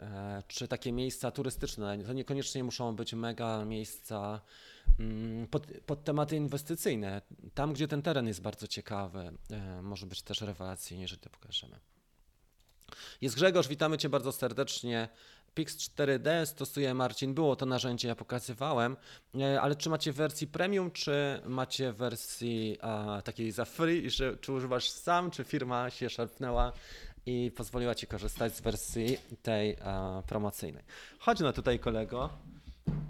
e, 0.01 0.43
czy 0.49 0.69
takie 0.69 0.93
miejsca 0.93 1.31
turystyczne. 1.31 1.99
To 1.99 2.13
niekoniecznie 2.13 2.65
muszą 2.65 2.97
być 2.97 3.15
mega 3.15 3.65
miejsca 3.65 4.41
mm, 4.99 5.47
pod, 5.47 5.67
pod 5.87 6.05
tematy 6.05 6.37
inwestycyjne. 6.37 7.23
Tam, 7.55 7.73
gdzie 7.73 7.89
ten 7.89 8.03
teren 8.03 8.27
jest 8.27 8.43
bardzo 8.43 8.67
ciekawy, 8.67 9.33
może 9.83 10.07
być 10.07 10.23
też 10.23 10.41
rewelacyjnie, 10.41 11.03
jeżeli 11.03 11.21
to 11.21 11.31
pokażemy. 11.31 11.77
Jest 13.21 13.35
Grzegorz, 13.35 13.69
witamy 13.69 13.99
Cię 13.99 14.09
bardzo 14.09 14.33
serdecznie. 14.33 15.09
Pix 15.55 15.77
4D 15.77 16.47
stosuje 16.47 16.95
Marcin, 16.95 17.35
było 17.35 17.57
to 17.57 17.67
narzędzie, 17.67 18.09
ja 18.09 18.15
pokazywałem, 18.15 18.97
E, 19.39 19.61
ale 19.61 19.77
czy 19.77 19.91
macie 19.91 20.13
wersji 20.13 20.47
premium, 20.47 20.91
czy 20.91 21.41
macie 21.47 21.93
wersji 21.93 22.79
a, 22.81 23.23
takiej 23.25 23.53
za 23.53 23.65
free, 23.65 24.11
że, 24.11 24.37
czy 24.37 24.53
używasz 24.53 24.91
sam, 24.91 25.31
czy 25.31 25.45
firma 25.45 25.91
się 25.91 26.11
szarpnęła 26.11 26.73
i 27.27 27.53
pozwoliła 27.57 27.95
Ci 27.95 28.07
korzystać 28.07 28.57
z 28.57 28.61
wersji 28.61 29.19
tej 29.43 29.77
a, 29.85 30.23
promocyjnej. 30.27 30.85
Chodź 31.19 31.41
no 31.41 31.53
tutaj 31.53 31.79
kolego, 31.79 32.31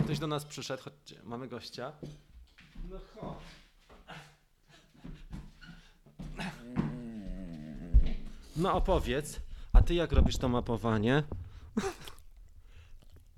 ktoś 0.04 0.18
do 0.18 0.26
nas 0.26 0.44
przyszedł, 0.44 0.82
chodźcie, 0.82 1.16
mamy 1.24 1.48
gościa. 1.48 1.92
No 2.90 2.98
chodź. 3.14 3.38
No 8.56 8.74
opowiedz, 8.74 9.40
a 9.72 9.82
ty 9.82 9.94
jak 9.94 10.12
robisz 10.12 10.36
to 10.36 10.48
mapowanie? 10.48 11.22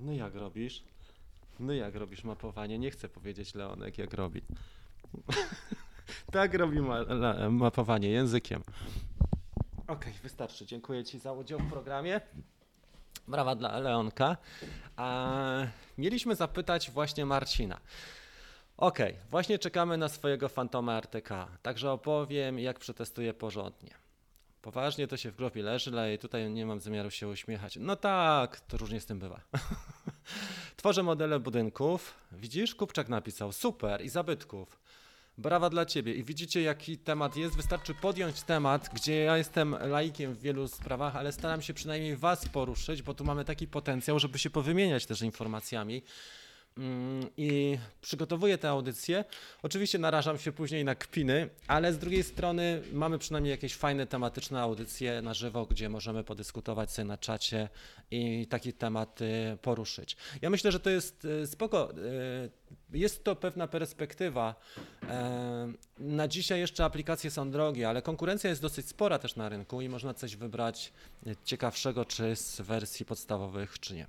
No 0.02 0.12
jak 0.12 0.34
robisz? 0.34 0.82
No 1.60 1.72
jak 1.72 1.94
robisz 1.94 2.24
mapowanie? 2.24 2.78
Nie 2.78 2.90
chcę 2.90 3.08
powiedzieć 3.08 3.54
Leonek 3.54 3.98
jak 3.98 4.14
robi. 4.14 4.42
tak 6.32 6.54
robi 6.54 6.80
ma 6.80 6.98
la- 6.98 7.50
mapowanie 7.50 8.08
językiem. 8.10 8.62
Okej, 9.86 10.12
wystarczy. 10.22 10.66
Dziękuję 10.66 11.04
Ci 11.04 11.18
za 11.18 11.32
udział 11.32 11.58
w 11.58 11.70
programie. 11.70 12.20
Brawa 13.28 13.54
dla 13.54 13.78
Leonka. 13.78 14.36
A, 14.96 15.66
mieliśmy 15.98 16.34
zapytać 16.36 16.90
właśnie 16.90 17.26
Marcina. 17.26 17.80
Okej, 18.76 19.16
właśnie 19.30 19.58
czekamy 19.58 19.96
na 19.96 20.08
swojego 20.08 20.48
fantoma 20.48 20.96
RTK, 20.98 21.48
także 21.62 21.92
opowiem 21.92 22.58
jak 22.58 22.78
przetestuję 22.78 23.34
porządnie. 23.34 24.01
Poważnie 24.62 25.06
to 25.08 25.16
się 25.16 25.30
w 25.30 25.36
głowie 25.36 25.62
leży, 25.62 25.90
ale 25.90 26.18
tutaj 26.18 26.50
nie 26.50 26.66
mam 26.66 26.80
zamiaru 26.80 27.10
się 27.10 27.28
uśmiechać. 27.28 27.78
No 27.80 27.96
tak, 27.96 28.60
to 28.60 28.76
różnie 28.76 29.00
z 29.00 29.06
tym 29.06 29.18
bywa. 29.18 29.40
Tworzę 30.76 31.02
modele 31.02 31.40
budynków. 31.40 32.14
Widzisz? 32.32 32.74
Kupczak 32.74 33.08
napisał. 33.08 33.52
Super. 33.52 34.04
I 34.04 34.08
zabytków. 34.08 34.80
Brawa 35.38 35.70
dla 35.70 35.86
ciebie. 35.86 36.14
I 36.14 36.24
widzicie, 36.24 36.62
jaki 36.62 36.98
temat 36.98 37.36
jest. 37.36 37.56
Wystarczy 37.56 37.94
podjąć 37.94 38.42
temat, 38.42 38.90
gdzie 38.94 39.16
ja 39.16 39.36
jestem 39.36 39.76
laikiem 39.80 40.34
w 40.34 40.40
wielu 40.40 40.68
sprawach, 40.68 41.16
ale 41.16 41.32
staram 41.32 41.62
się 41.62 41.74
przynajmniej 41.74 42.16
was 42.16 42.48
poruszyć, 42.48 43.02
bo 43.02 43.14
tu 43.14 43.24
mamy 43.24 43.44
taki 43.44 43.68
potencjał, 43.68 44.18
żeby 44.18 44.38
się 44.38 44.50
powymieniać 44.50 45.06
też 45.06 45.22
informacjami. 45.22 46.02
Mm, 46.78 47.26
I 47.36 47.78
przygotowuję 48.00 48.58
tę 48.58 48.68
audycję. 48.70 49.24
Oczywiście 49.62 49.98
narażam 49.98 50.38
się 50.38 50.52
później 50.52 50.84
na 50.84 50.94
kpiny, 50.94 51.48
ale 51.66 51.92
z 51.92 51.98
drugiej 51.98 52.22
strony 52.22 52.82
mamy 52.92 53.18
przynajmniej 53.18 53.50
jakieś 53.50 53.74
fajne 53.76 54.06
tematyczne 54.06 54.60
audycje 54.60 55.22
na 55.22 55.34
żywo, 55.34 55.66
gdzie 55.66 55.88
możemy 55.88 56.24
podyskutować 56.24 56.90
sobie 56.92 57.06
na 57.08 57.18
czacie 57.18 57.68
i 58.10 58.46
takie 58.46 58.72
tematy 58.72 59.58
poruszyć. 59.62 60.16
Ja 60.42 60.50
myślę, 60.50 60.72
że 60.72 60.80
to 60.80 60.90
jest 60.90 61.24
e, 61.42 61.46
spoko. 61.46 61.90
e, 61.90 61.96
Jest 62.92 63.24
to 63.24 63.36
pewna 63.36 63.68
perspektywa. 63.68 64.54
E, 65.08 65.72
Na 65.98 66.28
dzisiaj 66.28 66.60
jeszcze 66.60 66.84
aplikacje 66.84 67.30
są 67.30 67.50
drogie, 67.50 67.88
ale 67.88 68.02
konkurencja 68.02 68.50
jest 68.50 68.62
dosyć 68.62 68.88
spora 68.88 69.18
też 69.18 69.36
na 69.36 69.48
rynku 69.48 69.80
i 69.80 69.88
można 69.88 70.14
coś 70.14 70.36
wybrać 70.36 70.92
ciekawszego, 71.44 72.04
czy 72.04 72.36
z 72.36 72.60
wersji 72.60 73.06
podstawowych, 73.06 73.78
czy 73.80 73.94
nie. 73.94 74.06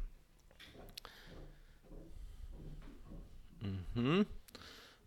Mhm. 3.64 4.26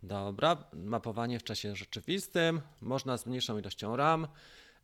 Dobra, 0.02 0.64
mapowanie 0.72 1.38
w 1.38 1.44
czasie 1.44 1.76
rzeczywistym, 1.76 2.61
można 2.80 3.16
z 3.18 3.26
mniejszą 3.26 3.59
ilością 3.59 3.96
RAM. 3.96 4.28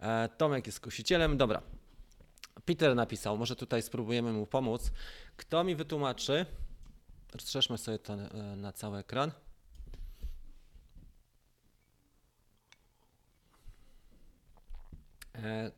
E, 0.00 0.28
Tomek 0.28 0.66
jest 0.66 0.80
kusicielem, 0.80 1.36
dobra. 1.36 1.62
Peter 2.64 2.96
napisał, 2.96 3.38
może 3.38 3.56
tutaj 3.56 3.82
spróbujemy 3.82 4.32
mu 4.32 4.46
pomóc. 4.46 4.90
Kto 5.36 5.64
mi 5.64 5.76
wytłumaczy? 5.76 6.46
Rozszerzmy 7.32 7.78
sobie 7.78 7.98
to 7.98 8.14
e, 8.14 8.56
na 8.56 8.72
cały 8.72 8.98
ekran. 8.98 9.32
E, 15.34 15.70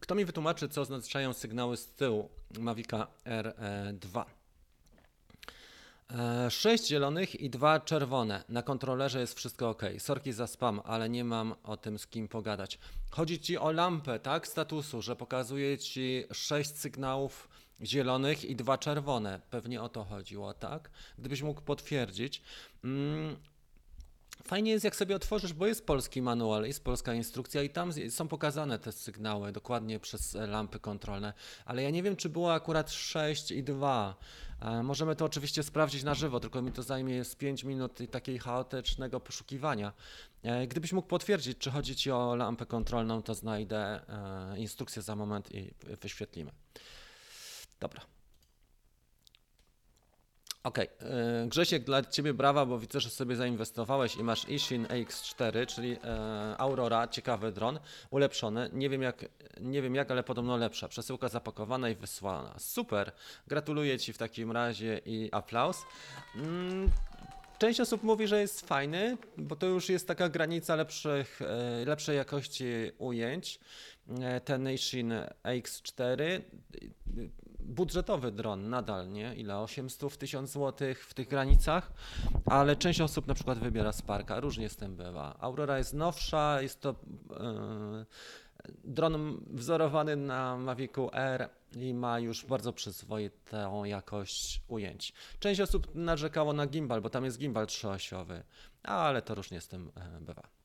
Kto 0.00 0.14
mi 0.14 0.24
wytłumaczy, 0.24 0.68
co 0.68 0.80
oznaczają 0.80 1.32
sygnały 1.32 1.76
z 1.76 1.86
tyłu 1.86 2.28
Mavica 2.58 3.06
R2? 3.24 4.24
E, 6.14 6.50
Sześć 6.50 6.86
zielonych 6.86 7.40
i 7.40 7.50
dwa 7.50 7.80
czerwone. 7.80 8.44
Na 8.48 8.62
kontrolerze 8.62 9.20
jest 9.20 9.34
wszystko 9.34 9.70
ok. 9.70 9.82
Sorki 9.98 10.32
za 10.32 10.46
spam, 10.46 10.80
ale 10.84 11.08
nie 11.08 11.24
mam 11.24 11.54
o 11.62 11.76
tym 11.76 11.98
z 11.98 12.06
kim 12.06 12.28
pogadać. 12.28 12.78
Chodzi 13.10 13.40
ci 13.40 13.58
o 13.58 13.72
lampę, 13.72 14.20
tak? 14.20 14.48
Statusu, 14.48 15.02
że 15.02 15.16
pokazuje 15.16 15.78
ci 15.78 16.24
sześć 16.32 16.76
sygnałów 16.76 17.48
zielonych 17.82 18.44
i 18.44 18.56
dwa 18.56 18.78
czerwone. 18.78 19.40
Pewnie 19.50 19.82
o 19.82 19.88
to 19.88 20.04
chodziło, 20.04 20.54
tak? 20.54 20.90
Gdybyś 21.18 21.42
mógł 21.42 21.60
potwierdzić. 21.60 22.42
Mm, 22.84 23.36
Fajnie 24.44 24.70
jest, 24.70 24.84
jak 24.84 24.96
sobie 24.96 25.16
otworzysz, 25.16 25.52
bo 25.52 25.66
jest 25.66 25.86
polski 25.86 26.22
manual, 26.22 26.64
jest 26.66 26.84
polska 26.84 27.14
instrukcja 27.14 27.62
i 27.62 27.70
tam 27.70 27.90
są 28.10 28.28
pokazane 28.28 28.78
te 28.78 28.92
sygnały 28.92 29.52
dokładnie 29.52 30.00
przez 30.00 30.36
e, 30.36 30.46
lampy 30.46 30.80
kontrolne, 30.80 31.32
ale 31.64 31.82
ja 31.82 31.90
nie 31.90 32.02
wiem, 32.02 32.16
czy 32.16 32.28
było 32.28 32.54
akurat 32.54 32.90
6 32.90 33.50
i 33.50 33.62
2. 33.62 34.16
E, 34.60 34.82
Możemy 34.82 35.16
to 35.16 35.24
oczywiście 35.24 35.62
sprawdzić 35.62 36.02
na 36.02 36.14
żywo, 36.14 36.40
tylko 36.40 36.62
mi 36.62 36.72
to 36.72 36.82
zajmie 36.82 37.24
z 37.24 37.34
5 37.34 37.64
minut 37.64 37.98
takiej 38.10 38.38
chaotycznego 38.38 39.20
poszukiwania. 39.20 39.92
E, 40.42 40.66
Gdybyś 40.66 40.92
mógł 40.92 41.08
potwierdzić, 41.08 41.58
czy 41.58 41.70
chodzi 41.70 41.96
Ci 41.96 42.10
o 42.10 42.36
lampę 42.36 42.66
kontrolną, 42.66 43.22
to 43.22 43.34
znajdę 43.34 44.00
e, 44.08 44.58
instrukcję 44.58 45.02
za 45.02 45.16
moment 45.16 45.54
i 45.54 45.74
wyświetlimy. 46.00 46.50
Dobra. 47.80 48.17
Okej, 50.62 50.88
yy, 51.42 51.48
Grzesiek, 51.48 51.84
dla 51.84 52.02
Ciebie 52.02 52.34
brawa, 52.34 52.66
bo 52.66 52.78
widzę, 52.78 53.00
że 53.00 53.10
sobie 53.10 53.36
zainwestowałeś 53.36 54.16
i 54.16 54.24
masz 54.24 54.48
Ishin 54.48 54.86
AX4, 54.86 55.66
czyli 55.66 55.96
e, 56.04 56.54
Aurora, 56.58 57.08
ciekawy 57.08 57.52
dron, 57.52 57.78
ulepszony. 58.10 58.70
Nie 58.72 58.88
wiem, 58.88 59.02
jak, 59.02 59.24
nie 59.60 59.82
wiem 59.82 59.94
jak, 59.94 60.10
ale 60.10 60.22
podobno 60.22 60.56
lepsza. 60.56 60.88
Przesyłka 60.88 61.28
zapakowana 61.28 61.88
i 61.88 61.94
wysłana. 61.94 62.54
Super, 62.58 63.12
gratuluję 63.46 63.98
Ci 63.98 64.12
w 64.12 64.18
takim 64.18 64.52
razie 64.52 65.00
i 65.06 65.28
aplauz. 65.32 65.82
Mm, 66.34 66.90
Część 67.58 67.80
osób 67.80 68.02
mówi, 68.02 68.26
że 68.26 68.40
jest 68.40 68.66
fajny, 68.68 69.16
bo 69.36 69.56
to 69.56 69.66
już 69.66 69.88
jest 69.88 70.08
taka 70.08 70.28
granica 70.28 70.76
lepszych, 70.76 71.42
e, 71.42 71.84
lepszej 71.84 72.16
jakości 72.16 72.64
ujęć. 72.98 73.60
E, 74.20 74.40
Ten 74.40 74.70
Ishin 74.70 75.12
AX4 75.44 76.40
budżetowy 77.68 78.32
dron 78.32 78.70
nadal, 78.70 79.08
nie? 79.08 79.34
Ile? 79.34 79.58
800 79.58 80.18
1000 80.18 80.50
zł 80.50 80.88
w 81.08 81.14
tych 81.14 81.28
granicach, 81.28 81.92
ale 82.46 82.76
część 82.76 83.00
osób 83.00 83.26
na 83.26 83.34
przykład 83.34 83.58
wybiera 83.58 83.92
Sparka, 83.92 84.40
różnie 84.40 84.68
z 84.68 84.76
tym 84.76 84.96
bywa. 84.96 85.36
Aurora 85.40 85.78
jest 85.78 85.94
nowsza, 85.94 86.62
jest 86.62 86.80
to 86.80 86.90
e, 86.90 88.06
Dron 88.84 89.44
wzorowany 89.50 90.16
na 90.16 90.56
Mavicu 90.56 91.10
R 91.12 91.48
i 91.76 91.94
ma 91.94 92.18
już 92.18 92.46
bardzo 92.46 92.72
przyzwoitą 92.72 93.84
jakość 93.84 94.62
ujęć. 94.68 95.12
Część 95.38 95.60
osób 95.60 95.94
narzekało 95.94 96.52
na 96.52 96.66
gimbal, 96.66 97.00
bo 97.00 97.10
tam 97.10 97.24
jest 97.24 97.38
gimbal 97.38 97.66
trzyosiowy, 97.66 98.42
ale 98.82 99.22
to 99.22 99.34
różnie 99.34 99.60
z 99.60 99.68
tym 99.68 99.92
e, 99.96 100.20
bywa. 100.20 100.57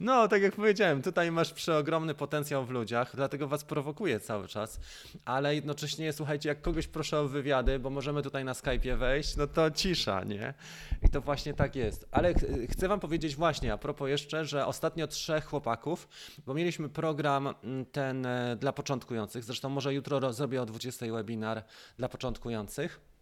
No, 0.00 0.28
tak 0.28 0.42
jak 0.42 0.56
powiedziałem, 0.56 1.02
tutaj 1.02 1.32
masz 1.32 1.52
przeogromny 1.52 2.14
potencjał 2.14 2.66
w 2.66 2.70
ludziach, 2.70 3.16
dlatego 3.16 3.48
was 3.48 3.64
prowokuje 3.64 4.20
cały 4.20 4.48
czas, 4.48 4.80
ale 5.24 5.54
jednocześnie 5.54 6.12
słuchajcie, 6.12 6.48
jak 6.48 6.62
kogoś 6.62 6.86
proszę 6.86 7.20
o 7.20 7.28
wywiady, 7.28 7.78
bo 7.78 7.90
możemy 7.90 8.22
tutaj 8.22 8.44
na 8.44 8.52
Skype'ie 8.52 8.96
wejść, 8.96 9.36
no 9.36 9.46
to 9.46 9.70
cisza, 9.70 10.24
nie? 10.24 10.54
I 11.02 11.08
to 11.08 11.20
właśnie 11.20 11.54
tak 11.54 11.76
jest. 11.76 12.08
Ale 12.10 12.34
ch 12.34 12.38
chcę 12.70 12.88
wam 12.88 13.00
powiedzieć 13.00 13.36
właśnie, 13.36 13.72
a 13.72 13.78
propos 13.78 14.08
jeszcze, 14.08 14.44
że 14.44 14.66
ostatnio 14.66 15.06
trzech 15.06 15.44
chłopaków, 15.44 16.08
bo 16.46 16.54
mieliśmy 16.54 16.88
program 16.88 17.54
mm, 17.64 17.86
ten 17.86 18.26
e, 18.26 18.56
dla 18.56 18.72
początkujących, 18.72 19.44
zresztą 19.44 19.68
może 19.68 19.94
jutro 19.94 20.32
zrobię 20.32 20.62
o 20.62 20.66
20 20.66 21.06
webinar 21.12 21.64
dla 21.98 22.08
początkujących 22.08 23.13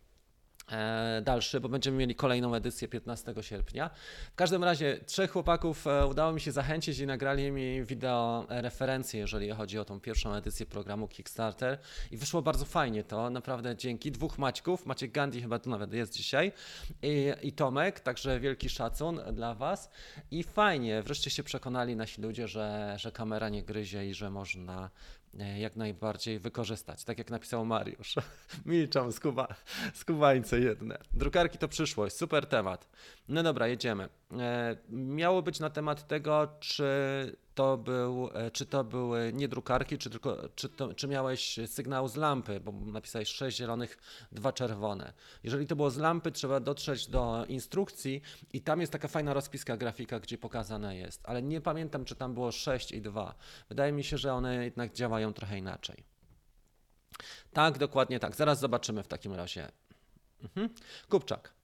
dalszy, 1.23 1.61
bo 1.61 1.69
będziemy 1.69 1.97
mieli 1.97 2.15
kolejną 2.15 2.55
edycję 2.55 2.89
15 2.89 3.35
sierpnia. 3.41 3.91
W 4.33 4.35
każdym 4.35 4.65
razie 4.65 4.99
trzech 5.07 5.31
chłopaków 5.31 5.87
e, 5.87 6.07
udało 6.07 6.33
mi 6.33 6.41
się 6.41 6.53
zachęcić 6.53 6.99
i 6.99 7.07
nagrali 7.07 7.51
mi 7.51 7.85
wideo 7.85 8.47
referencje, 8.49 9.21
jeżeli 9.21 9.51
chodzi 9.51 9.79
o 9.79 9.85
tą 9.85 10.01
pierwszą 10.01 10.35
edycję 10.35 10.67
programu 10.67 11.09
Kickstarter 11.09 11.79
i 12.11 12.17
wyszło 12.17 12.43
bardzo 12.43 12.65
fajnie 12.65 13.05
to, 13.05 13.31
naprawdę 13.31 13.77
dzięki. 13.77 14.13
Dwóch 14.13 14.39
Maćków, 14.39 14.87
Maciek 14.87 15.13
Gandhi 15.13 15.43
chyba 15.43 15.59
tu 15.59 15.71
nawet 15.71 15.93
jest 15.93 16.13
dzisiaj 16.13 16.53
i, 17.03 17.33
i 17.43 17.53
Tomek, 17.53 18.01
także 18.01 18.41
wielki 18.41 18.69
szacun 18.69 19.21
dla 19.33 19.55
Was 19.55 19.91
i 20.31 20.43
fajnie, 20.43 21.03
wreszcie 21.03 21.31
się 21.31 21.43
przekonali 21.43 21.97
nasi 21.97 22.23
ludzie, 22.23 22.49
że, 22.49 22.95
że 22.99 23.13
kamera 23.13 23.49
nie 23.49 23.63
gryzie 23.63 24.09
i 24.09 24.15
że 24.15 24.31
można 24.31 24.91
E, 25.22 25.22
jak 25.59 25.77
najbardziej 25.77 26.39
wykorzystać. 26.39 27.05
Tak 27.05 27.19
jak 27.19 27.31
napisał 27.31 27.65
Mariusz. 27.65 28.15
Milczą 28.67 29.13
skuba, 29.13 29.49
skubańce 29.95 30.61
jedne. 30.61 30.99
Drukarki 31.13 31.59
to 31.59 31.69
przyszłość, 31.69 32.17
super 32.17 32.47
temat. 32.47 32.89
No 33.29 33.43
dobra, 33.43 33.69
jedziemy. 33.69 34.09
E, 34.39 34.77
miało 34.91 35.43
być 35.43 35.61
na 35.61 35.71
temat 35.71 36.09
tego, 36.09 36.49
czy 36.61 36.87
to, 37.55 37.77
był, 37.77 38.31
e, 38.35 38.51
czy 38.51 38.67
to 38.67 38.85
były 38.85 39.33
nie 39.35 39.49
drukarki, 39.49 39.99
czy, 39.99 40.11
tylko, 40.11 40.49
czy, 40.55 40.69
to, 40.69 40.95
czy 40.95 41.09
miałeś 41.09 41.61
sygnał 41.67 42.09
z 42.09 42.17
lampy, 42.17 42.61
bo 42.61 42.73
napisałeś 42.73 43.29
6 43.29 43.57
zielonych, 43.57 43.99
2 44.33 44.53
czerwone. 44.53 45.13
Jeżeli 45.45 45.67
to 45.67 45.77
było 45.77 45.91
z 45.91 45.97
lampy, 45.97 46.33
trzeba 46.33 46.61
dotrzeć 46.61 47.07
do 47.07 47.47
instrukcji 47.49 48.23
i 48.53 48.61
tam 48.61 48.81
jest 48.81 48.93
taka 48.93 49.09
fajna 49.09 49.35
rozpiska 49.35 49.77
grafika, 49.77 50.21
gdzie 50.21 50.39
pokazane 50.39 50.97
jest, 50.97 51.21
ale 51.25 51.43
nie 51.43 51.61
pamiętam, 51.61 52.05
czy 52.05 52.17
tam 52.17 52.35
było 52.35 52.53
6 52.53 52.93
i 52.93 53.03
2. 53.03 53.35
Wydaje 53.69 53.93
mi 53.93 54.05
się, 54.05 54.19
że 54.19 54.35
one 54.35 54.65
jednak 54.65 54.93
działają 54.93 55.33
trochę 55.33 55.59
inaczej. 55.59 56.05
Tak, 57.53 57.79
dokładnie 57.79 58.21
tak. 58.21 58.37
Zaraz 58.37 58.61
zobaczymy 58.61 59.03
w 59.03 59.09
takim 59.09 59.33
razie. 59.33 59.69
Mhm. 60.43 60.69
Kupczak. 61.09 61.62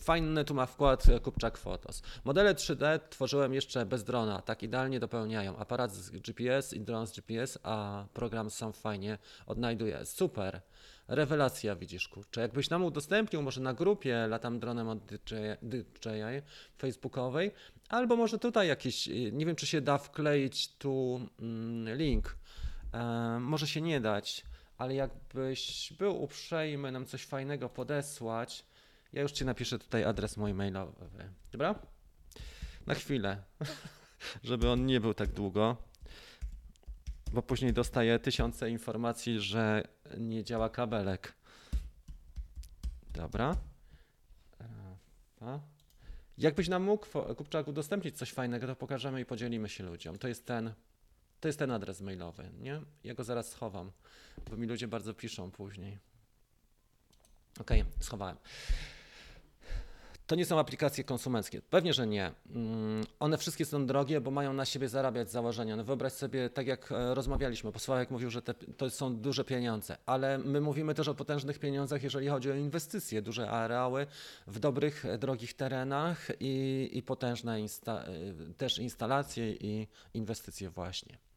Fajny 0.00 0.44
tu 0.44 0.54
ma 0.54 0.66
wkład 0.66 1.04
Kupczak 1.22 1.58
Photos. 1.58 2.02
Modele 2.24 2.54
3D 2.54 3.00
tworzyłem 3.10 3.54
jeszcze 3.54 3.86
bez 3.86 4.04
drona, 4.04 4.42
tak 4.42 4.62
idealnie 4.62 5.00
dopełniają. 5.00 5.56
Aparat 5.56 5.94
z 5.94 6.10
GPS 6.10 6.72
i 6.72 6.80
dron 6.80 7.06
z 7.06 7.12
GPS, 7.12 7.58
a 7.62 8.04
program 8.12 8.50
sam 8.50 8.72
fajnie 8.72 9.18
odnajduje. 9.46 10.06
Super. 10.06 10.60
Rewelacja, 11.08 11.76
widzisz, 11.76 12.08
kurczę. 12.08 12.40
Jakbyś 12.40 12.70
nam 12.70 12.84
udostępnił 12.84 13.42
może 13.42 13.60
na 13.60 13.74
grupie 13.74 14.26
Latam 14.26 14.60
Dronem 14.60 14.88
od 14.88 14.98
DJI 15.62 16.42
facebookowej, 16.78 17.50
albo 17.88 18.16
może 18.16 18.38
tutaj 18.38 18.68
jakiś, 18.68 19.08
e, 19.08 19.12
nie 19.32 19.46
wiem 19.46 19.56
czy 19.56 19.66
się 19.66 19.80
da 19.80 19.98
wkleić 19.98 20.68
tu 20.68 21.20
mm, 21.40 21.96
link. 21.96 22.36
E, 22.92 23.38
może 23.40 23.66
się 23.66 23.80
nie 23.80 24.00
dać, 24.00 24.44
ale 24.78 24.94
jakbyś 24.94 25.92
był 25.98 26.22
uprzejmy 26.22 26.92
nam 26.92 27.06
coś 27.06 27.24
fajnego 27.26 27.68
podesłać, 27.68 28.64
ja 29.12 29.22
już 29.22 29.32
ci 29.32 29.44
napiszę 29.44 29.78
tutaj 29.78 30.04
adres 30.04 30.36
mój 30.36 30.54
mailowy. 30.54 31.06
Dobra? 31.52 31.74
Na 32.86 32.94
chwilę, 32.94 33.42
żeby 34.44 34.70
on 34.70 34.86
nie 34.86 35.00
był 35.00 35.14
tak 35.14 35.32
długo, 35.32 35.76
bo 37.32 37.42
później 37.42 37.72
dostaję 37.72 38.18
tysiące 38.18 38.70
informacji, 38.70 39.40
że 39.40 39.82
nie 40.18 40.44
działa 40.44 40.70
kabelek. 40.70 41.32
Dobra. 43.10 43.56
A. 45.40 45.58
Jakbyś 46.38 46.68
nam 46.68 46.82
mógł, 46.82 47.06
Kupczak, 47.36 47.68
udostępnić 47.68 48.18
coś 48.18 48.32
fajnego, 48.32 48.66
to 48.66 48.76
pokażemy 48.76 49.20
i 49.20 49.24
podzielimy 49.24 49.68
się 49.68 49.84
ludziom. 49.84 50.18
To 50.18 50.28
jest 50.28 50.46
ten, 50.46 50.72
to 51.40 51.48
jest 51.48 51.58
ten 51.58 51.70
adres 51.70 52.00
mailowy, 52.00 52.50
nie? 52.60 52.80
Ja 53.04 53.14
go 53.14 53.24
zaraz 53.24 53.50
schowam, 53.50 53.92
bo 54.50 54.56
mi 54.56 54.66
ludzie 54.66 54.88
bardzo 54.88 55.14
piszą 55.14 55.50
później. 55.50 55.98
Okej, 57.60 57.80
okay, 57.82 57.92
schowałem. 58.00 58.36
To 60.28 60.34
nie 60.34 60.46
są 60.46 60.58
aplikacje 60.58 61.04
konsumenckie. 61.04 61.62
Pewnie, 61.70 61.92
że 61.92 62.06
nie. 62.06 62.32
Mm, 62.54 63.04
one 63.20 63.38
wszystkie 63.38 63.64
są 63.64 63.86
drogie, 63.86 64.20
bo 64.20 64.30
mają 64.30 64.52
na 64.52 64.64
siebie 64.64 64.88
zarabiać 64.88 65.30
założenia. 65.30 65.76
No 65.76 65.84
wyobraź 65.84 66.12
sobie, 66.12 66.50
tak 66.50 66.66
jak 66.66 66.92
e, 66.92 67.14
rozmawialiśmy, 67.14 67.72
bo 67.72 67.78
mówił, 68.10 68.30
że 68.30 68.42
te, 68.42 68.54
to 68.54 68.90
są 68.90 69.16
duże 69.16 69.44
pieniądze, 69.44 69.96
ale 70.06 70.38
my 70.38 70.60
mówimy 70.60 70.94
też 70.94 71.08
o 71.08 71.14
potężnych 71.14 71.58
pieniądzach, 71.58 72.02
jeżeli 72.02 72.28
chodzi 72.28 72.50
o 72.50 72.54
inwestycje, 72.54 73.22
duże 73.22 73.50
areały 73.50 74.06
w 74.46 74.58
dobrych, 74.58 75.04
e, 75.04 75.18
drogich 75.18 75.54
terenach 75.54 76.28
i, 76.40 76.88
i 76.92 77.02
potężne 77.02 77.60
insta 77.60 78.04
e, 78.04 78.54
też 78.54 78.78
instalacje 78.78 79.52
i 79.52 79.86
inwestycje 80.14 80.70
właśnie. 80.70 81.27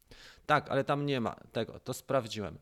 Tak, 0.45 0.71
ale 0.71 0.83
tam 0.83 1.05
nie 1.05 1.21
ma 1.21 1.35
tego, 1.51 1.79
to 1.79 1.93
sprawdziłem. 1.93 2.57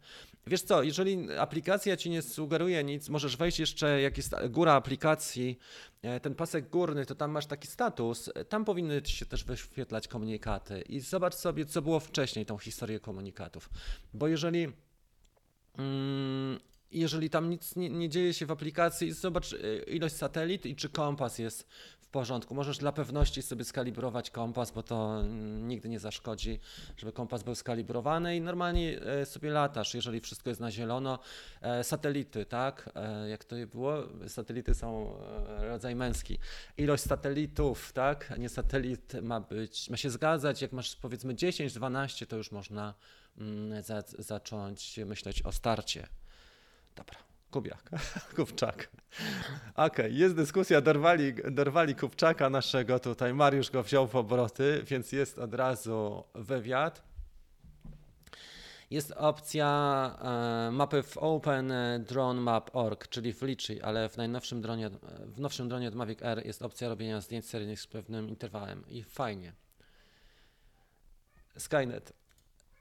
Wiesz 0.47 0.61
co, 0.61 0.83
jeżeli 0.83 1.31
aplikacja 1.37 1.97
ci 1.97 2.09
nie 2.09 2.21
sugeruje 2.21 2.83
nic, 2.83 3.09
możesz 3.09 3.37
wejść 3.37 3.59
jeszcze, 3.59 4.01
jak 4.01 4.17
jest 4.17 4.35
góra 4.49 4.73
aplikacji, 4.73 5.59
e, 6.01 6.19
ten 6.19 6.35
pasek 6.35 6.69
górny, 6.69 7.05
to 7.05 7.15
tam 7.15 7.31
masz 7.31 7.45
taki 7.45 7.67
status, 7.67 8.29
tam 8.49 8.65
powinny 8.65 9.01
ci 9.01 9.15
się 9.15 9.25
też 9.25 9.43
wyświetlać 9.43 10.07
komunikaty 10.07 10.81
i 10.81 10.99
zobacz 10.99 11.35
sobie, 11.35 11.65
co 11.65 11.81
było 11.81 11.99
wcześniej, 11.99 12.45
tą 12.45 12.57
historię 12.57 12.99
komunikatów. 12.99 13.69
Bo 14.13 14.27
jeżeli 14.27 14.67
mm, 15.77 16.59
jeżeli 16.91 17.29
tam 17.29 17.49
nic 17.49 17.75
nie, 17.75 17.89
nie, 17.89 18.09
dzieje 18.09 18.33
się 18.33 18.45
w 18.45 18.51
aplikacji, 18.51 19.11
zobacz 19.13 19.53
e, 19.53 19.57
ilość 19.83 20.15
satelit 20.15 20.65
i 20.65 20.75
czy 20.75 20.89
kompas 20.89 21.39
jest 21.39 21.67
w 22.09 22.11
porządku. 22.11 22.55
Możesz 22.55 22.77
dla 22.77 22.91
pewności 22.91 23.41
sobie 23.41 23.65
skalibrować 23.65 24.29
kompas, 24.31 24.71
bo 24.71 24.83
to 24.83 25.23
nigdy 25.61 25.89
nie 25.89 25.99
zaszkodzi, 25.99 26.59
żeby 26.97 27.11
kompas 27.11 27.43
był 27.43 27.55
skalibrowany 27.55 28.35
i 28.35 28.41
normalnie 28.41 29.01
e, 29.01 29.25
sobie 29.25 29.49
latasz, 29.49 29.93
jeżeli 29.93 30.19
wszystko 30.19 30.49
jest 30.49 30.61
na 30.61 30.71
zielono. 30.71 31.19
E, 31.61 31.83
satelity, 31.83 32.45
tak? 32.45 32.89
E, 32.95 33.29
jak 33.29 33.43
to 33.45 33.55
było? 33.71 33.93
Satelity 34.27 34.73
są 34.73 35.15
rodzaj 35.59 35.95
męski. 35.95 36.37
Ilość 36.77 37.03
satelitów, 37.03 37.93
tak? 37.93 38.33
Nie 38.39 38.49
satelit 38.49 39.13
ma 39.21 39.39
być, 39.39 39.89
ma 39.89 39.97
się 39.97 40.09
zgadzać. 40.09 40.61
Jak 40.61 40.71
masz 40.71 40.95
powiedzmy 40.95 41.35
10, 41.35 41.73
12, 41.73 42.25
to 42.25 42.35
już 42.37 42.51
można 42.51 42.93
mm, 43.37 43.83
za, 43.83 44.03
zacząć 44.19 44.99
myśleć 45.05 45.41
o 45.41 45.51
starcie. 45.51 46.07
Dobra. 46.95 47.28
Kubiak, 47.51 47.89
Kupczak. 48.35 48.89
Okej, 49.73 49.85
okay, 49.85 50.09
jest 50.09 50.35
dyskusja, 50.35 50.81
dorwali, 50.81 51.33
dorwali 51.51 51.95
Kupczaka 51.95 52.49
naszego 52.49 52.99
tutaj, 52.99 53.33
Mariusz 53.33 53.71
go 53.71 53.83
wziął 53.83 54.07
w 54.07 54.15
obroty, 54.15 54.83
więc 54.87 55.11
jest 55.11 55.39
od 55.39 55.53
razu 55.53 56.23
wywiad. 56.35 57.09
Jest 58.89 59.11
opcja 59.11 59.67
e, 60.21 60.71
mapy 60.71 61.03
w 61.03 61.17
OpenDroneMap.org, 61.17 63.07
czyli 63.07 63.33
w 63.33 63.41
Liczy, 63.41 63.83
ale 63.83 64.09
w 64.09 64.17
najnowszym 64.17 64.61
dronie, 64.61 64.89
w 65.25 65.39
nowszym 65.39 65.69
dronie 65.69 65.87
od 65.87 65.95
Mavic 65.95 66.23
Air 66.23 66.45
jest 66.45 66.61
opcja 66.61 66.89
robienia 66.89 67.21
zdjęć 67.21 67.45
seryjnych 67.45 67.81
z 67.81 67.87
pewnym 67.87 68.29
interwałem 68.29 68.83
i 68.87 69.03
fajnie. 69.03 69.53
Skynet. 71.57 72.18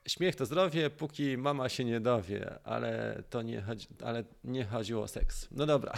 Śmiech 0.07 0.37
to 0.37 0.47
zdrowie, 0.47 0.91
póki 0.91 1.39
mama 1.39 1.69
się 1.69 1.85
nie 1.85 2.01
dowie, 2.01 2.59
ale 2.65 3.23
to 3.31 3.43
nie, 3.43 3.63
chodzi, 3.63 3.87
ale 4.03 4.25
nie 4.45 4.65
chodziło 4.65 5.03
o 5.03 5.09
seks. 5.09 5.49
No 5.51 5.67
dobra. 5.67 5.93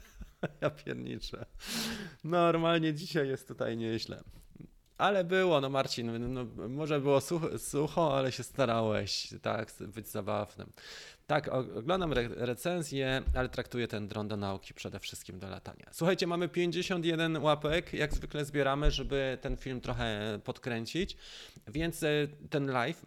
ja 0.60 0.70
pierniczę. 0.70 1.46
Normalnie 2.24 2.94
dzisiaj 2.94 3.28
jest 3.28 3.48
tutaj 3.48 3.76
nieźle. 3.76 4.22
Ale 5.02 5.24
było, 5.24 5.60
no 5.60 5.70
Marcin, 5.70 6.32
no, 6.34 6.46
może 6.68 7.00
było 7.00 7.20
sucho, 7.20 7.58
sucho, 7.58 8.18
ale 8.18 8.32
się 8.32 8.42
starałeś, 8.42 9.34
tak, 9.42 9.72
być 9.80 10.08
zabawnym. 10.08 10.72
Tak, 11.26 11.48
oglądam 11.48 12.12
re 12.12 12.28
recenzję, 12.28 13.22
ale 13.34 13.48
traktuję 13.48 13.88
ten 13.88 14.08
dron 14.08 14.28
do 14.28 14.36
nauki 14.36 14.74
przede 14.74 14.98
wszystkim 14.98 15.38
do 15.38 15.48
latania. 15.48 15.86
Słuchajcie, 15.92 16.26
mamy 16.26 16.48
51 16.48 17.36
łapek, 17.36 17.92
jak 17.92 18.14
zwykle 18.14 18.44
zbieramy, 18.44 18.90
żeby 18.90 19.38
ten 19.40 19.56
film 19.56 19.80
trochę 19.80 20.38
podkręcić, 20.44 21.16
więc 21.68 22.02
e, 22.02 22.08
ten 22.50 22.70
live, 22.70 23.06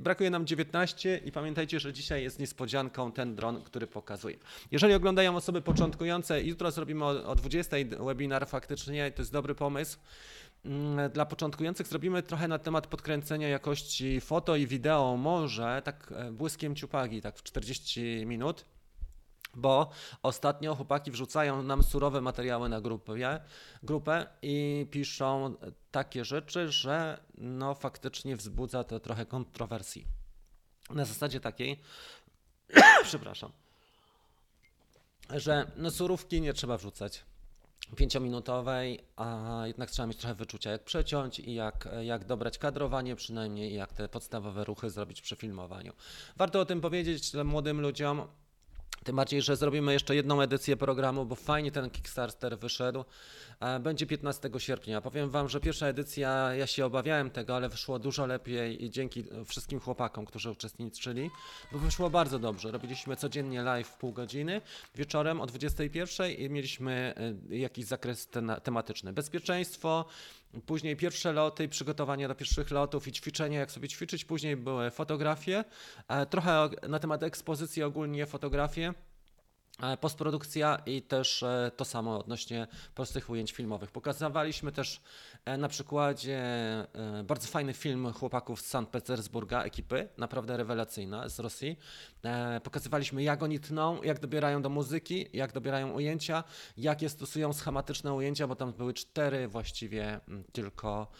brakuje 0.00 0.30
nam 0.30 0.46
19 0.46 1.20
i 1.24 1.32
pamiętajcie, 1.32 1.80
że 1.80 1.92
dzisiaj 1.92 2.22
jest 2.22 2.38
niespodzianką 2.38 3.12
ten 3.12 3.34
dron, 3.34 3.62
który 3.62 3.86
pokazuję. 3.86 4.36
Jeżeli 4.70 4.94
oglądają 4.94 5.36
osoby 5.36 5.62
początkujące, 5.62 6.42
jutro 6.42 6.70
zrobimy 6.70 7.04
o, 7.04 7.24
o 7.24 7.34
20 7.34 7.76
webinar 8.00 8.48
faktycznie, 8.48 9.10
to 9.10 9.22
jest 9.22 9.32
dobry 9.32 9.54
pomysł, 9.54 9.98
dla 11.12 11.26
początkujących 11.26 11.86
zrobimy 11.86 12.22
trochę 12.22 12.48
na 12.48 12.58
temat 12.58 12.86
podkręcenia 12.86 13.48
jakości 13.48 14.20
foto 14.20 14.56
i 14.56 14.66
wideo, 14.66 15.16
może 15.16 15.82
tak 15.84 16.12
e, 16.16 16.32
błyskiem 16.32 16.76
ciupagi, 16.76 17.22
tak 17.22 17.36
w 17.36 17.42
40 17.42 18.26
minut. 18.26 18.64
Bo 19.54 19.90
ostatnio 20.22 20.74
chłopaki 20.74 21.10
wrzucają 21.10 21.62
nam 21.62 21.82
surowe 21.82 22.20
materiały 22.20 22.68
na 22.68 22.80
grupie, 22.80 23.40
grupę 23.82 24.26
i 24.42 24.86
piszą 24.90 25.54
takie 25.90 26.24
rzeczy, 26.24 26.72
że 26.72 27.20
no 27.38 27.74
faktycznie 27.74 28.36
wzbudza 28.36 28.84
to 28.84 29.00
trochę 29.00 29.26
kontrowersji. 29.26 30.06
Na 30.90 31.04
zasadzie 31.04 31.40
takiej, 31.40 31.80
przepraszam, 33.02 33.52
że 35.30 35.70
no 35.76 35.90
surówki 35.90 36.40
nie 36.40 36.52
trzeba 36.52 36.76
wrzucać 36.76 37.24
pięciominutowej, 37.96 39.00
a 39.16 39.62
jednak 39.66 39.90
trzeba 39.90 40.06
mieć 40.06 40.16
trochę 40.16 40.34
wyczucia, 40.34 40.70
jak 40.70 40.84
przeciąć 40.84 41.38
i 41.40 41.54
jak, 41.54 41.88
jak 42.00 42.24
dobrać 42.24 42.58
kadrowanie 42.58 43.16
przynajmniej 43.16 43.72
i 43.72 43.74
jak 43.74 43.92
te 43.92 44.08
podstawowe 44.08 44.64
ruchy 44.64 44.90
zrobić 44.90 45.22
przy 45.22 45.36
filmowaniu. 45.36 45.92
Warto 46.36 46.60
o 46.60 46.64
tym 46.64 46.80
powiedzieć 46.80 47.34
młodym 47.44 47.80
ludziom, 47.80 48.22
tym 49.04 49.16
bardziej, 49.16 49.42
że 49.42 49.56
zrobimy 49.56 49.92
jeszcze 49.92 50.14
jedną 50.14 50.40
edycję 50.40 50.76
programu, 50.76 51.24
bo 51.24 51.34
fajnie 51.34 51.72
ten 51.72 51.90
Kickstarter 51.90 52.58
wyszedł. 52.58 53.04
E, 53.60 53.80
będzie 53.80 54.06
15 54.06 54.50
sierpnia. 54.58 55.00
Powiem 55.00 55.30
Wam, 55.30 55.48
że 55.48 55.60
pierwsza 55.60 55.86
edycja, 55.86 56.54
ja 56.54 56.66
się 56.66 56.86
obawiałem 56.86 57.30
tego, 57.30 57.56
ale 57.56 57.68
wyszło 57.68 57.98
dużo 57.98 58.26
lepiej 58.26 58.84
i 58.84 58.90
dzięki 58.90 59.24
wszystkim 59.46 59.80
chłopakom, 59.80 60.26
którzy 60.26 60.50
uczestniczyli, 60.50 61.30
bo 61.72 61.78
wyszło 61.78 62.10
bardzo 62.10 62.38
dobrze. 62.38 62.70
Robiliśmy 62.70 63.16
codziennie 63.16 63.62
live 63.62 63.96
pół 63.96 64.12
godziny, 64.12 64.60
wieczorem 64.94 65.40
o 65.40 65.46
21 65.46 66.30
i 66.30 66.50
mieliśmy 66.50 67.14
e, 67.50 67.56
jakiś 67.56 67.84
zakres 67.84 68.28
tematyczny. 68.62 69.12
Bezpieczeństwo, 69.12 70.04
Później 70.66 70.96
pierwsze 70.96 71.32
loty, 71.32 71.68
przygotowania 71.68 72.28
do 72.28 72.34
pierwszych 72.34 72.70
lotów 72.70 73.08
i 73.08 73.12
ćwiczenia, 73.12 73.60
jak 73.60 73.70
sobie 73.70 73.88
ćwiczyć. 73.88 74.24
Później 74.24 74.56
były 74.56 74.90
fotografie, 74.90 75.64
e, 76.08 76.26
trochę 76.26 76.68
na 76.88 76.98
temat 76.98 77.22
ekspozycji 77.22 77.82
ogólnie 77.82 78.26
fotografie. 78.26 78.94
E, 79.82 79.96
postprodukcja 79.96 80.82
i 80.86 81.02
też 81.02 81.42
e, 81.42 81.70
to 81.76 81.84
samo 81.84 82.18
odnośnie 82.18 82.66
prostych 82.94 83.30
ujęć 83.30 83.52
filmowych. 83.52 83.90
Pokazywaliśmy 83.90 84.72
też 84.72 85.00
e, 85.44 85.56
na 85.56 85.68
przykładzie 85.68 86.40
bardzo 87.24 87.48
fajny 87.48 87.72
film 87.74 88.12
chłopaków 88.12 88.60
z 88.60 88.66
Sankt 88.66 88.92
Petersburga, 88.92 89.62
ekipy, 89.62 90.08
naprawdę 90.18 90.56
rewelacyjna 90.56 91.28
z 91.28 91.38
Rosji. 91.38 91.78
Pokazywaliśmy 92.62 93.22
jak 93.22 93.42
oni 93.42 93.60
tną, 93.60 94.02
jak 94.02 94.18
dobierają 94.18 94.62
do 94.62 94.68
muzyki, 94.68 95.26
jak 95.32 95.52
dobierają 95.52 95.92
ujęcia, 95.92 96.44
jakie 96.76 97.08
stosują 97.08 97.52
schematyczne 97.52 98.14
ujęcia, 98.14 98.46
bo 98.46 98.56
tam 98.56 98.72
były 98.72 98.94
cztery 98.94 99.48
właściwie 99.48 100.20
tylko, 100.52 101.10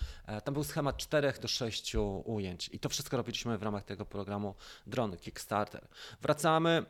tam 0.44 0.54
był 0.54 0.64
schemat 0.64 0.96
czterech 0.96 1.38
do 1.38 1.48
sześciu 1.48 2.22
ujęć 2.24 2.70
i 2.72 2.78
to 2.78 2.88
wszystko 2.88 3.16
robiliśmy 3.16 3.58
w 3.58 3.62
ramach 3.62 3.84
tego 3.84 4.06
programu 4.06 4.54
Drone 4.86 5.16
Kickstarter. 5.16 5.88
Wracamy, 6.22 6.84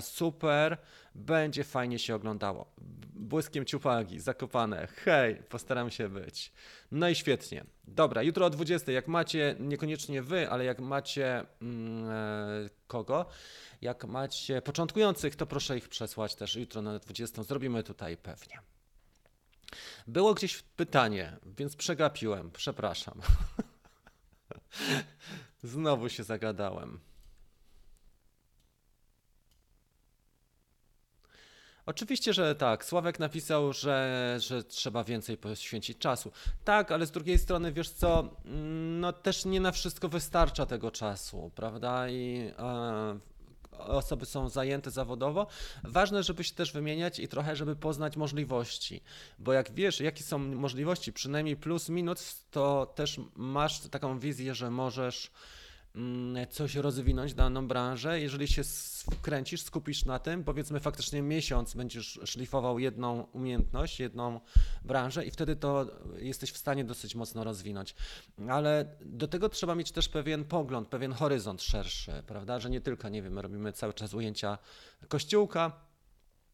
super, 0.00 0.78
będzie 1.14 1.64
fajnie 1.64 1.98
się 1.98 2.14
oglądało. 2.14 2.72
Błyskiem 3.14 3.64
ciupagi, 3.64 4.20
zakopane. 4.20 4.88
Hej, 5.04 5.36
postaram 5.36 5.90
się 5.90 6.08
być. 6.08 6.52
No 6.90 7.08
i 7.08 7.14
świetnie. 7.14 7.64
Dobra, 7.84 8.22
jutro 8.22 8.46
o 8.46 8.50
20. 8.50 8.92
Jak 8.92 9.08
macie, 9.08 9.56
niekoniecznie 9.60 10.22
wy, 10.22 10.50
ale 10.50 10.64
jak 10.64 10.80
macie 10.80 11.44
mm, 11.62 12.10
e, 12.10 12.70
kogo? 12.86 13.26
Jak 13.80 14.04
macie 14.04 14.62
początkujących, 14.62 15.36
to 15.36 15.46
proszę 15.46 15.76
ich 15.76 15.88
przesłać 15.88 16.34
też 16.34 16.56
jutro 16.56 16.82
na 16.82 16.98
20. 16.98 17.42
Zrobimy 17.42 17.82
tutaj 17.82 18.16
pewnie. 18.16 18.73
Było 20.06 20.34
gdzieś 20.34 20.62
pytanie, 20.62 21.36
więc 21.58 21.76
przegapiłem. 21.76 22.50
Przepraszam. 22.50 23.20
Znowu 25.62 26.08
się 26.08 26.24
zagadałem. 26.24 27.00
Oczywiście, 31.86 32.32
że 32.32 32.54
tak. 32.54 32.84
Sławek 32.84 33.18
napisał, 33.18 33.72
że, 33.72 34.36
że 34.40 34.64
trzeba 34.64 35.04
więcej 35.04 35.36
poświęcić 35.36 35.98
czasu. 35.98 36.32
Tak, 36.64 36.92
ale 36.92 37.06
z 37.06 37.10
drugiej 37.10 37.38
strony, 37.38 37.72
wiesz 37.72 37.90
co, 37.90 38.36
mm, 38.44 39.00
no 39.00 39.12
też 39.12 39.44
nie 39.44 39.60
na 39.60 39.72
wszystko 39.72 40.08
wystarcza 40.08 40.66
tego 40.66 40.90
czasu, 40.90 41.50
prawda? 41.54 42.08
I 42.08 42.52
e, 42.58 43.18
osoby 43.78 44.26
są 44.26 44.48
zajęte 44.48 44.90
zawodowo. 44.90 45.46
Ważne, 45.84 46.22
żeby 46.22 46.44
się 46.44 46.54
też 46.54 46.72
wymieniać 46.72 47.18
i 47.18 47.28
trochę, 47.28 47.56
żeby 47.56 47.76
poznać 47.76 48.16
możliwości. 48.16 49.02
Bo 49.38 49.52
jak 49.52 49.72
wiesz, 49.72 50.00
jakie 50.00 50.22
są 50.22 50.38
możliwości, 50.38 51.12
przynajmniej 51.12 51.56
plus, 51.56 51.88
minus, 51.88 52.44
to 52.50 52.92
też 52.94 53.20
masz 53.36 53.80
taką 53.80 54.18
wizję, 54.18 54.54
że 54.54 54.70
możesz 54.70 55.30
coś 56.50 56.74
rozwinąć 56.74 57.34
daną 57.34 57.68
branżę, 57.68 58.20
jeżeli 58.20 58.48
się 58.48 58.62
wkręcisz, 59.12 59.62
skupisz 59.62 60.04
na 60.04 60.18
tym, 60.18 60.44
powiedzmy 60.44 60.80
faktycznie 60.80 61.22
miesiąc 61.22 61.74
będziesz 61.74 62.20
szlifował 62.24 62.78
jedną 62.78 63.22
umiejętność, 63.22 64.00
jedną 64.00 64.40
branżę 64.84 65.24
i 65.24 65.30
wtedy 65.30 65.56
to 65.56 65.86
jesteś 66.18 66.52
w 66.52 66.56
stanie 66.56 66.84
dosyć 66.84 67.14
mocno 67.14 67.44
rozwinąć. 67.44 67.94
Ale 68.48 68.96
do 69.00 69.28
tego 69.28 69.48
trzeba 69.48 69.74
mieć 69.74 69.92
też 69.92 70.08
pewien 70.08 70.44
pogląd, 70.44 70.88
pewien 70.88 71.12
horyzont 71.12 71.62
szerszy, 71.62 72.22
prawda, 72.26 72.60
że 72.60 72.70
nie 72.70 72.80
tylko, 72.80 73.08
nie 73.08 73.22
wiem, 73.22 73.38
robimy 73.38 73.72
cały 73.72 73.92
czas 73.92 74.14
ujęcia 74.14 74.58
kościółka, 75.08 75.72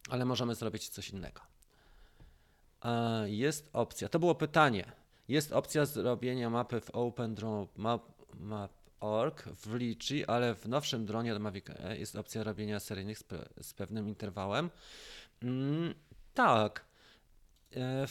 ale 0.09 0.25
możemy 0.25 0.55
zrobić 0.55 0.89
coś 0.89 1.09
innego. 1.09 1.41
Jest 3.25 3.69
opcja, 3.73 4.09
to 4.09 4.19
było 4.19 4.35
pytanie. 4.35 4.91
Jest 5.27 5.51
opcja 5.51 5.85
zrobienia 5.85 6.49
mapy 6.49 6.81
w 6.81 6.89
OpenDraw 6.89 7.77
Map, 7.77 8.03
map 8.39 8.80
org 9.01 9.43
w 9.43 9.75
Litchi, 9.75 10.25
ale 10.25 10.55
w 10.55 10.67
nowszym 10.67 11.05
dronie 11.05 11.35
od 11.35 11.41
Mavic 11.41 11.65
e 11.69 11.97
jest 11.97 12.15
opcja 12.15 12.43
robienia 12.43 12.79
seryjnych 12.79 13.19
z, 13.19 13.23
pe 13.23 13.45
z 13.61 13.73
pewnym 13.73 14.07
interwałem. 14.07 14.69
Mm, 15.43 15.93
tak. 16.33 16.85
E, 17.75 18.07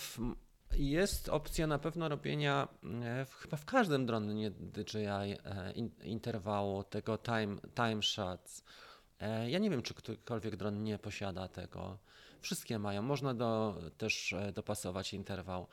jest 0.77 1.29
opcja 1.29 1.67
na 1.67 1.79
pewno 1.79 2.09
robienia 2.09 2.69
e, 3.03 3.25
w, 3.25 3.35
chyba 3.35 3.57
w 3.57 3.65
każdym 3.65 4.07
dronie 4.07 4.51
DJI 4.51 5.07
e, 5.07 5.73
in, 5.75 5.91
interwału 6.03 6.85
tego 6.85 7.19
time, 7.19 7.57
time 7.75 8.03
shots. 8.03 8.65
E, 9.21 9.51
ja 9.51 9.59
nie 9.59 9.71
wiem, 9.71 9.83
czy 9.83 9.95
którykolwiek 9.95 10.57
dron 10.57 10.83
nie 10.83 10.99
posiada 10.99 11.49
tego. 11.49 11.99
Wszystkie 12.41 12.79
mają. 12.79 13.03
Można 13.03 13.35
do, 13.35 13.81
też 13.99 14.33
e, 14.33 14.53
dopasować 14.53 15.15
interwał. 15.15 15.67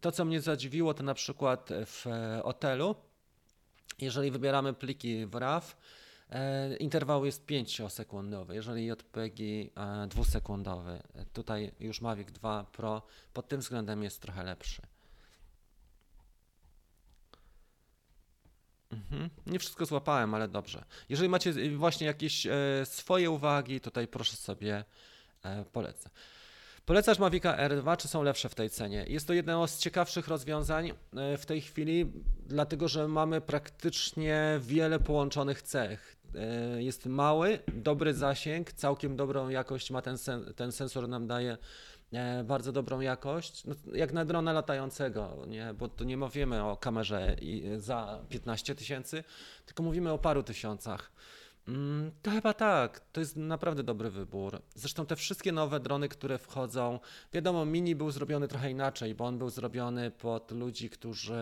To, 0.00 0.12
co 0.12 0.24
mnie 0.24 0.40
zadziwiło, 0.40 0.94
to 0.94 1.02
na 1.02 1.14
przykład 1.14 1.68
w 1.72 2.04
hotelu 2.42 2.94
jeżeli 3.98 4.30
wybieramy 4.30 4.74
pliki 4.74 5.26
w 5.26 5.34
RAW, 5.34 5.76
e, 6.30 6.76
interwał 6.76 7.24
jest 7.24 7.46
5-sekundowy, 7.46 8.52
jeżeli 8.52 8.86
JPG 8.86 9.44
e, 9.44 10.08
2-sekundowy. 10.08 10.98
Tutaj 11.32 11.72
już 11.80 12.00
Mavic 12.00 12.32
2 12.32 12.64
Pro 12.64 13.02
pod 13.32 13.48
tym 13.48 13.60
względem 13.60 14.02
jest 14.02 14.22
trochę 14.22 14.44
lepszy. 14.44 14.82
Mhm. 18.92 19.30
Nie 19.46 19.58
wszystko 19.58 19.86
złapałem, 19.86 20.34
ale 20.34 20.48
dobrze. 20.48 20.84
Jeżeli 21.08 21.28
macie 21.28 21.76
właśnie 21.76 22.06
jakieś 22.06 22.46
e, 22.46 22.52
swoje 22.84 23.30
uwagi, 23.30 23.80
tutaj 23.80 24.08
proszę 24.08 24.36
sobie 24.36 24.84
e, 25.42 25.64
polecę. 25.64 26.10
Polecasz 26.86 27.18
Mavica 27.18 27.56
R2, 27.56 27.96
czy 27.96 28.08
są 28.08 28.22
lepsze 28.22 28.48
w 28.48 28.54
tej 28.54 28.70
cenie? 28.70 29.04
Jest 29.08 29.26
to 29.26 29.32
jedno 29.32 29.66
z 29.66 29.78
ciekawszych 29.78 30.28
rozwiązań 30.28 30.92
e, 31.16 31.36
w 31.36 31.46
tej 31.46 31.60
chwili, 31.60 32.12
dlatego 32.46 32.88
że 32.88 33.08
mamy 33.08 33.40
praktycznie 33.40 34.60
wiele 34.62 35.00
połączonych 35.00 35.62
cech. 35.62 36.16
E, 36.34 36.82
jest 36.82 37.06
mały, 37.06 37.58
dobry 37.74 38.14
zasięg, 38.14 38.72
całkiem 38.72 39.16
dobrą 39.16 39.48
jakość 39.48 39.90
ma 39.90 40.02
ten, 40.02 40.18
sen, 40.18 40.54
ten 40.56 40.72
sensor, 40.72 41.08
nam 41.08 41.26
daje 41.26 41.56
e, 42.12 42.44
bardzo 42.44 42.72
dobrą 42.72 43.00
jakość, 43.00 43.64
no, 43.64 43.74
jak 43.92 44.12
na 44.12 44.24
drona 44.24 44.52
latającego, 44.52 45.44
nie? 45.48 45.74
bo 45.74 45.88
tu 45.88 46.04
nie 46.04 46.16
mówimy 46.16 46.64
o 46.64 46.76
kamerze 46.76 47.36
za 47.76 48.20
15 48.28 48.74
tysięcy, 48.74 49.24
tylko 49.66 49.82
mówimy 49.82 50.12
o 50.12 50.18
paru 50.18 50.42
tysiącach. 50.42 51.12
Mm, 51.68 52.12
to 52.22 52.30
chyba 52.30 52.54
tak, 52.54 53.00
to 53.12 53.20
jest 53.20 53.36
naprawdę 53.36 53.82
dobry 53.82 54.10
wybór. 54.10 54.62
Zresztą 54.74 55.06
te 55.06 55.16
wszystkie 55.16 55.52
nowe 55.52 55.80
drony, 55.80 56.08
które 56.08 56.38
wchodzą, 56.38 57.00
wiadomo, 57.32 57.64
Mini 57.64 57.96
był 57.96 58.10
zrobiony 58.10 58.48
trochę 58.48 58.70
inaczej, 58.70 59.14
bo 59.14 59.24
on 59.24 59.38
był 59.38 59.50
zrobiony 59.50 60.10
pod 60.10 60.50
ludzi, 60.50 60.90
którzy 60.90 61.34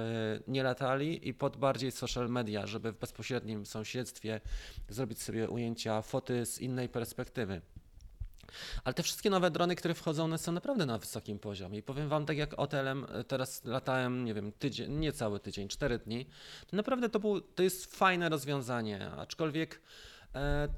nie 0.48 0.62
latali 0.62 1.28
i 1.28 1.34
pod 1.34 1.56
bardziej 1.56 1.92
social 1.92 2.28
media, 2.28 2.66
żeby 2.66 2.92
w 2.92 2.98
bezpośrednim 2.98 3.66
sąsiedztwie 3.66 4.40
zrobić 4.88 5.22
sobie 5.22 5.48
ujęcia, 5.48 6.02
foty 6.02 6.46
z 6.46 6.58
innej 6.58 6.88
perspektywy. 6.88 7.60
Ale 8.84 8.94
te 8.94 9.02
wszystkie 9.02 9.30
nowe 9.30 9.50
drony, 9.50 9.76
które 9.76 9.94
wchodzą, 9.94 10.24
one 10.24 10.38
są 10.38 10.52
naprawdę 10.52 10.86
na 10.86 10.98
wysokim 10.98 11.38
poziomie. 11.38 11.78
I 11.78 11.82
powiem 11.82 12.08
Wam, 12.08 12.26
tak 12.26 12.36
jak 12.36 12.58
OTL-em 12.58 13.06
e, 13.12 13.24
teraz 13.24 13.64
latałem, 13.64 14.24
nie 14.24 14.34
wiem, 14.34 14.52
tydzień, 14.52 14.92
nie 14.92 15.12
cały 15.12 15.40
tydzień, 15.40 15.68
cztery 15.68 15.98
dni, 15.98 16.26
naprawdę 16.72 17.08
to, 17.08 17.20
był, 17.20 17.40
to 17.40 17.62
jest 17.62 17.96
fajne 17.96 18.28
rozwiązanie, 18.28 19.10
aczkolwiek 19.10 19.80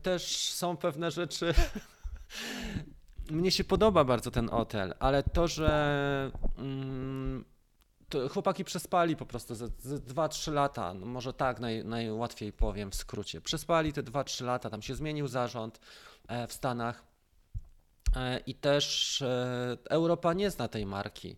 też 0.02 0.52
są 0.52 0.76
pewne 0.76 1.10
rzeczy. 1.10 1.54
Mnie 3.30 3.50
się 3.50 3.64
podoba 3.64 4.04
bardzo 4.04 4.30
ten 4.30 4.48
hotel, 4.48 4.94
ale 4.98 5.22
to, 5.22 5.48
że 5.48 6.30
mm, 6.58 7.44
to 8.08 8.28
chłopaki 8.28 8.64
przespali 8.64 9.16
po 9.16 9.26
prostu 9.26 9.54
ze, 9.54 9.68
ze 9.78 9.96
2-3 9.96 10.52
lata, 10.52 10.94
no 10.94 11.06
może 11.06 11.32
tak 11.32 11.60
naj, 11.60 11.84
najłatwiej 11.84 12.52
powiem 12.52 12.90
w 12.90 12.94
skrócie. 12.94 13.40
Przespali 13.40 13.92
te 13.92 14.02
2-3 14.02 14.44
lata, 14.44 14.70
tam 14.70 14.82
się 14.82 14.94
zmienił 14.94 15.28
zarząd 15.28 15.80
e, 16.28 16.46
w 16.46 16.52
Stanach 16.52 17.04
e, 18.16 18.38
i 18.38 18.54
też 18.54 19.22
e, 19.22 19.76
Europa 19.90 20.32
nie 20.32 20.50
zna 20.50 20.68
tej 20.68 20.86
marki. 20.86 21.36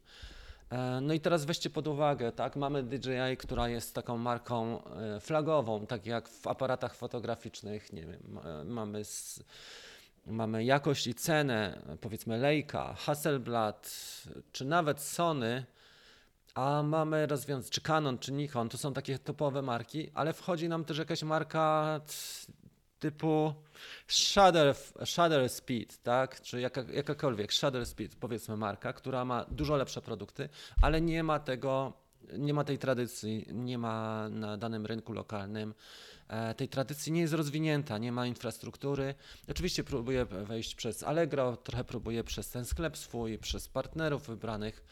E, 0.70 1.00
No 1.00 1.14
i 1.14 1.20
teraz 1.20 1.44
weźcie 1.44 1.70
pod 1.70 1.88
uwagę, 1.88 2.32
tak, 2.32 2.56
mamy 2.56 2.82
DJI, 2.82 3.36
która 3.38 3.68
jest 3.68 3.94
taką 3.94 4.16
marką 4.18 4.84
e, 4.84 5.20
flagową, 5.20 5.86
tak 5.86 6.06
jak 6.06 6.28
w 6.28 6.46
aparatach 6.46 6.94
fotograficznych, 6.94 7.92
nie 7.92 8.02
wiem, 8.06 8.38
e, 8.44 8.64
mamy, 8.64 8.98
s- 8.98 9.42
mamy 10.26 10.64
jakość 10.64 11.06
i 11.06 11.14
cenę, 11.14 11.82
powiedzmy 12.00 12.38
Leica, 12.38 12.94
Hasselblad, 12.94 13.92
czy 14.52 14.64
nawet 14.64 15.00
Sony, 15.00 15.64
a 16.54 16.82
mamy 16.82 17.26
rozwiązania, 17.26 17.70
czy 17.70 17.80
Canon, 17.80 18.18
czy 18.18 18.32
Nikon, 18.32 18.68
to 18.68 18.78
są 18.78 18.92
takie 18.92 19.18
topowe 19.18 19.62
marki, 19.62 20.10
ale 20.14 20.32
wchodzi 20.32 20.68
nam 20.68 20.84
też 20.84 20.98
jakaś 20.98 21.22
marka 21.22 22.00
typu 22.99 23.55
Shutter, 24.09 24.74
Shutter 25.05 25.49
Speed, 25.49 26.03
tak? 26.03 26.40
Czy 26.40 26.61
jaka, 26.61 26.82
jakakolwiek 26.92 27.53
Shutter 27.53 27.86
Speed, 27.86 28.16
powiedzmy 28.20 28.57
marka, 28.57 28.92
która 28.92 29.24
ma 29.24 29.44
dużo 29.44 29.76
lepsze 29.76 30.03
produkty, 30.03 30.49
ale 30.82 31.01
nie 31.01 31.22
ma 31.22 31.38
tego, 31.38 31.92
nie 32.32 32.55
ma 32.55 32.64
tej 32.64 32.78
tradycji, 32.78 33.46
nie 33.53 33.78
ma 33.78 34.28
na 34.28 34.57
danym 34.57 34.86
rynku 34.86 35.12
lokalnym. 35.12 35.74
e, 36.28 36.55
Tej 36.55 36.68
tradycji 36.68 37.12
nie 37.12 37.20
jest 37.20 37.34
rozwinięta, 37.34 37.99
nie 37.99 38.12
ma 38.12 38.26
infrastruktury. 38.26 39.14
Oczywiście 39.51 39.84
próbuje 39.84 40.24
wejść 40.24 40.74
przez 40.74 41.03
Allegro, 41.03 41.57
trochę 41.57 41.84
próbuje 41.84 42.24
przez 42.24 42.51
ten 42.51 42.64
sklep 42.64 42.96
swój, 42.96 43.38
przez 43.38 43.68
partnerów 43.68 44.26
wybranych. 44.26 44.84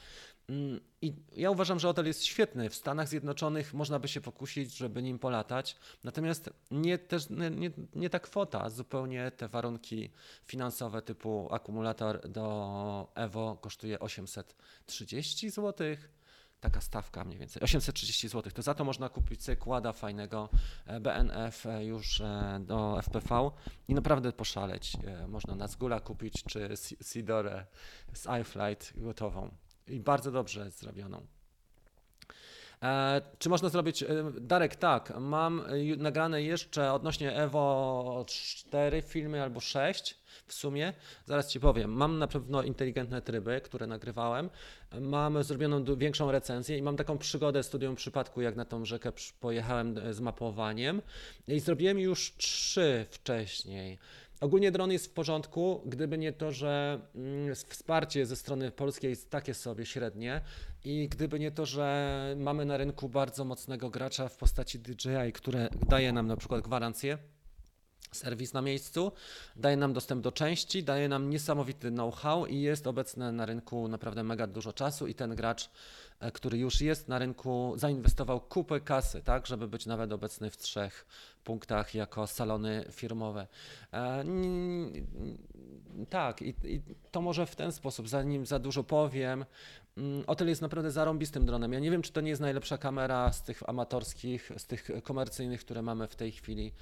Mm, 0.49 0.81
I 1.03 1.15
ja 1.33 1.51
uważam, 1.51 1.79
że 1.79 1.89
hotel 1.89 2.07
jest 2.07 2.25
świetny. 2.25 2.71
W 2.71 2.75
Stanach 2.75 3.09
Zjednoczonych 3.09 3.75
można 3.75 3.99
by 3.99 4.09
się 4.09 4.21
pokusić, 4.21 4.77
żeby 4.77 5.03
nim 5.03 5.19
polatać. 5.19 5.77
Natomiast 6.05 6.51
nie, 6.71 6.99
też, 6.99 7.31
nie, 7.31 7.71
nie, 7.95 8.11
ta 8.11 8.19
kwota, 8.19 8.71
zupełnie 8.71 9.31
te 9.31 9.49
warunki 9.49 10.11
finansowe 10.45 11.03
typu 11.03 11.49
akumulator 11.55 12.29
do 12.29 13.13
Evo 13.15 13.59
kosztuje 13.61 14.01
830 14.01 15.51
zł. 15.51 15.97
Taka 16.61 16.81
stawka 16.81 17.25
mniej 17.25 17.39
więcej, 17.39 17.63
830 17.63 18.29
zł. 18.29 18.53
To 18.53 18.63
za 18.63 18.75
to 18.75 18.85
można 18.85 19.09
kupić 19.09 19.41
kłada 19.59 19.93
fajnego 19.93 20.49
e, 20.87 21.01
BNF 21.01 21.67
e, 21.67 21.85
już 21.85 22.21
e, 22.21 22.61
do 22.61 22.99
FPV 23.03 23.51
i 23.89 23.95
naprawdę 23.95 24.33
poszaleć. 24.33 24.97
Można 25.29 25.55
na 25.55 25.67
Zgula 25.69 26.01
kupić 26.01 26.43
czy 26.45 26.77
Si- 26.77 26.97
Sidorę 27.03 27.67
z 28.13 28.27
iFlight 28.41 28.93
gotową 28.97 29.51
i 29.89 30.01
bardzo 30.01 30.31
dobrze 30.31 30.71
zrobioną. 30.71 31.27
E, 32.83 33.21
czy 33.39 33.49
można 33.49 33.69
zrobić? 33.69 34.03
e, 34.03 34.07
Darek, 34.41 34.77
tak. 34.77 35.13
Mam 35.21 35.63
nagrane 35.97 36.43
jeszcze 36.43 36.93
odnośnie 36.93 37.37
Evo 37.37 38.25
4 38.29 39.03
filmy 39.03 39.43
albo 39.43 39.61
6 39.61 40.19
w 40.47 40.53
sumie. 40.53 40.93
Zaraz 41.27 41.51
ci 41.51 41.61
powiem. 41.61 41.93
Mam 41.93 42.19
na 42.19 42.27
pewno 42.27 42.63
inteligentne 42.63 43.23
tryby, 43.23 43.61
które 43.61 43.87
nagrywałem. 43.87 44.51
Mam 45.01 45.43
zrobioną 45.43 45.85
większą 45.97 46.33
recenzję 46.33 46.79
i 46.79 46.83
mam 46.83 46.97
taką 46.97 47.19
przygodę 47.19 47.63
studium 47.63 47.97
przypadku, 47.97 48.41
jak 48.41 48.57
na 48.57 48.65
tą 48.65 48.85
rzekę 48.85 49.13
pojechałem 49.41 49.99
e, 49.99 50.15
z 50.15 50.21
mapowaniem. 50.21 51.03
I 51.49 51.61
zrobiłem 51.61 51.99
już 51.99 52.35
trzy 52.37 53.07
wcześniej. 53.11 53.99
Ogólnie 54.41 54.73
dron 54.73 54.93
jest 54.93 55.07
w 55.07 55.11
porządku, 55.11 55.83
gdyby 55.87 56.19
nie 56.19 56.33
to, 56.33 56.53
że 56.53 57.01
mm, 57.15 57.55
wsparcie 57.55 58.27
ze 58.27 58.37
strony 58.37 58.71
polskiej 58.71 59.11
jest 59.11 59.31
takie 59.31 59.55
sobie 59.55 59.87
średnie 59.87 60.41
i 60.85 61.09
gdyby 61.09 61.39
nie 61.39 61.51
to, 61.51 61.67
że 61.67 62.35
mamy 62.39 62.65
na 62.65 62.77
rynku 62.77 63.09
bardzo 63.09 63.45
mocnego 63.45 63.91
gracza 63.91 64.29
w 64.29 64.37
postaci 64.37 64.79
DJI, 64.79 65.33
które 65.35 65.69
daje 65.89 66.13
nam 66.13 66.27
na 66.27 66.37
przykład 66.37 66.65
gwarancję, 66.65 67.19
serwis 68.13 68.53
na 68.53 68.63
miejscu, 68.63 69.13
daje 69.57 69.77
nam 69.77 69.93
dostęp 69.93 70.23
do 70.23 70.33
części, 70.33 70.85
daje 70.85 71.09
nam 71.09 71.31
niesamowity 71.31 71.91
know-how 71.91 72.47
i 72.47 72.61
jest 72.61 72.87
obecny 72.87 73.33
na 73.33 73.47
rynku 73.47 73.89
naprawdę 73.89 74.23
mega 74.23 74.47
dużo 74.47 74.73
czasu 74.73 75.07
i 75.07 75.15
ten 75.15 75.35
gracz, 75.35 75.71
który 76.35 76.59
już 76.59 76.81
jest 76.81 77.09
na 77.09 77.19
rynku, 77.19 77.73
zainwestował 77.77 78.41
kupę 78.41 78.81
kasy, 78.81 79.23
tak, 79.23 79.47
żeby 79.47 79.69
być 79.69 79.87
nawet 79.87 80.13
obecny 80.13 80.51
w 80.51 80.57
trzech 80.57 81.07
punktach 81.45 81.95
jako 81.95 82.27
salony 82.27 82.85
firmowe. 82.91 83.47
E, 83.93 84.25
tak, 86.11 86.43
i, 86.43 86.55
i 86.65 86.83
to 87.11 87.21
może 87.21 87.47
w 87.47 87.57
ten 87.57 87.73
sposób, 87.73 88.09
zanim 88.09 88.47
za 88.47 88.59
dużo 88.59 88.85
powiem, 88.85 89.45
mm, 89.97 90.25
Otel 90.27 90.49
jest 90.49 90.63
naprawdę 90.63 90.91
zarąbistym 90.91 91.47
dronem. 91.47 91.73
Ja 91.73 91.81
nie 91.81 91.91
wiem, 91.91 92.03
czy 92.03 92.13
to 92.13 92.21
nie 92.21 92.31
jest 92.31 92.43
najlepsza 92.43 92.79
kamera 92.79 93.33
z 93.33 93.43
tych 93.43 93.69
amatorskich, 93.69 94.53
z 94.57 94.67
tych 94.67 94.89
komercyjnych, 95.03 95.61
które 95.61 95.83
mamy 95.83 96.09
w 96.09 96.17
tej 96.17 96.33
chwili, 96.33 96.73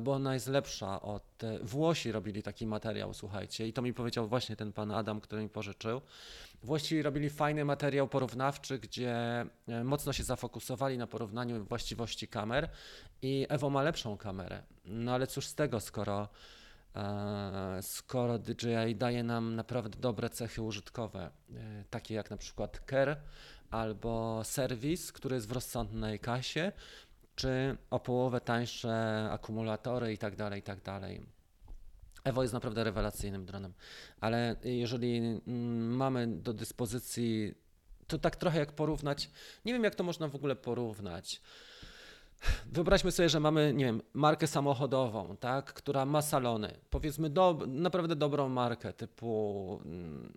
bo 0.00 0.12
ona 0.12 0.34
jest 0.34 0.48
lepsza 0.48 1.02
od... 1.02 1.44
e, 1.44 1.58
Włosi 1.58 2.12
robili 2.12 2.42
taki 2.42 2.66
materiał, 2.66 3.14
słuchajcie, 3.14 3.68
i 3.68 3.72
to 3.72 3.82
mi 3.82 3.94
powiedział 3.94 4.28
właśnie 4.28 4.56
ten 4.56 4.72
pan 4.72 4.90
Adam, 4.90 5.20
który 5.20 5.42
mi 5.42 5.48
pożyczył. 5.48 6.00
Włosi 6.62 7.02
robili 7.02 7.30
fajny 7.30 7.64
materiał 7.64 8.08
porównawczy, 8.08 8.78
gdzie 8.78 9.14
e, 9.68 9.84
mocno 9.84 10.12
się 10.12 10.24
zafokusowali 10.24 10.98
na 10.98 11.06
porównaniu 11.06 11.64
właściwości 11.64 12.28
kamer 12.28 12.68
i 13.22 13.46
Evo 13.48 13.70
ma 13.70 13.82
lepszą 13.82 14.16
kamerę. 14.16 14.62
No 14.84 15.12
ale 15.14 15.26
cóż 15.26 15.46
z 15.46 15.54
tego, 15.54 15.80
skoro, 15.80 16.28
e, 16.96 17.78
skoro 17.82 18.38
DJI 18.38 18.96
daje 18.96 19.22
nam 19.22 19.56
naprawdę 19.56 19.98
dobre 19.98 20.30
cechy 20.30 20.62
użytkowe, 20.62 21.30
e, 21.54 21.84
takie 21.90 22.14
jak 22.14 22.30
na 22.30 22.36
przykład 22.36 22.80
Care 22.90 23.16
albo 23.70 24.40
serwis, 24.44 25.12
który 25.12 25.34
jest 25.34 25.48
w 25.48 25.52
rozsądnej 25.52 26.18
kasie, 26.18 26.72
czy 27.42 27.76
o 27.90 28.00
połowę 28.00 28.40
tańsze 28.40 29.28
akumulatory 29.30 30.12
i 30.12 30.18
dalej, 30.36 30.60
i 30.60 30.62
tak 30.62 30.82
dalej. 30.82 31.22
Evo 32.24 32.42
jest 32.42 32.54
naprawdę 32.54 32.84
rewelacyjnym 32.84 33.46
dronem, 33.46 33.72
ale 34.20 34.56
jeżeli 34.64 35.16
mm, 35.16 35.96
mamy 35.96 36.26
do 36.26 36.52
dyspozycji, 36.52 37.54
to 38.06 38.18
tak 38.18 38.36
trochę 38.36 38.58
jak 38.58 38.72
porównać, 38.72 39.30
nie 39.64 39.72
wiem 39.72 39.84
jak 39.84 39.94
to 39.94 40.04
można 40.04 40.28
w 40.28 40.34
ogóle 40.34 40.56
porównać. 40.56 41.40
Wyobraźmy 42.66 43.12
sobie, 43.12 43.28
że 43.28 43.40
mamy, 43.40 43.72
nie 43.74 43.84
wiem, 43.84 44.02
markę 44.12 44.46
samochodową, 44.46 45.36
tak, 45.36 45.72
która 45.72 46.06
ma 46.06 46.22
salony. 46.22 46.74
Powiedzmy 46.90 47.30
do, 47.30 47.58
naprawdę 47.66 48.16
dobrą 48.16 48.48
markę 48.48 48.92
typu, 48.92 49.80
mm, 49.84 50.32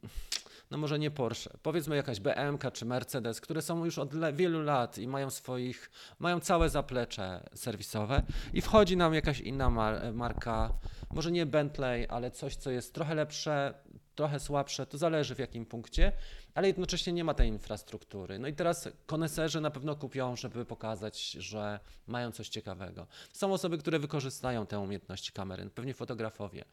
no 0.72 0.78
może 0.78 1.00
nie 1.00 1.12
Porsche, 1.12 1.50
powiedzmy 1.64 1.96
jakaś 1.96 2.20
BMK 2.20 2.72
czy 2.74 2.86
Mercedes, 2.86 3.42
które 3.42 3.62
są 3.62 3.86
już 3.86 4.00
od 4.00 4.34
wielu 4.34 4.62
lat 4.62 4.98
i 4.98 5.08
mają 5.08 5.30
swoich, 5.30 5.92
mają 6.20 6.40
całe 6.40 6.70
zaplecze 6.70 7.50
serwisowe 7.54 8.22
i 8.54 8.62
wchodzi 8.62 8.98
nam 8.98 9.14
jakaś 9.14 9.40
inna 9.40 9.70
mar- 9.70 10.14
marka, 10.14 10.74
może 11.12 11.32
nie 11.32 11.46
Bentley, 11.46 12.08
ale 12.10 12.32
coś, 12.32 12.56
co 12.56 12.72
jest 12.72 12.94
trochę 12.94 13.16
lepsze, 13.16 13.74
trochę 14.16 14.40
słabsze, 14.40 14.86
to 14.86 14.98
zależy 14.98 15.36
w 15.36 15.40
jakim 15.40 15.66
punkcie, 15.66 16.12
ale 16.54 16.68
jednocześnie 16.68 17.14
nie 17.14 17.24
ma 17.24 17.34
tej 17.34 17.48
infrastruktury. 17.48 18.40
No 18.40 18.48
i 18.48 18.54
teraz 18.54 18.90
koneserzy 19.06 19.62
na 19.62 19.72
pewno 19.72 19.96
kupią, 19.96 20.36
żeby 20.36 20.66
pokazać, 20.66 21.32
że 21.32 21.80
mają 22.08 22.32
coś 22.32 22.50
ciekawego. 22.50 23.08
Są 23.34 23.54
osoby, 23.54 23.78
które 23.78 24.00
wykorzystają 24.00 24.66
tę 24.66 24.80
umiejętność 24.80 25.32
kamery, 25.32 25.70
pewnie 25.70 25.94
fotografowie 25.94 26.66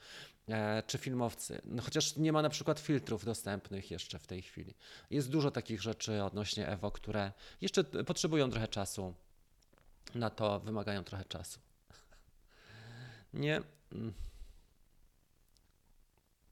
e, 0.48 0.82
czy 0.86 0.98
filmowcy, 0.98 1.60
no 1.64 1.82
chociaż 1.82 2.16
nie 2.16 2.32
ma 2.32 2.42
na 2.42 2.48
przykład 2.48 2.80
filtrów 2.80 3.24
dostępnych 3.24 3.90
jeszcze 3.90 4.18
w 4.18 4.26
tej 4.26 4.42
chwili. 4.42 4.74
Jest 5.10 5.30
dużo 5.30 5.50
takich 5.50 5.82
rzeczy 5.82 6.22
odnośnie 6.22 6.68
Evo, 6.68 6.90
które 6.90 7.32
jeszcze 7.60 7.84
potrzebują 7.84 8.50
trochę 8.50 8.68
czasu. 8.68 9.14
Na 10.14 10.30
to 10.30 10.60
wymagają 10.60 11.04
trochę 11.04 11.24
czasu. 11.24 11.60
Nie. 13.34 13.62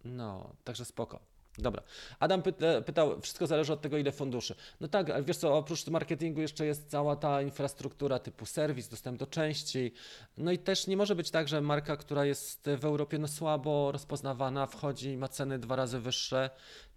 No, 0.05 0.55
także 0.65 0.85
spoko. 0.85 1.21
Dobra. 1.59 1.83
Adam 2.19 2.43
pyta, 2.43 2.81
pytał, 2.87 3.21
wszystko 3.21 3.47
zależy 3.47 3.73
od 3.73 3.81
tego, 3.81 3.99
ile 3.99 4.13
funduszy. 4.13 4.55
No 4.81 4.89
tak, 4.89 5.11
ale 5.11 5.23
wiesz 5.23 5.37
co, 5.37 5.59
oprócz 5.59 5.87
marketingu 5.87 6.41
jeszcze 6.41 6.67
jest 6.67 6.91
cała 6.91 7.17
ta 7.17 7.43
infrastruktura 7.43 8.19
typu 8.19 8.47
serwis, 8.47 8.89
dostęp 8.89 9.19
do 9.19 9.27
części. 9.27 9.93
No 10.37 10.53
i 10.53 10.59
też 10.59 10.87
nie 10.87 10.97
może 10.97 11.15
być 11.15 11.31
tak, 11.31 11.49
że 11.49 11.61
marka, 11.61 11.97
która 11.97 12.25
jest 12.25 12.71
w 12.79 12.85
Europie 12.85 13.19
no 13.19 13.29
słabo 13.29 13.93
rozpoznawana, 13.93 14.67
wchodzi 14.67 15.11
i 15.11 15.17
ma 15.17 15.29
ceny 15.29 15.59
dwa 15.59 15.77
razy 15.77 16.01
wyższe 16.01 16.51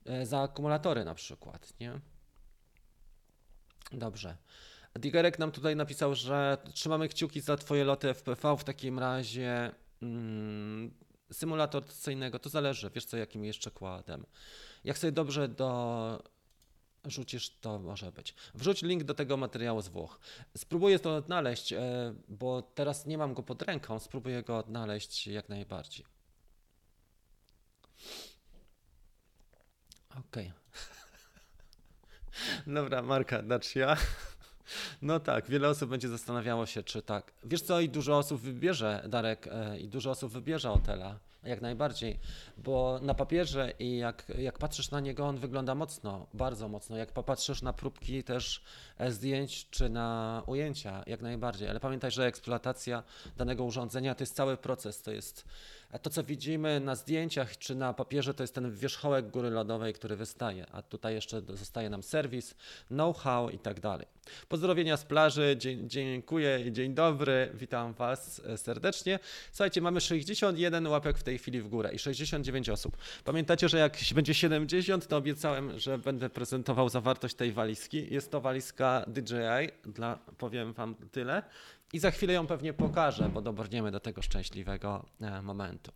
e, 0.05 0.25
za 0.25 0.41
akumulatory 0.41 1.05
na 1.05 1.15
przykład, 1.15 1.73
nie? 1.79 1.99
Dobrze. 3.91 4.37
Digerek 4.95 5.39
nam 5.39 5.51
tutaj 5.51 5.75
napisał, 5.75 6.15
że 6.15 6.57
trzymamy 6.73 7.07
kciuki 7.07 7.41
za 7.41 7.57
Twoje 7.57 7.83
loty 7.83 8.13
FPV. 8.13 8.57
W 8.57 8.63
takim 8.63 8.99
razie 8.99 9.71
mm, 10.01 10.93
symulator 11.31 11.83
tradycyjnego 11.83 12.39
to 12.39 12.49
zależy, 12.49 12.89
wiesz 12.89 13.05
co, 13.05 13.17
jakim 13.17 13.45
jeszcze 13.45 13.71
kładem. 13.71 14.25
Jak 14.83 14.97
sobie 14.97 15.11
dobrze 15.11 15.47
do 15.47 16.23
rzucisz, 17.05 17.49
to 17.49 17.79
może 17.79 18.11
być. 18.11 18.35
Wrzuć 18.53 18.81
link 18.81 19.03
do 19.03 19.13
tego 19.13 19.37
materiału 19.37 19.81
z 19.81 19.87
Włoch. 19.87 20.19
Spróbuję 20.57 20.99
to 20.99 21.15
odnaleźć, 21.15 21.73
e, 21.73 21.79
bo 22.27 22.61
teraz 22.61 23.05
nie 23.05 23.17
mam 23.17 23.33
go 23.33 23.43
pod 23.43 23.61
ręką. 23.61 23.99
Spróbuję 23.99 24.43
go 24.43 24.57
odnaleźć 24.57 25.27
jak 25.27 25.49
najbardziej. 25.49 26.05
Okej. 30.19 30.53
Dobra, 32.67 33.01
marka 33.01 33.41
Dacia. 33.41 33.97
No 35.01 35.19
tak, 35.19 35.49
wiele 35.49 35.69
osób 35.69 35.89
będzie 35.89 36.09
zastanawiało 36.09 36.65
się, 36.65 36.83
czy 36.83 37.01
tak. 37.01 37.33
Wiesz 37.43 37.61
co, 37.61 37.79
i 37.79 37.89
dużo 37.89 38.17
osób 38.17 38.41
wybierze, 38.41 39.03
Darek, 39.09 39.47
e, 39.51 39.79
i 39.79 39.87
dużo 39.87 40.11
osób 40.11 40.31
wybierze 40.31 40.71
Otela, 40.71 41.19
jak 41.43 41.61
najbardziej, 41.61 42.19
bo 42.57 42.99
na 43.01 43.13
papierze 43.13 43.73
i 43.79 43.97
jak, 43.97 44.31
jak 44.37 44.57
patrzysz 44.57 44.91
na 44.91 44.99
niego, 44.99 45.25
on 45.25 45.37
wygląda 45.37 45.75
mocno, 45.75 46.27
bardzo 46.33 46.67
mocno. 46.67 46.97
Jak 46.97 47.11
popatrzysz 47.11 47.61
na 47.61 47.73
próbki 47.73 48.23
też 48.23 48.63
e, 48.97 49.11
zdjęć 49.11 49.69
czy 49.69 49.89
na 49.89 50.43
ujęcia, 50.45 51.03
jak 51.07 51.21
najbardziej. 51.21 51.69
Ale 51.69 51.79
pamiętaj, 51.79 52.11
że 52.11 52.25
eksploatacja 52.25 53.03
danego 53.37 53.63
urządzenia 53.63 54.15
to 54.15 54.23
jest 54.23 54.35
cały 54.35 54.57
proces, 54.57 55.01
to 55.01 55.11
jest 55.11 55.45
to, 55.99 56.09
co 56.09 56.23
widzimy 56.23 56.79
na 56.79 56.95
zdjęciach 56.95 57.57
czy 57.57 57.75
na 57.75 57.93
papierze, 57.93 58.33
to 58.33 58.43
jest 58.43 58.55
ten 58.55 58.71
wierzchołek 58.71 59.29
góry 59.29 59.49
lodowej, 59.49 59.93
który 59.93 60.15
wystaje, 60.15 60.65
a 60.71 60.81
tutaj 60.81 61.13
jeszcze 61.13 61.41
zostaje 61.41 61.89
nam 61.89 62.03
serwis, 62.03 62.55
know-how 62.87 63.49
i 63.49 63.59
tak 63.59 63.79
dalej. 63.79 64.07
Pozdrowienia 64.49 64.97
z 64.97 65.05
plaży, 65.05 65.55
Dzie 65.59 65.87
dziękuję, 65.87 66.71
dzień 66.71 66.93
dobry, 66.93 67.51
witam 67.53 67.93
Was 67.93 68.41
e, 68.45 68.57
serdecznie. 68.57 69.19
Słuchajcie, 69.51 69.81
mamy 69.81 70.01
61 70.01 70.87
łapek 70.87 71.17
w 71.17 71.23
tej 71.23 71.37
chwili 71.37 71.61
w 71.61 71.67
górę 71.67 71.93
i 71.93 71.99
69 71.99 72.69
osób. 72.69 72.97
Pamiętacie, 73.23 73.69
że 73.69 73.77
jak 73.77 73.97
będzie 74.15 74.33
70, 74.33 75.07
to 75.07 75.17
obiecałem, 75.17 75.79
że 75.79 75.97
będę 75.97 76.29
prezentował 76.29 76.89
zawartość 76.89 77.35
tej 77.35 77.51
walizki. 77.51 78.13
Jest 78.13 78.31
to 78.31 78.41
walizka 78.41 79.05
DJI, 79.07 79.91
dla, 79.91 80.19
powiem 80.37 80.73
Wam 80.73 80.95
tyle. 81.11 81.43
I 81.93 81.99
za 81.99 82.11
chwilę 82.11 82.33
ją 82.33 82.47
pewnie 82.47 82.73
pokażę, 82.73 83.29
bo 83.29 83.41
dobrniemy 83.41 83.91
do 83.91 83.99
tego 83.99 84.21
szczęśliwego 84.21 85.05
e, 85.21 85.41
momentu. 85.41 85.91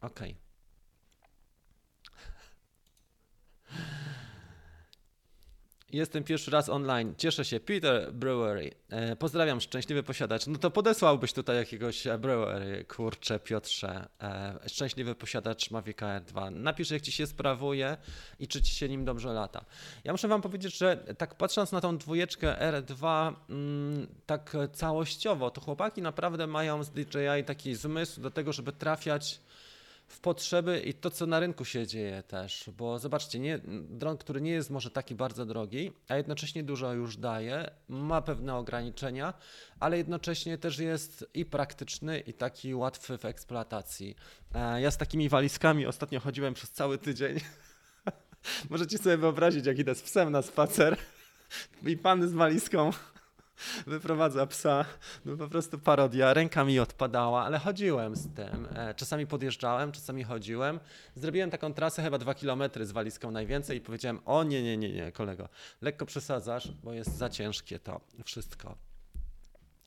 Ok. 0.00 0.20
Jestem 5.92 6.24
pierwszy 6.24 6.50
raz 6.50 6.68
online. 6.68 7.14
Cieszę 7.16 7.44
się. 7.44 7.60
Peter 7.60 8.12
Brewery. 8.12 8.70
E, 8.90 9.16
pozdrawiam, 9.16 9.60
szczęśliwy 9.60 10.02
posiadacz. 10.02 10.46
No 10.46 10.58
to 10.58 10.70
podesłałbyś 10.70 11.32
tutaj 11.32 11.56
jakiegoś 11.56 12.06
e, 12.06 12.18
brewery, 12.18 12.84
kurczę, 12.84 13.38
Piotrze. 13.38 14.08
E, 14.22 14.58
szczęśliwy 14.68 15.14
posiadacz 15.14 15.70
Mavic 15.70 16.02
Air 16.02 16.22
2. 16.22 16.50
Napisz, 16.50 16.90
jak 16.90 17.02
ci 17.02 17.12
się 17.12 17.26
sprawuje 17.26 17.96
i 18.38 18.48
czy 18.48 18.62
ci 18.62 18.74
się 18.74 18.88
nim 18.88 19.04
dobrze 19.04 19.32
lata. 19.32 19.64
Ja 20.04 20.12
muszę 20.12 20.28
wam 20.28 20.42
powiedzieć, 20.42 20.78
że 20.78 20.96
tak 21.18 21.34
patrząc 21.34 21.72
na 21.72 21.80
tą 21.80 21.98
dwójeczkę 21.98 22.56
R2, 22.72 23.32
mm, 23.50 24.06
tak 24.26 24.56
całościowo, 24.72 25.50
to 25.50 25.60
chłopaki 25.60 26.02
naprawdę 26.02 26.46
mają 26.46 26.84
z 26.84 26.90
DJI 26.90 27.44
taki 27.46 27.74
zmysł 27.74 28.20
do 28.20 28.30
tego, 28.30 28.52
żeby 28.52 28.72
trafiać 28.72 29.40
w 30.10 30.20
potrzeby 30.20 30.80
i 30.80 30.94
to, 30.94 31.10
co 31.10 31.26
na 31.26 31.40
rynku 31.40 31.64
się 31.64 31.86
dzieje 31.86 32.22
też, 32.22 32.70
bo 32.76 32.98
zobaczcie, 32.98 33.38
nie, 33.38 33.60
dron, 33.88 34.16
który 34.16 34.40
nie 34.40 34.50
jest 34.50 34.70
może 34.70 34.90
taki 34.90 35.14
bardzo 35.14 35.46
drogi, 35.46 35.92
a 36.08 36.16
jednocześnie 36.16 36.64
dużo 36.64 36.92
już 36.92 37.16
daje, 37.16 37.70
ma 37.88 38.22
pewne 38.22 38.56
ograniczenia, 38.56 39.34
ale 39.80 39.98
jednocześnie 39.98 40.58
też 40.58 40.78
jest 40.78 41.24
i 41.34 41.44
praktyczny, 41.44 42.18
i 42.20 42.32
taki 42.32 42.74
łatwy 42.74 43.18
w 43.18 43.24
eksploatacji. 43.24 44.16
E, 44.54 44.80
ja 44.80 44.90
z 44.90 44.96
takimi 44.96 45.28
walizkami 45.28 45.86
ostatnio 45.86 46.20
chodziłem 46.20 46.54
przez 46.54 46.70
cały 46.70 46.98
tydzień. 46.98 47.40
Możecie 48.70 48.98
sobie 48.98 49.16
wyobrazić, 49.16 49.66
jak 49.66 49.78
idę 49.78 49.94
z 49.94 50.02
psem 50.02 50.32
na 50.32 50.42
spacer 50.42 50.96
i 51.86 51.96
pan 51.96 52.28
z 52.28 52.32
walizką 52.32 52.90
wyprowadza 53.86 54.46
psa. 54.46 54.84
No 55.24 55.36
po 55.36 55.48
prostu 55.48 55.78
parodia. 55.78 56.34
Ręka 56.34 56.64
mi 56.64 56.78
odpadała, 56.78 57.44
ale 57.44 57.58
chodziłem 57.58 58.16
z 58.16 58.34
tym. 58.34 58.68
E, 58.74 58.94
czasami 58.94 59.26
podjeżdżałem, 59.26 59.92
czasami 59.92 60.24
chodziłem. 60.24 60.80
Zrobiłem 61.14 61.50
taką 61.50 61.74
trasę 61.74 62.02
chyba 62.02 62.18
dwa 62.18 62.34
kilometry 62.34 62.86
z 62.86 62.92
walizką 62.92 63.30
najwięcej 63.30 63.78
i 63.78 63.80
powiedziałem, 63.80 64.20
o 64.24 64.44
nie, 64.44 64.62
nie, 64.62 64.76
nie, 64.76 64.92
nie, 64.92 65.12
kolego, 65.12 65.48
lekko 65.82 66.06
przesadzasz, 66.06 66.72
bo 66.82 66.92
jest 66.92 67.16
za 67.16 67.28
ciężkie 67.28 67.78
to 67.78 68.00
wszystko. 68.24 68.76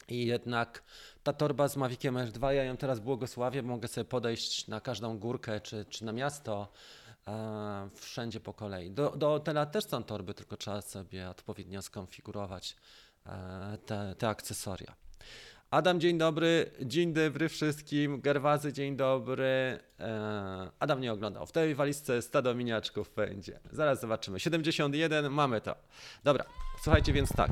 I 0.07 0.25
jednak 0.25 0.83
ta 1.23 1.33
torba 1.33 1.67
z 1.67 1.77
Maviciem 1.77 2.15
R2, 2.15 2.49
ja 2.49 2.63
ją 2.63 2.77
teraz 2.77 2.99
błogosławię, 2.99 3.61
mogę 3.61 3.87
sobie 3.87 4.05
podejść 4.05 4.67
na 4.67 4.81
każdą 4.81 5.19
górkę 5.19 5.61
czy, 5.61 5.85
czy 5.85 6.05
na 6.05 6.11
miasto, 6.11 6.71
e, 7.27 7.89
wszędzie 7.95 8.39
po 8.39 8.53
kolei. 8.53 8.91
Do, 8.91 9.09
do 9.09 9.29
hotela 9.29 9.65
też 9.65 9.85
są 9.85 10.03
torby, 10.03 10.33
tylko 10.33 10.57
trzeba 10.57 10.81
sobie 10.81 11.29
odpowiednio 11.29 11.81
skonfigurować 11.81 12.75
te, 13.85 14.15
te 14.17 14.27
akcesoria. 14.27 14.95
Adam, 15.73 15.99
dzień 15.99 16.17
dobry, 16.17 16.71
dzień 16.81 17.13
dobry 17.13 17.49
wszystkim, 17.49 18.21
Gerwazy, 18.21 18.73
dzień 18.73 18.95
dobry. 18.95 19.79
E, 19.99 20.71
Adam 20.79 21.01
nie 21.01 21.13
oglądał. 21.13 21.45
W 21.45 21.51
tej 21.51 21.75
walizce 21.75 22.21
stado 22.21 22.55
miniaczków 22.55 23.13
będzie. 23.15 23.59
Zaraz 23.71 24.01
zobaczymy. 24.01 24.39
71, 24.39 25.29
mamy 25.29 25.61
to. 25.61 25.75
Dobra, 26.23 26.45
słuchajcie 26.83 27.13
więc 27.13 27.29
tak. 27.33 27.49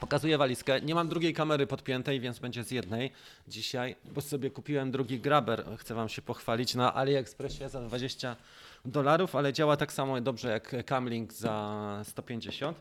Pokazuję 0.00 0.38
walizkę. 0.38 0.80
Nie 0.80 0.94
mam 0.94 1.08
drugiej 1.08 1.34
kamery 1.34 1.66
podpiętej, 1.66 2.20
więc 2.20 2.38
będzie 2.38 2.64
z 2.64 2.70
jednej 2.70 3.12
dzisiaj, 3.48 3.96
bo 4.04 4.20
sobie 4.20 4.50
kupiłem 4.50 4.90
drugi 4.90 5.20
graber. 5.20 5.64
Chcę 5.78 5.94
Wam 5.94 6.08
się 6.08 6.22
pochwalić 6.22 6.74
na 6.74 6.94
AliExpressie 6.94 7.68
za 7.68 7.80
20 7.80 8.36
dolarów, 8.84 9.36
ale 9.36 9.52
działa 9.52 9.76
tak 9.76 9.92
samo 9.92 10.20
dobrze 10.20 10.48
jak 10.48 10.84
Camlink 10.84 11.32
za 11.32 12.00
150. 12.04 12.78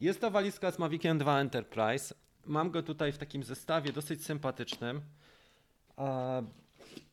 Jest 0.00 0.20
to 0.20 0.30
walizka 0.30 0.70
z 0.70 0.78
Maviciem 0.78 1.18
2 1.18 1.40
Enterprise. 1.40 2.14
Mam 2.46 2.70
go 2.70 2.82
tutaj 2.82 3.12
w 3.12 3.18
takim 3.18 3.42
zestawie 3.42 3.92
dosyć 3.92 4.24
sympatycznym, 4.24 5.00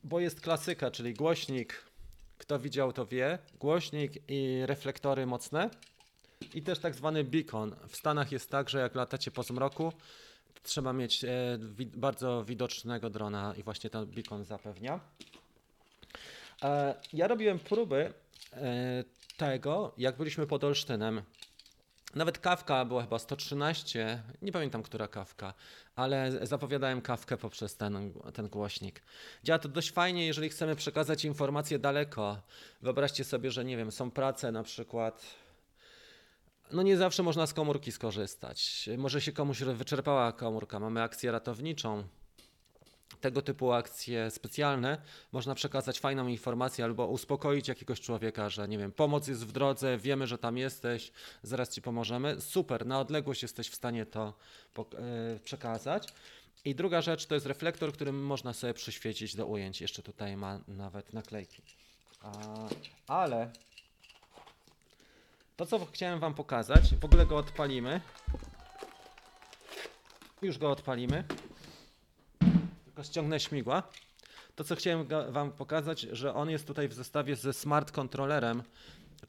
bo 0.04 0.20
jest 0.20 0.40
klasyka, 0.40 0.90
czyli 0.90 1.14
głośnik, 1.14 1.84
kto 2.38 2.58
widział 2.58 2.92
to 2.92 3.06
wie, 3.06 3.38
głośnik 3.60 4.12
i 4.28 4.60
reflektory 4.66 5.26
mocne 5.26 5.70
i 6.54 6.62
też 6.62 6.78
tak 6.78 6.94
zwany 6.94 7.24
beacon. 7.24 7.76
W 7.88 7.96
Stanach 7.96 8.32
jest 8.32 8.50
tak, 8.50 8.68
że 8.68 8.80
jak 8.80 8.94
latacie 8.94 9.30
po 9.30 9.42
zmroku, 9.42 9.92
trzeba 10.62 10.92
mieć 10.92 11.24
e, 11.24 11.58
bardzo 11.96 12.44
widocznego 12.44 13.10
drona 13.10 13.54
i 13.58 13.62
właśnie 13.62 13.90
ten 13.90 14.06
beacon 14.06 14.44
zapewnia. 14.44 15.00
E, 16.62 16.94
ja 17.12 17.28
robiłem 17.28 17.58
próby 17.58 18.12
e, 18.52 19.04
tego, 19.36 19.94
jak 19.98 20.16
byliśmy 20.16 20.46
pod 20.46 20.64
Olsztynem 20.64 21.22
nawet 22.14 22.38
kawka 22.38 22.84
była 22.84 23.02
chyba 23.02 23.18
113, 23.18 24.22
nie 24.42 24.52
pamiętam 24.52 24.82
która 24.82 25.08
kawka, 25.08 25.54
ale 25.96 26.46
zapowiadałem 26.46 27.00
kawkę 27.00 27.36
poprzez 27.36 27.76
ten, 27.76 28.12
ten 28.34 28.48
głośnik. 28.48 29.02
Działa 29.44 29.58
to 29.58 29.68
dość 29.68 29.92
fajnie, 29.92 30.26
jeżeli 30.26 30.48
chcemy 30.48 30.76
przekazać 30.76 31.24
informacje 31.24 31.78
daleko. 31.78 32.42
Wyobraźcie 32.82 33.24
sobie, 33.24 33.50
że 33.50 33.64
nie 33.64 33.76
wiem, 33.76 33.92
są 33.92 34.10
prace 34.10 34.52
na 34.52 34.62
przykład. 34.62 35.24
No 36.72 36.82
nie 36.82 36.96
zawsze 36.96 37.22
można 37.22 37.46
z 37.46 37.54
komórki 37.54 37.92
skorzystać. 37.92 38.88
Może 38.98 39.20
się 39.20 39.32
komuś 39.32 39.62
wyczerpała 39.62 40.32
komórka, 40.32 40.80
mamy 40.80 41.02
akcję 41.02 41.32
ratowniczą, 41.32 42.04
tego 43.24 43.42
typu 43.42 43.72
akcje 43.72 44.30
specjalne 44.30 44.98
można 45.32 45.54
przekazać 45.54 46.00
fajną 46.00 46.26
informację 46.26 46.84
albo 46.84 47.06
uspokoić 47.06 47.68
jakiegoś 47.68 48.00
człowieka, 48.00 48.48
że 48.48 48.68
nie 48.68 48.78
wiem, 48.78 48.92
pomoc 48.92 49.28
jest 49.28 49.46
w 49.46 49.52
drodze, 49.52 49.98
wiemy, 49.98 50.26
że 50.26 50.38
tam 50.38 50.58
jesteś, 50.58 51.12
zaraz 51.42 51.74
ci 51.74 51.82
pomożemy. 51.82 52.40
Super, 52.40 52.86
na 52.86 53.00
odległość 53.00 53.42
jesteś 53.42 53.68
w 53.68 53.74
stanie 53.74 54.06
to 54.06 54.34
e, 54.78 55.38
przekazać. 55.44 56.08
I 56.64 56.74
druga 56.74 57.02
rzecz 57.02 57.26
to 57.26 57.34
jest 57.34 57.46
reflektor, 57.46 57.92
którym 57.92 58.26
można 58.26 58.52
sobie 58.52 58.74
przyświecić 58.74 59.36
do 59.36 59.46
ujęć. 59.46 59.80
Jeszcze 59.80 60.02
tutaj 60.02 60.36
ma 60.36 60.60
nawet 60.68 61.12
naklejki. 61.12 61.62
Ale 63.06 63.50
to, 65.56 65.66
co 65.66 65.86
chciałem 65.86 66.20
Wam 66.20 66.34
pokazać, 66.34 66.94
w 66.94 67.04
ogóle 67.04 67.26
go 67.26 67.36
odpalimy. 67.36 68.00
Już 70.42 70.58
go 70.58 70.70
odpalimy 70.70 71.24
tylko 72.94 73.04
ściągnę 73.04 73.40
śmigła. 73.40 73.82
To, 74.56 74.64
co 74.64 74.76
chciałem 74.76 75.06
Wam 75.28 75.52
pokazać, 75.52 76.00
że 76.00 76.34
on 76.34 76.50
jest 76.50 76.66
tutaj 76.66 76.88
w 76.88 76.92
zestawie 76.92 77.36
ze 77.36 77.52
smart 77.52 77.92
kontrolerem, 77.92 78.62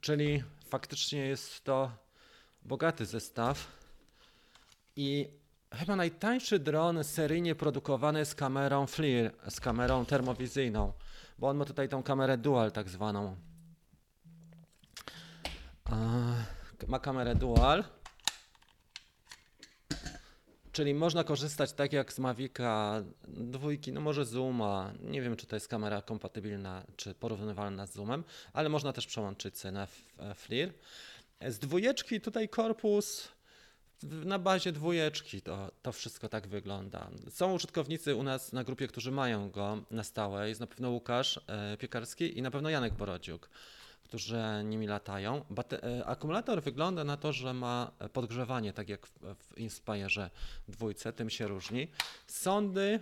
czyli 0.02 0.44
faktycznie 0.70 1.20
jest 1.20 1.64
to 1.64 1.92
bogaty 2.64 3.06
zestaw. 3.06 3.68
I 4.96 5.30
chyba 5.72 5.96
najtańszy 5.96 6.60
dron 6.60 7.04
seryjnie 7.04 7.56
produkowany 7.56 8.26
z 8.26 8.36
kamerą 8.36 8.88
FLIR, 8.88 9.32
z 9.50 9.60
kamerą 9.60 10.06
termowizyjną, 10.06 10.94
bo 11.40 11.50
on 11.50 11.58
ma 11.58 11.66
tutaj 11.66 11.90
tą 11.90 12.04
kamerę 12.04 12.38
dual 12.38 12.72
tak 12.72 12.90
zwaną. 12.90 13.36
Ma 16.88 17.00
kamerę 17.00 17.36
dual. 17.36 17.84
Czyli 20.76 20.94
można 20.94 21.24
korzystać 21.24 21.74
tak 21.74 21.94
jak 21.94 22.14
z 22.14 22.20
Mavica 22.20 23.04
dwójki, 23.28 23.92
no 23.92 24.02
może 24.02 24.26
Zooma, 24.26 24.94
nie 25.02 25.22
wiem 25.22 25.36
czy 25.36 25.46
to 25.46 25.56
jest 25.56 25.68
kamera 25.68 26.02
kompatybilna 26.02 26.84
czy 26.96 27.14
porównywalna 27.14 27.88
z 27.88 27.94
Zoomem, 27.94 28.24
ale 28.54 28.70
można 28.70 28.94
też 28.94 29.08
przełączyć 29.08 29.58
sobie 29.58 29.72
na 29.72 29.88
FLIR. 30.36 30.74
Z 31.48 31.60
dwójeczki 31.60 32.22
tutaj 32.22 32.50
korpus 32.50 33.28
na 34.04 34.40
bazie 34.40 34.72
dwójeczki 34.72 35.42
to, 35.42 35.72
to 35.82 35.92
wszystko 35.92 36.30
tak 36.30 36.48
wygląda. 36.48 37.10
Są 37.30 37.54
użytkownicy 37.54 38.16
u 38.16 38.24
nas 38.24 38.54
na 38.54 38.64
grupie, 38.64 38.88
którzy 38.88 39.12
mają 39.12 39.52
go 39.52 39.78
na 39.92 40.04
stałe. 40.04 40.50
Jest 40.50 40.62
na 40.62 40.68
pewno 40.68 40.90
Łukasz 40.90 41.40
e, 41.48 41.78
Piekarski 41.78 42.38
i 42.38 42.42
na 42.42 42.52
pewno 42.52 42.70
Janek 42.70 42.94
Borodziuk 42.94 43.50
którzy 44.16 44.44
nimi 44.64 44.88
latają. 44.88 45.42
Bate- 45.52 46.04
akumulator 46.06 46.64
wygląda 46.64 47.04
na 47.04 47.18
to, 47.18 47.34
że 47.34 47.54
ma 47.54 47.92
podgrzewanie, 48.14 48.74
tak 48.74 48.90
jak 48.90 49.08
w, 49.08 49.12
w 49.36 49.58
Inspire 49.58 50.30
dwójce, 50.68 51.14
tym 51.14 51.30
się 51.30 51.48
różni. 51.48 51.88
Sądy 52.28 53.00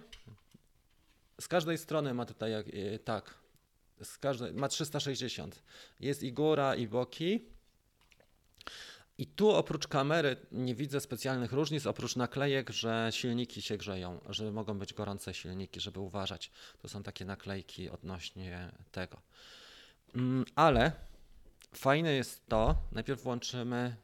z 1.41 1.47
każdej 1.47 1.77
strony 1.77 2.13
ma 2.13 2.25
tutaj 2.25 2.51
jak, 2.51 2.65
e, 2.67 2.99
tak, 2.99 3.33
z 4.03 4.17
każdej, 4.17 4.53
ma 4.53 4.67
360. 4.67 5.63
Jest 5.99 6.23
i 6.23 6.33
góra, 6.33 6.75
i 6.75 6.87
boki. 6.87 7.45
I 9.17 9.27
tu 9.27 9.49
oprócz 9.49 9.87
kamery 9.87 10.37
nie 10.51 10.75
widzę 10.75 11.01
specjalnych 11.01 11.53
różnic, 11.53 11.85
oprócz 11.85 12.15
naklejek, 12.15 12.69
że 12.69 13.09
silniki 13.11 13.61
się 13.61 13.77
grzeją, 13.77 14.19
że 14.29 14.51
mogą 14.51 14.79
być 14.79 14.93
gorące 14.93 15.33
silniki, 15.33 15.79
żeby 15.79 15.99
uważać. 15.99 16.51
To 16.81 16.89
są 16.89 17.03
takie 17.03 17.25
naklejki 17.25 17.89
odnośnie 17.89 18.71
tego. 18.91 19.21
Mm, 20.15 20.45
Ale 20.55 20.91
fajne 21.75 22.13
jest 22.13 22.47
to, 22.47 22.75
najpierw 22.91 23.23
włączymy 23.23 23.95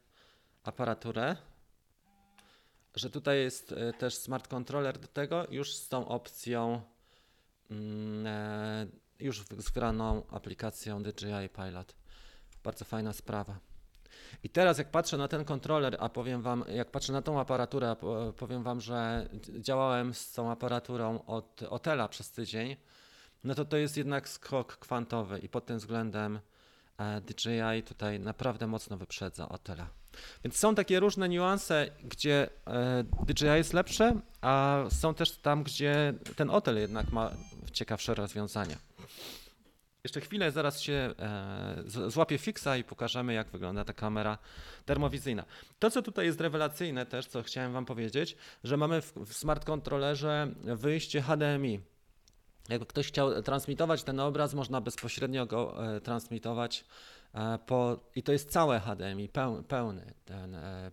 aparaturę, 0.64 1.36
że 2.95 3.10
tutaj 3.10 3.39
jest 3.39 3.72
e, 3.72 3.93
też 3.93 4.16
smart 4.16 4.47
controller 4.47 4.99
do 4.99 5.07
tego, 5.07 5.47
już 5.51 5.76
z 5.76 5.89
tą 5.89 6.07
opcją, 6.07 6.82
mm, 7.72 8.28
e, 8.28 8.88
już 9.20 9.45
zgraną 9.57 10.28
aplikacją 10.30 11.03
DJI 11.03 11.49
Pilot. 11.55 11.95
Bardzo 12.64 12.86
fajna 12.86 13.14
sprawa. 13.14 13.60
I 14.43 14.49
teraz 14.49 14.78
jak 14.78 14.91
patrzę 14.91 15.18
na 15.18 15.28
ten 15.28 15.45
kontroler, 15.45 15.97
a 15.99 16.10
powiem 16.10 16.41
wam, 16.41 16.64
jak 16.74 16.91
patrzę 16.91 17.14
na 17.14 17.22
tą 17.22 17.39
aparaturę, 17.39 17.95
powiem 18.38 18.64
wam, 18.64 18.82
że 18.82 19.30
działałem 19.60 20.14
z 20.14 20.32
tą 20.32 20.51
aparaturą 20.51 21.26
od 21.26 21.64
Otela 21.64 22.07
przez 22.07 22.32
tydzień, 22.32 22.76
no 23.44 23.56
to 23.56 23.66
to 23.66 23.78
jest 23.78 23.98
jednak 23.98 24.30
skok 24.30 24.78
kwantowy 24.78 25.40
i 25.40 25.50
pod 25.50 25.66
tym 25.66 25.78
względem 25.78 26.40
e, 26.98 27.22
DJI 27.22 27.84
tutaj 27.86 28.20
naprawdę 28.20 28.68
mocno 28.68 28.98
wyprzedza 28.98 29.50
Otela. 29.50 29.88
Więc 30.44 30.58
są 30.58 30.76
takie 30.76 31.00
różne 31.00 31.30
niuanse, 31.30 31.90
gdzie 32.04 32.50
e, 32.68 33.04
DJI 33.04 33.46
jest 33.46 33.74
lepsze, 33.74 34.20
a 34.42 34.84
są 34.90 35.14
też 35.14 35.38
tam, 35.38 35.64
gdzie 35.64 36.14
ten 36.36 36.50
Otel 36.50 36.78
jednak 36.78 37.12
ma 37.12 37.32
ciekawsze 37.74 38.16
rozwiązania. 38.16 38.78
Jeszcze 40.04 40.22
chwilę, 40.22 40.52
zaraz 40.52 40.82
się 40.82 41.14
e, 41.20 41.84
złapię 42.08 42.38
fixa 42.38 42.78
i 42.80 42.84
pokażemy, 42.84 43.34
jak 43.34 43.50
wygląda 43.50 43.86
ta 43.86 43.94
kamera 43.94 44.38
termowizyjna. 44.86 45.46
To, 45.80 45.92
co 45.92 46.02
tutaj 46.02 46.26
jest 46.26 46.42
rewelacyjne 46.42 47.06
też, 47.06 47.26
co 47.26 47.44
chciałem 47.44 47.74
Wam 47.74 47.86
powiedzieć, 47.86 48.38
że 48.64 48.78
mamy 48.78 49.02
w, 49.02 49.14
w 49.14 49.34
smart 49.34 49.66
kontrolerze 49.66 50.48
wyjście 50.64 51.22
HDMI. 51.22 51.80
Jakby 52.70 52.86
ktoś 52.86 53.07
chciał 53.07 53.41
transmitować 53.41 54.03
ten 54.03 54.20
obraz, 54.20 54.53
można 54.53 54.82
bezpośrednio 54.82 55.45
go 55.45 55.95
e, 55.95 56.01
transmitować 56.01 56.86
e, 57.34 57.59
po, 57.65 57.99
i 58.15 58.24
to 58.24 58.32
jest 58.32 58.51
całe 58.51 58.80
HDMI, 58.80 59.30
peł, 59.30 59.63
pełny 59.63 60.13
ten, 60.26 60.55
e, 60.55 60.91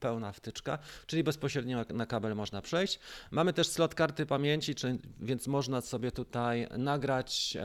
pełna 0.00 0.32
wtyczka, 0.32 0.78
czyli 1.06 1.24
bezpośrednio 1.24 1.84
na- 1.94 2.06
kabel 2.06 2.34
można 2.36 2.62
przejść. 2.62 2.98
Mamy 3.30 3.52
też 3.52 3.68
slot 3.68 3.94
karty 3.94 4.26
pamięci, 4.26 4.74
więc 5.20 5.46
można 5.46 5.80
sobie 5.80 6.12
tutaj 6.12 6.68
nagrać 6.78 7.56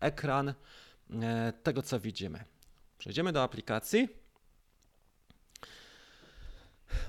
ekran 0.00 0.54
tego, 1.62 1.82
co 1.82 2.00
widzimy. 2.00 2.44
Przejdziemy 2.98 3.32
do 3.32 3.42
aplikacji. 3.42 4.08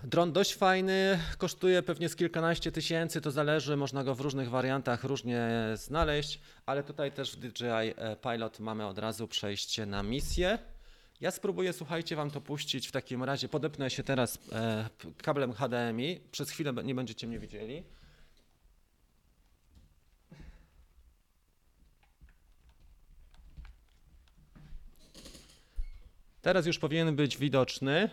Dron 0.04 0.32
dość 0.32 0.56
fajny, 0.56 1.20
kosztuje 1.38 1.84
pewnie 1.84 2.10
z 2.10 2.16
kilkanaście 2.16 2.72
tysięcy, 2.72 3.22
to 3.22 3.32
zależy, 3.32 3.78
można 3.78 4.04
go 4.04 4.16
w 4.16 4.22
różnych 4.22 4.50
wariantach 4.50 5.04
różnie 5.04 5.50
znaleźć, 5.76 6.40
ale 6.66 6.84
tutaj 6.84 7.12
też 7.12 7.32
w 7.32 7.40
DJI 7.40 7.66
e, 7.66 8.16
Pilot 8.16 8.60
mamy 8.60 8.86
od 8.86 8.98
razu 8.98 9.28
przejście 9.28 9.86
na 9.86 10.04
misję. 10.04 10.60
Ja 11.22 11.32
spróbuję, 11.32 11.74
słuchajcie, 11.74 12.16
Wam 12.16 12.32
to 12.32 12.42
puścić 12.42 12.88
w 12.88 12.92
takim 12.92 13.24
razie. 13.24 13.50
Podepnę 13.50 13.90
się 13.90 14.04
teraz 14.04 14.40
e, 14.52 14.90
kablem 15.18 15.54
HDMI. 15.54 16.20
Przez 16.32 16.50
chwilę 16.50 16.74
nie 16.84 16.96
będziecie 16.96 17.28
mnie 17.28 17.40
widzieli. 17.40 17.84
Teraz 26.42 26.66
już 26.66 26.80
powinien 26.80 27.16
być 27.16 27.38
widoczny. 27.38 28.10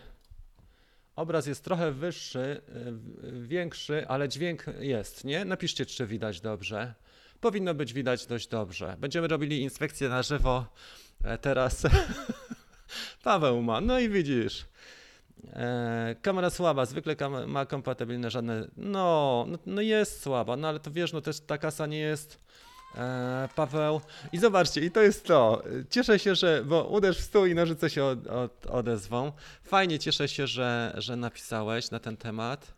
Obraz 1.15 1.47
jest 1.47 1.63
trochę 1.63 1.91
wyższy, 1.91 2.61
w- 2.67 3.47
większy, 3.47 4.07
ale 4.07 4.29
dźwięk 4.29 4.65
jest, 4.79 5.23
nie? 5.23 5.45
Napiszcie, 5.45 5.85
czy 5.85 6.07
widać 6.07 6.41
dobrze. 6.41 6.93
Powinno 7.41 7.73
być 7.73 7.93
widać 7.93 8.25
dość 8.25 8.47
dobrze. 8.47 8.95
Będziemy 8.99 9.27
robili 9.27 9.61
inspekcję 9.61 10.09
na 10.09 10.23
żywo 10.23 10.65
e, 11.23 11.37
teraz. 11.37 11.83
Paweł 13.23 13.61
ma, 13.61 13.81
no 13.81 13.99
i 13.99 14.09
widzisz. 14.09 14.65
E, 15.53 16.15
kamera 16.21 16.49
słaba, 16.49 16.85
zwykle 16.85 17.15
ma 17.47 17.65
kompatybilne 17.65 18.31
żadne. 18.31 18.67
No, 18.77 19.45
no, 19.47 19.57
no 19.65 19.81
jest 19.81 20.21
słaba, 20.21 20.57
no 20.57 20.67
ale 20.67 20.79
to 20.79 20.91
wiesz, 20.91 21.13
no 21.13 21.21
też 21.21 21.39
ta 21.39 21.57
kasa 21.57 21.85
nie 21.87 21.99
jest. 21.99 22.39
E, 22.97 23.49
Paweł. 23.55 24.01
I 24.31 24.37
zobaczcie, 24.37 24.81
i 24.81 24.91
to 24.91 25.01
jest 25.01 25.25
to. 25.25 25.63
Cieszę 25.89 26.19
się, 26.19 26.35
że. 26.35 26.63
Bo 26.65 26.83
uderz 26.83 27.17
w 27.17 27.23
stół 27.23 27.45
i 27.45 27.55
nożyce 27.55 27.89
się 27.89 28.03
od, 28.03 28.27
od, 28.27 28.65
odezwą. 28.65 29.31
Fajnie, 29.63 29.99
cieszę 29.99 30.27
się, 30.27 30.47
że, 30.47 30.93
że 30.97 31.15
napisałeś 31.15 31.91
na 31.91 31.99
ten 31.99 32.17
temat. 32.17 32.73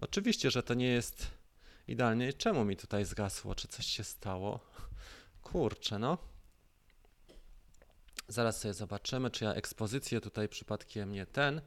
Oczywiście, 0.00 0.50
że 0.50 0.62
to 0.62 0.74
nie 0.74 0.88
jest 0.88 1.26
idealnie. 1.88 2.32
Czemu 2.32 2.64
mi 2.64 2.76
tutaj 2.76 3.04
zgasło? 3.04 3.54
Czy 3.54 3.68
coś 3.68 3.86
się 3.86 4.04
stało? 4.04 4.60
Kurczę, 5.42 5.98
no. 5.98 6.18
Zaraz 8.28 8.60
sobie 8.60 8.74
zobaczymy, 8.74 9.30
czy 9.30 9.44
ja 9.44 9.54
ekspozycję 9.54 10.20
tutaj 10.20 10.48
przypadkiem 10.48 11.12
nie 11.12 11.26
ten. 11.26 11.60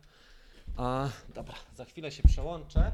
A, 0.78 1.10
dobra, 1.30 1.56
za 1.76 1.86
chwilę 1.86 2.12
się 2.12 2.24
przełączę. 2.24 2.92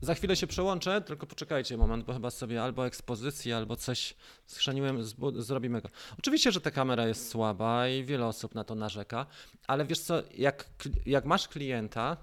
Za 0.00 0.14
chwilę 0.14 0.36
się 0.36 0.46
przełączę, 0.46 1.00
tylko 1.00 1.26
poczekajcie 1.26 1.76
moment, 1.76 2.04
bo 2.04 2.12
chyba 2.12 2.30
sobie 2.30 2.62
albo 2.62 2.86
ekspozycję, 2.86 3.56
albo 3.56 3.76
coś 3.76 4.14
schrzaniłem, 4.46 4.98
zrobimy 5.36 5.82
go. 5.82 5.88
Oczywiście, 6.18 6.52
że 6.52 6.60
ta 6.60 6.70
kamera 6.70 7.06
jest 7.06 7.30
słaba 7.30 7.88
i 7.88 8.04
wiele 8.04 8.26
osób 8.26 8.54
na 8.54 8.64
to 8.64 8.74
narzeka, 8.74 9.26
ale 9.66 9.84
wiesz 9.84 10.00
co, 10.00 10.22
jak, 10.34 10.64
jak 11.06 11.24
masz 11.24 11.48
klienta 11.48 12.16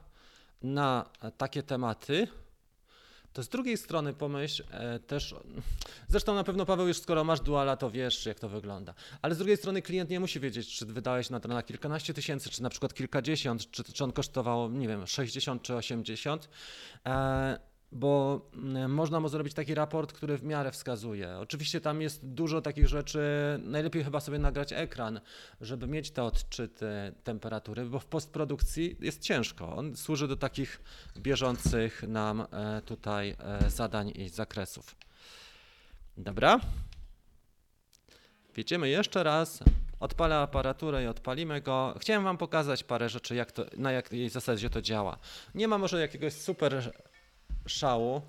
na 0.63 1.09
takie 1.37 1.63
tematy, 1.63 2.27
to 3.35 3.43
z 3.43 3.49
drugiej 3.49 3.77
strony 3.77 4.13
pomyśl 4.13 4.63
e, 4.71 4.99
też, 4.99 5.35
zresztą 6.07 6.35
na 6.35 6.43
pewno 6.43 6.65
Paweł 6.65 6.87
już 6.87 6.97
skoro 6.97 7.23
masz 7.23 7.39
duala, 7.39 7.77
to 7.77 7.91
wiesz 7.91 8.25
jak 8.25 8.39
to 8.39 8.49
wygląda, 8.49 8.93
ale 9.21 9.35
z 9.35 9.37
drugiej 9.37 9.57
strony 9.57 9.81
klient 9.81 10.09
nie 10.09 10.19
musi 10.19 10.39
wiedzieć, 10.39 10.75
czy 10.75 10.85
wydałeś 10.85 11.29
na 11.29 11.39
to 11.39 11.49
na 11.49 11.63
kilkanaście 11.63 12.13
tysięcy, 12.13 12.49
czy 12.49 12.63
na 12.63 12.69
przykład 12.69 12.93
kilkadziesiąt, 12.93 13.71
czy, 13.71 13.83
czy 13.83 14.03
on 14.03 14.11
kosztował, 14.11 14.71
nie 14.71 14.87
wiem, 14.87 15.07
60 15.07 15.61
czy 15.61 15.75
80, 15.75 16.49
e, 17.05 17.59
bo 17.95 18.41
mm, 18.53 18.93
można 18.93 19.19
mu 19.19 19.29
zrobić 19.29 19.53
taki 19.53 19.75
raport, 19.75 20.13
który 20.13 20.37
w 20.37 20.43
miarę 20.43 20.71
wskazuje. 20.71 21.37
Oczywiście 21.37 21.81
tam 21.81 22.01
jest 22.01 22.25
dużo 22.25 22.61
takich 22.61 22.87
rzeczy, 22.87 23.19
najlepiej 23.63 24.03
chyba 24.03 24.19
sobie 24.19 24.39
nagrać 24.39 24.73
ekran, 24.73 25.19
żeby 25.61 25.87
mieć 25.87 26.11
te 26.11 26.23
odczyty 26.23 26.85
temperatury, 27.23 27.85
bo 27.85 27.99
w 27.99 28.05
postprodukcji 28.05 28.97
jest 28.99 29.21
ciężko. 29.21 29.75
On 29.75 29.95
służy 29.95 30.27
do 30.27 30.35
takich 30.35 30.81
bieżących 31.17 32.03
nam 32.07 32.41
e, 32.41 32.81
tutaj 32.81 33.35
e, 33.39 33.69
zadań 33.69 34.11
i 34.15 34.29
zakresów. 34.29 34.95
Dobra. 36.17 36.59
Wjedziemy 38.55 38.89
jeszcze 38.89 39.23
raz. 39.23 39.59
Odpalę 39.99 40.35
aparaturę 40.35 41.03
i 41.03 41.07
odpalimy 41.07 41.61
go. 41.61 41.95
Chciałem 41.99 42.23
Wam 42.23 42.37
pokazać 42.37 42.83
parę 42.83 43.09
rzeczy, 43.09 43.35
jak 43.35 43.51
to, 43.51 43.65
na 43.77 43.91
jakiej 43.91 44.29
zasadzie 44.29 44.69
to 44.69 44.81
działa. 44.81 45.17
Nie 45.55 45.67
ma 45.67 45.77
może 45.77 46.01
jakiegoś 46.01 46.33
super 46.33 46.91
szału. 47.67 48.21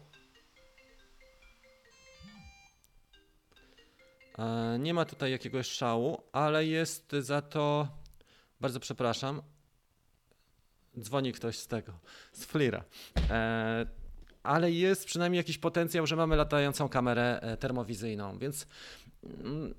E, 4.39 4.79
Nie 4.79 4.95
ma 4.95 5.05
tutaj 5.05 5.31
jakiegoś 5.31 5.67
szału, 5.67 6.23
ale 6.33 6.67
jest 6.67 7.13
za 7.21 7.43
to. 7.43 7.89
Bardzo 8.61 8.81
przepraszam. 8.81 9.43
Dzwoni 11.01 11.33
ktoś 11.33 11.59
z 11.59 11.67
tego, 11.67 11.93
z 12.33 12.45
Flira. 12.45 12.85
E, 13.31 13.87
ale 14.43 14.71
jest 14.73 15.05
przynajmniej 15.05 15.39
jakiś 15.39 15.59
potencjał, 15.59 16.07
że 16.07 16.17
mamy 16.17 16.37
latającą 16.37 16.89
kamerę 16.89 17.41
e, 17.43 17.57
termowizyjną, 17.57 18.39
więc. 18.39 18.67
mm, 19.25 19.75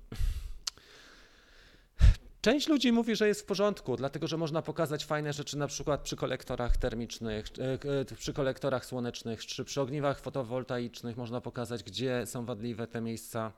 Część 2.40 2.68
ludzi 2.68 2.92
mówi, 2.92 3.16
że 3.16 3.28
jest 3.28 3.40
w 3.40 3.44
porządku, 3.44 3.96
dlatego 3.96 4.26
że 4.26 4.36
można 4.36 4.62
pokazać 4.62 5.04
fajne 5.04 5.32
rzeczy 5.32 5.58
na 5.58 5.66
przykład 5.66 6.00
przy 6.00 6.16
kolektorach 6.16 6.76
termicznych, 6.76 7.46
e, 7.58 7.90
e, 8.00 8.04
przy 8.04 8.32
kolektorach 8.32 8.86
słonecznych, 8.86 9.46
czy 9.46 9.64
przy 9.64 9.80
ogniwach 9.80 10.20
fotowoltaicznych 10.20 11.16
można 11.16 11.40
pokazać, 11.40 11.82
gdzie 11.82 12.26
są 12.26 12.44
wadliwe 12.44 12.86
te 12.86 13.00
miejsca 13.00 13.52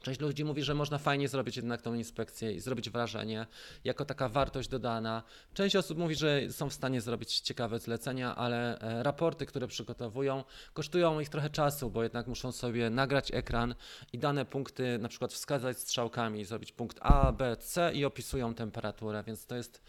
Część 0.00 0.20
ludzi 0.20 0.44
mówi, 0.44 0.62
że 0.62 0.74
można 0.74 0.98
fajnie 0.98 1.28
zrobić 1.28 1.56
jednak 1.56 1.82
tą 1.82 1.94
inspekcję 1.94 2.52
i 2.52 2.60
zrobić 2.60 2.90
wrażenie, 2.90 3.46
jako 3.84 4.04
taka 4.04 4.28
wartość 4.28 4.68
dodana. 4.68 5.22
Część 5.54 5.76
osób 5.76 5.98
mówi, 5.98 6.14
że 6.14 6.52
są 6.52 6.68
w 6.68 6.74
stanie 6.74 7.00
zrobić 7.00 7.40
ciekawe 7.40 7.78
zlecenia, 7.78 8.36
ale 8.36 8.78
e, 8.78 9.02
raporty, 9.02 9.46
które 9.46 9.66
przygotowują, 9.66 10.44
kosztują 10.72 11.20
ich 11.20 11.28
trochę 11.28 11.50
czasu, 11.50 11.90
bo 11.90 12.02
jednak 12.02 12.26
muszą 12.26 12.52
sobie 12.52 12.90
nagrać 12.90 13.34
ekran 13.34 13.74
i 14.12 14.18
dane 14.18 14.44
punkty 14.44 14.98
na 14.98 15.08
przykład 15.08 15.32
wskazać 15.32 15.78
strzałkami, 15.78 16.44
zrobić 16.44 16.72
punkt 16.72 16.98
A, 17.00 17.32
B, 17.32 17.56
C 17.56 17.92
i 17.94 18.04
opisują 18.04 18.54
temperaturę, 18.54 19.22
więc 19.26 19.46
to 19.46 19.56
jest 19.56 19.82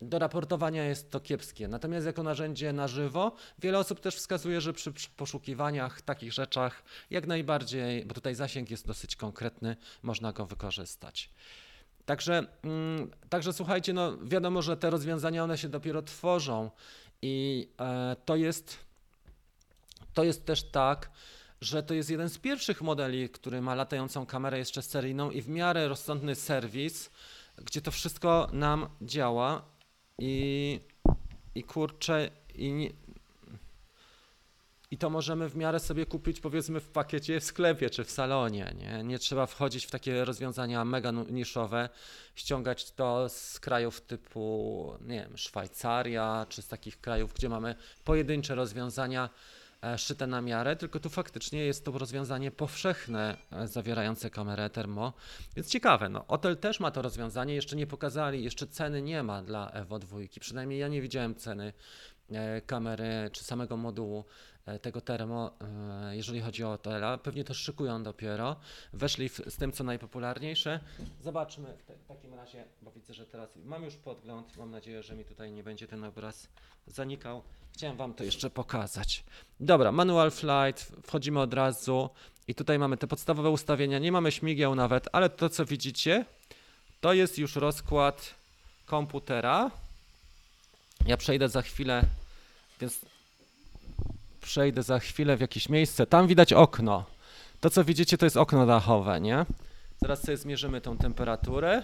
do 0.00 0.18
raportowania 0.18 0.84
jest 0.84 1.10
to 1.10 1.20
kiepskie. 1.20 1.68
Natomiast 1.68 2.06
jako 2.06 2.22
narzędzie 2.22 2.72
na 2.72 2.88
żywo, 2.88 3.32
wiele 3.58 3.78
osób 3.78 4.00
też 4.00 4.16
wskazuje, 4.16 4.60
że 4.60 4.72
przy, 4.72 4.92
poszukiwaniach, 5.16 6.02
takich 6.02 6.32
rzeczach, 6.32 6.82
jak 7.10 7.26
najbardziej, 7.26 8.04
bo 8.04 8.14
tutaj 8.14 8.34
zasięg 8.34 8.70
jest 8.70 8.86
dosyć 8.86 9.16
konkretny, 9.16 9.76
można 10.02 10.32
go 10.32 10.46
wykorzystać. 10.46 11.30
Także, 12.04 12.46
mm, 12.62 13.10
także 13.28 13.52
słuchajcie, 13.52 13.92
no 13.92 14.18
wiadomo, 14.18 14.62
że 14.62 14.76
te 14.76 14.90
rozwiązania 14.90 15.44
one 15.44 15.58
się 15.58 15.68
dopiero 15.68 16.02
tworzą 16.02 16.70
i 17.22 17.68
e, 17.80 18.16
to 18.24 18.36
jest 18.36 18.88
to 20.14 20.24
jest 20.24 20.46
też 20.46 20.62
tak, 20.62 21.10
że 21.60 21.82
to 21.82 21.94
jest 21.94 22.10
jeden 22.10 22.28
z 22.28 22.38
pierwszych 22.38 22.82
modeli, 22.82 23.28
który 23.28 23.62
ma 23.62 23.74
latającą 23.74 24.26
kamerę 24.26 24.58
jeszcze 24.58 24.82
seryjną 24.82 25.30
i 25.30 25.42
w 25.42 25.48
miarę 25.48 25.88
rozsądny 25.88 26.34
serwis, 26.34 27.10
gdzie 27.56 27.80
to 27.80 27.90
wszystko 27.90 28.48
nam 28.52 28.88
działa 29.02 29.77
i, 30.18 30.80
i 31.54 31.62
kurczę, 31.62 32.30
i, 32.54 32.72
nie- 32.72 32.90
i 34.90 34.98
to 34.98 35.10
możemy 35.10 35.48
w 35.48 35.56
miarę 35.56 35.80
sobie 35.80 36.06
kupić 36.06 36.40
powiedzmy 36.40 36.80
w 36.80 36.88
pakiecie 36.88 37.40
w 37.40 37.44
sklepie 37.44 37.90
czy 37.90 38.04
w 38.04 38.10
salonie. 38.10 38.74
Nie, 38.78 39.04
nie 39.04 39.18
trzeba 39.18 39.46
wchodzić 39.46 39.86
w 39.86 39.90
takie 39.90 40.24
rozwiązania 40.24 40.84
mega 40.84 41.10
niszowe, 41.10 41.88
ściągać 42.34 42.90
to 42.92 43.28
z 43.28 43.60
krajów 43.60 44.00
typu, 44.00 44.92
nie 45.00 45.20
wiem, 45.20 45.38
Szwajcaria, 45.38 46.46
czy 46.48 46.62
z 46.62 46.68
takich 46.68 47.00
krajów, 47.00 47.34
gdzie 47.34 47.48
mamy 47.48 47.74
pojedyncze 48.04 48.54
rozwiązania 48.54 49.30
szyte 49.96 50.26
na 50.26 50.40
miarę, 50.40 50.76
tylko 50.76 51.00
tu 51.00 51.08
faktycznie 51.08 51.64
jest 51.64 51.84
to 51.84 51.98
rozwiązanie 51.98 52.50
powszechne, 52.50 53.36
e, 53.52 53.68
zawierające 53.68 54.30
kamerę 54.30 54.70
termo, 54.70 55.12
więc 55.56 55.68
ciekawe, 55.68 56.08
no 56.08 56.26
Otel 56.26 56.56
też 56.56 56.80
ma 56.80 56.90
to 56.90 57.02
rozwiązanie, 57.02 57.54
jeszcze 57.54 57.76
nie 57.76 57.86
pokazali, 57.86 58.44
jeszcze 58.44 58.66
ceny 58.66 59.02
nie 59.02 59.22
ma 59.22 59.42
dla 59.42 59.70
Evo 59.70 59.98
2, 59.98 60.18
przynajmniej 60.40 60.78
ja 60.78 60.88
nie 60.88 61.02
widziałem 61.02 61.34
ceny 61.34 61.72
e, 62.30 62.60
kamery 62.60 63.30
czy 63.32 63.44
samego 63.44 63.76
modułu 63.76 64.24
e, 64.24 64.57
tego 64.82 65.00
termo, 65.00 65.50
e, 66.10 66.16
jeżeli 66.16 66.40
chodzi 66.40 66.64
o 66.64 66.72
Otela, 66.72 67.18
pewnie 67.18 67.44
to 67.44 67.54
szykują 67.54 68.02
dopiero, 68.02 68.56
weszli 68.92 69.28
w, 69.28 69.36
z 69.36 69.56
tym 69.56 69.72
co 69.72 69.84
najpopularniejsze, 69.84 70.80
zobaczmy 71.24 71.76
w, 71.76 71.82
te, 71.82 71.96
w 71.96 72.04
takim 72.04 72.34
razie, 72.34 72.64
bo 72.82 72.90
widzę, 72.90 73.14
że 73.14 73.26
teraz 73.26 73.48
mam 73.64 73.84
już 73.84 73.96
podgląd, 73.96 74.56
mam 74.56 74.70
nadzieję, 74.70 75.02
że 75.02 75.14
mi 75.14 75.24
tutaj 75.24 75.52
nie 75.52 75.62
będzie 75.62 75.86
ten 75.86 76.04
obraz 76.04 76.48
zanikał, 76.86 77.42
chciałem 77.72 77.96
Wam 77.96 78.14
to 78.14 78.24
jeszcze 78.24 78.50
pokazać. 78.50 79.24
Dobra, 79.60 79.92
manual 79.92 80.30
flight, 80.30 80.92
wchodzimy 81.06 81.40
od 81.40 81.54
razu. 81.54 82.10
I 82.48 82.54
tutaj 82.54 82.78
mamy 82.78 82.96
te 82.96 83.06
podstawowe 83.06 83.50
ustawienia, 83.50 83.98
nie 83.98 84.12
mamy 84.12 84.32
śmigieł 84.32 84.74
nawet, 84.74 85.08
ale 85.12 85.30
to 85.30 85.48
co 85.48 85.64
widzicie, 85.64 86.24
to 87.00 87.12
jest 87.12 87.38
już 87.38 87.56
rozkład 87.56 88.34
komputera. 88.86 89.70
Ja 91.06 91.16
przejdę 91.16 91.48
za 91.48 91.62
chwilę, 91.62 92.04
więc 92.80 93.00
przejdę 94.48 94.82
za 94.82 94.98
chwilę 94.98 95.36
w 95.36 95.40
jakieś 95.40 95.68
miejsce. 95.68 96.06
Tam 96.06 96.26
widać 96.26 96.52
okno. 96.52 97.04
To 97.60 97.70
co 97.70 97.84
widzicie 97.84 98.18
to 98.18 98.26
jest 98.26 98.36
okno 98.36 98.66
dachowe, 98.66 99.20
nie? 99.20 99.46
Zaraz 100.02 100.22
sobie 100.22 100.36
zmierzymy 100.36 100.80
tą 100.80 100.98
temperaturę. 100.98 101.82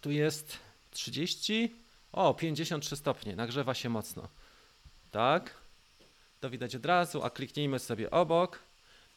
Tu 0.00 0.10
jest 0.10 0.58
30, 0.90 1.74
o 2.12 2.34
53 2.34 2.96
stopnie, 2.96 3.36
nagrzewa 3.36 3.74
się 3.74 3.88
mocno. 3.88 4.28
Tak? 5.10 5.54
To 6.40 6.50
widać 6.50 6.76
od 6.76 6.86
razu, 6.86 7.22
a 7.22 7.30
kliknijmy 7.30 7.78
sobie 7.78 8.10
obok 8.10 8.58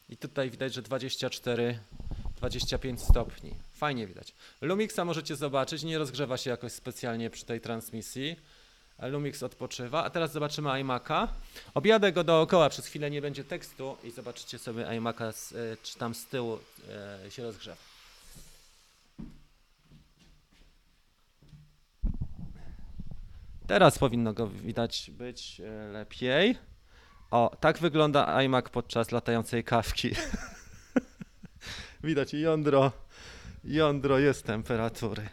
i 0.08 0.16
tutaj 0.16 0.50
widać, 0.50 0.74
że 0.74 0.82
24, 0.82 1.78
25 2.36 3.02
stopni. 3.02 3.54
Fajnie 3.74 4.06
widać. 4.06 4.34
Lumixa 4.60 5.04
możecie 5.04 5.36
zobaczyć, 5.36 5.82
nie 5.82 5.98
rozgrzewa 5.98 6.36
się 6.36 6.50
jakoś 6.50 6.72
specjalnie 6.72 7.30
przy 7.30 7.44
tej 7.44 7.60
transmisji. 7.60 8.36
Lumix 9.08 9.42
odpoczywa, 9.42 10.04
a 10.04 10.10
teraz 10.10 10.32
zobaczymy 10.32 10.68
iMac'a. 10.68 11.28
Objadę 11.74 12.12
go 12.12 12.24
dookoła, 12.24 12.68
przez 12.68 12.86
chwilę 12.86 13.10
nie 13.10 13.22
będzie 13.22 13.44
tekstu 13.44 13.96
i 14.04 14.10
zobaczycie 14.10 14.58
sobie 14.58 14.84
iMac'a, 14.84 15.54
y, 15.56 15.76
czy 15.82 15.98
tam 15.98 16.14
z 16.14 16.26
tyłu 16.26 16.58
y, 17.26 17.30
się 17.30 17.42
rozgrzewa. 17.42 17.76
Teraz 23.66 23.98
powinno 23.98 24.32
go 24.32 24.46
widać 24.46 25.10
być 25.10 25.60
y, 25.60 25.92
lepiej. 25.92 26.56
O, 27.30 27.56
tak 27.60 27.78
wygląda 27.78 28.42
iMac 28.42 28.68
podczas 28.68 29.12
latającej 29.12 29.64
kawki. 29.64 30.10
Widać 32.04 32.34
jądro, 32.34 32.92
jądro 33.64 34.18
jest 34.18 34.46
temperatury. 34.46 35.28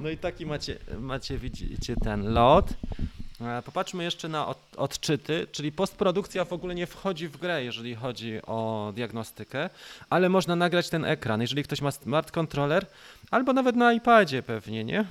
No 0.00 0.10
i 0.10 0.16
taki 0.16 0.46
macie, 0.46 0.78
macie 0.98 1.38
widzicie 1.38 1.96
ten 1.96 2.32
lot. 2.32 2.70
E, 3.40 3.62
Popatrzmy 3.62 4.04
jeszcze 4.04 4.28
na 4.28 4.46
od, 4.46 4.58
odczyty, 4.76 5.46
czyli 5.52 5.72
postprodukcja 5.72 6.44
w 6.44 6.52
ogóle 6.52 6.74
nie 6.74 6.86
wchodzi 6.86 7.28
w 7.28 7.36
grę, 7.36 7.64
jeżeli 7.64 7.94
chodzi 7.94 8.40
o 8.46 8.92
diagnostykę, 8.94 9.70
ale 10.10 10.28
można 10.28 10.56
nagrać 10.56 10.88
ten 10.88 11.04
ekran. 11.04 11.40
Jeżeli 11.40 11.62
ktoś 11.62 11.80
ma 11.80 11.90
smart 11.90 12.30
controller, 12.30 12.86
albo 13.30 13.52
nawet 13.52 13.76
na 13.76 13.92
iPadzie 13.92 14.42
pewnie, 14.42 14.84
nie? 14.84 15.04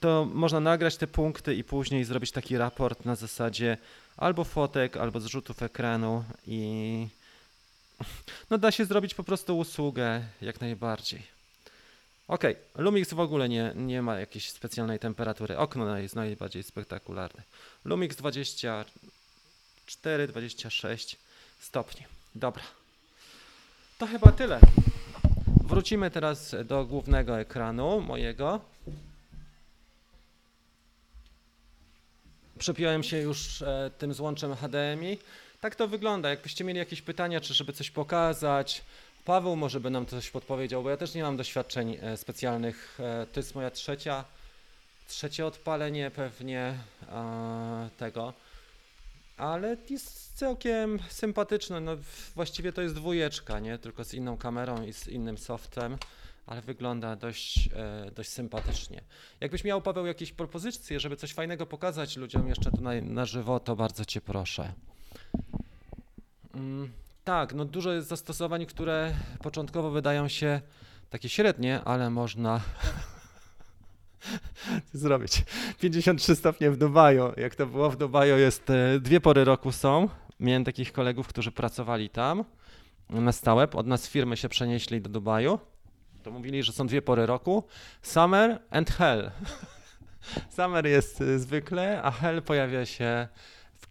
To 0.00 0.28
można 0.34 0.60
nagrać 0.60 0.96
te 0.96 1.06
punkty 1.06 1.54
i 1.54 1.64
później 1.64 2.04
zrobić 2.04 2.32
taki 2.32 2.58
raport 2.58 3.04
na 3.04 3.14
zasadzie 3.14 3.76
albo 4.16 4.44
fotek, 4.44 4.96
albo 4.96 5.20
zrzutów 5.20 5.62
ekranu 5.62 6.24
i 6.46 7.08
no 8.50 8.58
da 8.58 8.70
się 8.70 8.84
zrobić 8.84 9.14
po 9.14 9.24
prostu 9.24 9.58
usługę 9.58 10.22
jak 10.42 10.60
najbardziej. 10.60 11.33
Okej, 12.28 12.56
Lumix 12.74 13.14
w 13.14 13.20
ogóle 13.20 13.48
nie, 13.48 13.72
nie 13.74 14.02
ma 14.02 14.20
jakiejś 14.20 14.50
specjalnej 14.50 14.98
temperatury. 14.98 15.58
Okno 15.58 15.98
jest 15.98 16.16
najbardziej 16.16 16.62
spektakularne. 16.62 17.42
Lumix 17.84 18.16
24, 18.16 20.26
26 20.26 21.16
stopni. 21.60 22.06
Dobra. 22.34 22.62
To 23.98 24.06
chyba 24.06 24.32
tyle. 24.32 24.60
Wrócimy 25.64 26.10
teraz 26.10 26.56
do 26.64 26.84
głównego 26.84 27.40
ekranu 27.40 28.00
mojego. 28.00 28.60
Przepiąłem 32.58 33.02
się 33.02 33.18
już 33.18 33.62
e, 33.62 33.90
tym 33.98 34.14
złączem 34.14 34.56
HDMI. 34.56 35.18
Tak 35.60 35.74
to 35.74 35.88
wygląda. 35.88 36.30
Jakbyście 36.30 36.64
mieli 36.64 36.78
jakieś 36.78 37.02
pytania, 37.02 37.40
czy 37.40 37.54
żeby 37.54 37.72
coś 37.72 37.90
pokazać, 37.90 38.82
Paweł 39.24 39.56
może 39.56 39.80
by 39.80 39.90
nam 39.90 40.06
coś 40.06 40.30
podpowiedział, 40.30 40.82
bo 40.82 40.90
ja 40.90 40.96
też 40.96 41.14
nie 41.14 41.22
mam 41.22 41.36
doświadczeń 41.36 41.98
e, 42.00 42.16
specjalnych. 42.16 42.98
E, 43.00 43.26
to 43.26 43.40
jest 43.40 43.54
moja 43.54 43.70
trzecia, 43.70 44.24
trzecie 45.08 45.46
odpalenie 45.46 46.10
pewnie 46.10 46.78
tego. 47.96 48.32
Ale 49.36 49.76
jest 49.90 50.38
całkiem 50.38 50.98
sympatyczne. 51.08 51.80
No, 51.80 51.96
właściwie 52.34 52.72
to 52.72 52.82
jest 52.82 52.94
dwójeczka, 52.94 53.60
nie? 53.60 53.78
Tylko 53.78 54.04
z 54.04 54.14
inną 54.14 54.36
kamerą 54.36 54.82
i 54.82 54.92
z 54.92 55.08
innym 55.08 55.38
softem, 55.38 55.96
ale 56.46 56.62
wygląda 56.62 57.16
dość, 57.16 57.68
e, 57.76 58.10
dość 58.10 58.30
sympatycznie. 58.30 59.00
Jakbyś 59.40 59.64
miał, 59.64 59.82
Paweł, 59.82 60.06
jakieś 60.06 60.32
propozycje, 60.32 61.00
żeby 61.00 61.16
coś 61.16 61.32
fajnego 61.32 61.66
pokazać 61.66 62.16
ludziom 62.16 62.48
jeszcze 62.48 62.70
tutaj 62.70 63.02
na 63.02 63.24
żywo, 63.24 63.60
to 63.60 63.76
bardzo 63.76 64.04
Cię 64.04 64.20
proszę. 64.20 64.72
Mm, 66.54 66.92
tak, 67.24 67.54
no 67.54 67.64
dużo 67.64 67.92
jest 67.92 68.08
zastosowań, 68.08 68.66
które 68.66 69.14
początkowo 69.42 69.90
wydają 69.90 70.28
się 70.28 70.60
takie 71.10 71.28
średnie, 71.28 71.80
ale 71.84 72.10
można 72.10 72.60
zrobić. 74.92 75.44
53 75.80 76.36
stopnie 76.36 76.70
w 76.70 76.76
Dubaju. 76.76 77.32
Jak 77.36 77.54
to 77.54 77.66
było 77.66 77.90
w 77.90 77.96
Dubaju, 77.96 78.38
jest 78.38 78.70
e, 78.70 79.00
dwie 79.00 79.20
pory 79.20 79.44
roku 79.44 79.72
są. 79.72 80.08
Miałem 80.40 80.64
takich 80.64 80.92
kolegów, 80.92 81.28
którzy 81.28 81.52
pracowali 81.52 82.10
tam 82.10 82.44
na 83.10 83.32
stałe. 83.32 83.70
Od 83.70 83.86
nas 83.86 84.08
firmy 84.08 84.36
się 84.36 84.48
przenieśli 84.48 85.00
do 85.00 85.08
Dubaju. 85.10 85.58
To 86.22 86.30
mówili, 86.30 86.62
że 86.62 86.72
są 86.72 86.86
dwie 86.86 87.02
pory 87.02 87.26
roku. 87.26 87.64
Summer 88.02 88.62
and 88.70 88.90
hell. 88.90 89.30
Summer 90.56 90.86
jest 90.86 91.20
e, 91.20 91.38
zwykle, 91.38 92.02
a 92.02 92.10
hell 92.10 92.42
pojawia 92.42 92.86
się 92.86 93.28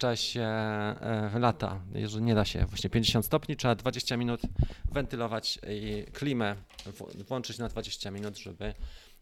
czasie 0.04 0.42
e, 0.42 1.40
lata. 1.40 1.82
Jeżeli 1.94 2.26
nie 2.26 2.36
da 2.36 2.46
się 2.46 2.66
właśnie 2.66 2.90
50 2.90 3.26
stopni, 3.26 3.56
trzeba 3.56 3.76
20 3.76 4.18
minut 4.18 4.42
wentylować 4.92 5.60
i 5.70 6.12
klimę 6.12 6.56
włączyć 7.28 7.58
na 7.58 7.70
20 7.70 8.12
minut, 8.12 8.38
żeby, 8.38 8.74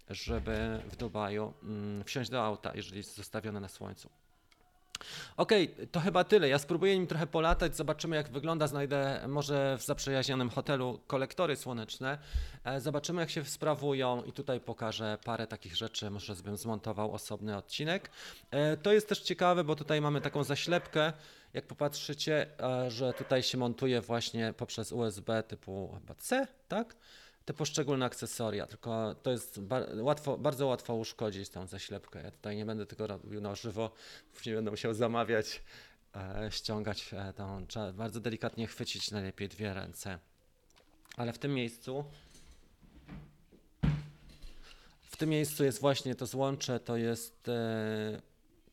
żeby 0.10 0.80
w 0.92 0.96
Dubaju 0.96 1.54
mm, 1.64 2.04
wsiąść 2.04 2.30
do 2.30 2.44
auta, 2.46 2.72
jeżeli 2.76 2.98
jest 2.98 3.16
zostawione 3.16 3.60
na 3.60 3.70
słońcu. 3.70 4.10
Okej, 5.38 5.76
to 5.92 6.00
chyba 6.00 6.24
tyle. 6.24 6.50
Ja 6.50 6.60
spróbuję 6.60 6.96
nim 6.96 7.08
trochę 7.08 7.28
polatać, 7.28 7.76
zobaczymy 7.78 8.16
jak 8.16 8.30
wygląda. 8.30 8.68
Znajdę 8.68 9.22
może 9.28 9.78
w 9.78 9.84
zaprzyjaźnionym 9.86 10.50
hotelu 10.50 11.00
kolektory 11.08 11.56
słoneczne. 11.56 12.18
E, 12.64 12.80
Zobaczymy 12.82 13.22
jak 13.22 13.30
się 13.30 13.46
sprawują 13.46 14.24
i 14.24 14.32
tutaj 14.32 14.60
pokażę 14.60 15.18
parę 15.26 15.48
takich 15.48 15.76
rzeczy. 15.76 16.10
Może 16.10 16.36
bym 16.36 16.58
zmontował 16.58 17.14
osobny 17.14 17.58
odcinek. 17.58 18.10
E, 18.52 18.78
To 18.78 18.94
jest 18.94 19.10
też 19.10 19.22
ciekawe, 19.22 19.64
bo 19.64 19.76
tutaj 19.76 20.02
mamy 20.02 20.22
taką 20.22 20.44
zaślepkę. 20.44 21.14
Jak 21.54 21.68
popatrzycie, 21.68 22.48
e, 22.60 22.92
że 22.92 23.14
tutaj 23.14 23.44
się 23.44 23.58
montuje 23.58 24.02
właśnie 24.02 24.54
poprzez 24.58 24.92
USB 24.92 25.44
typu 25.44 25.96
chyba 26.00 26.16
C, 26.16 26.48
tak? 26.68 26.96
Te 27.52 27.58
poszczególne 27.58 28.06
akcesoria, 28.06 28.68
tylko 28.68 29.16
to 29.24 29.32
jest 29.32 29.60
łatwo, 29.94 30.38
bardzo 30.38 30.68
łatwo 30.68 30.96
uszkodzić 30.96 31.50
tą 31.50 31.68
zaślepkę. 31.68 32.22
Ja 32.24 32.32
tutaj 32.32 32.56
nie 32.56 32.66
będę 32.66 32.86
tego 32.86 33.08
robił 33.08 33.42
na 33.42 33.56
żywo, 33.56 33.92
później 34.34 34.56
będę 34.56 34.72
musiał 34.72 34.94
zamawiać, 34.94 35.64
e, 36.16 36.52
ściągać 36.52 37.14
e, 37.14 37.34
tą, 37.34 37.68
trzeba 37.68 37.94
bardzo 37.94 38.20
delikatnie 38.20 38.68
chwycić, 38.68 39.12
najlepiej 39.12 39.50
dwie 39.50 39.74
ręce. 39.74 40.20
Ale 41.18 41.34
w 41.34 41.38
tym 41.38 41.54
miejscu 41.54 42.06
w 45.02 45.18
tym 45.18 45.30
miejscu 45.30 45.64
jest 45.64 45.80
właśnie 45.80 46.16
to 46.16 46.26
złącze, 46.26 46.80
to 46.80 46.98
jest 46.98 47.50
e, 47.50 48.22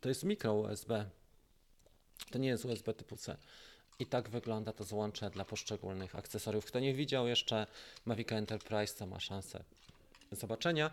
to 0.00 0.08
jest 0.08 0.24
mikro 0.24 0.54
USB. 0.54 1.10
To 2.30 2.38
nie 2.38 2.48
jest 2.48 2.64
USB 2.64 2.94
typu 2.94 3.16
C. 3.16 3.36
I 4.00 4.06
tak 4.06 4.28
wygląda 4.28 4.72
to 4.72 4.84
złącze 4.84 5.30
dla 5.30 5.44
poszczególnych 5.44 6.14
akcesoriów. 6.16 6.64
Kto 6.64 6.80
nie 6.80 6.94
widział 6.94 7.26
jeszcze 7.28 7.66
Mavic 8.06 8.32
Enterprise, 8.32 8.94
to 8.98 9.06
ma 9.06 9.20
szansę 9.20 9.64
zobaczenia. 10.32 10.90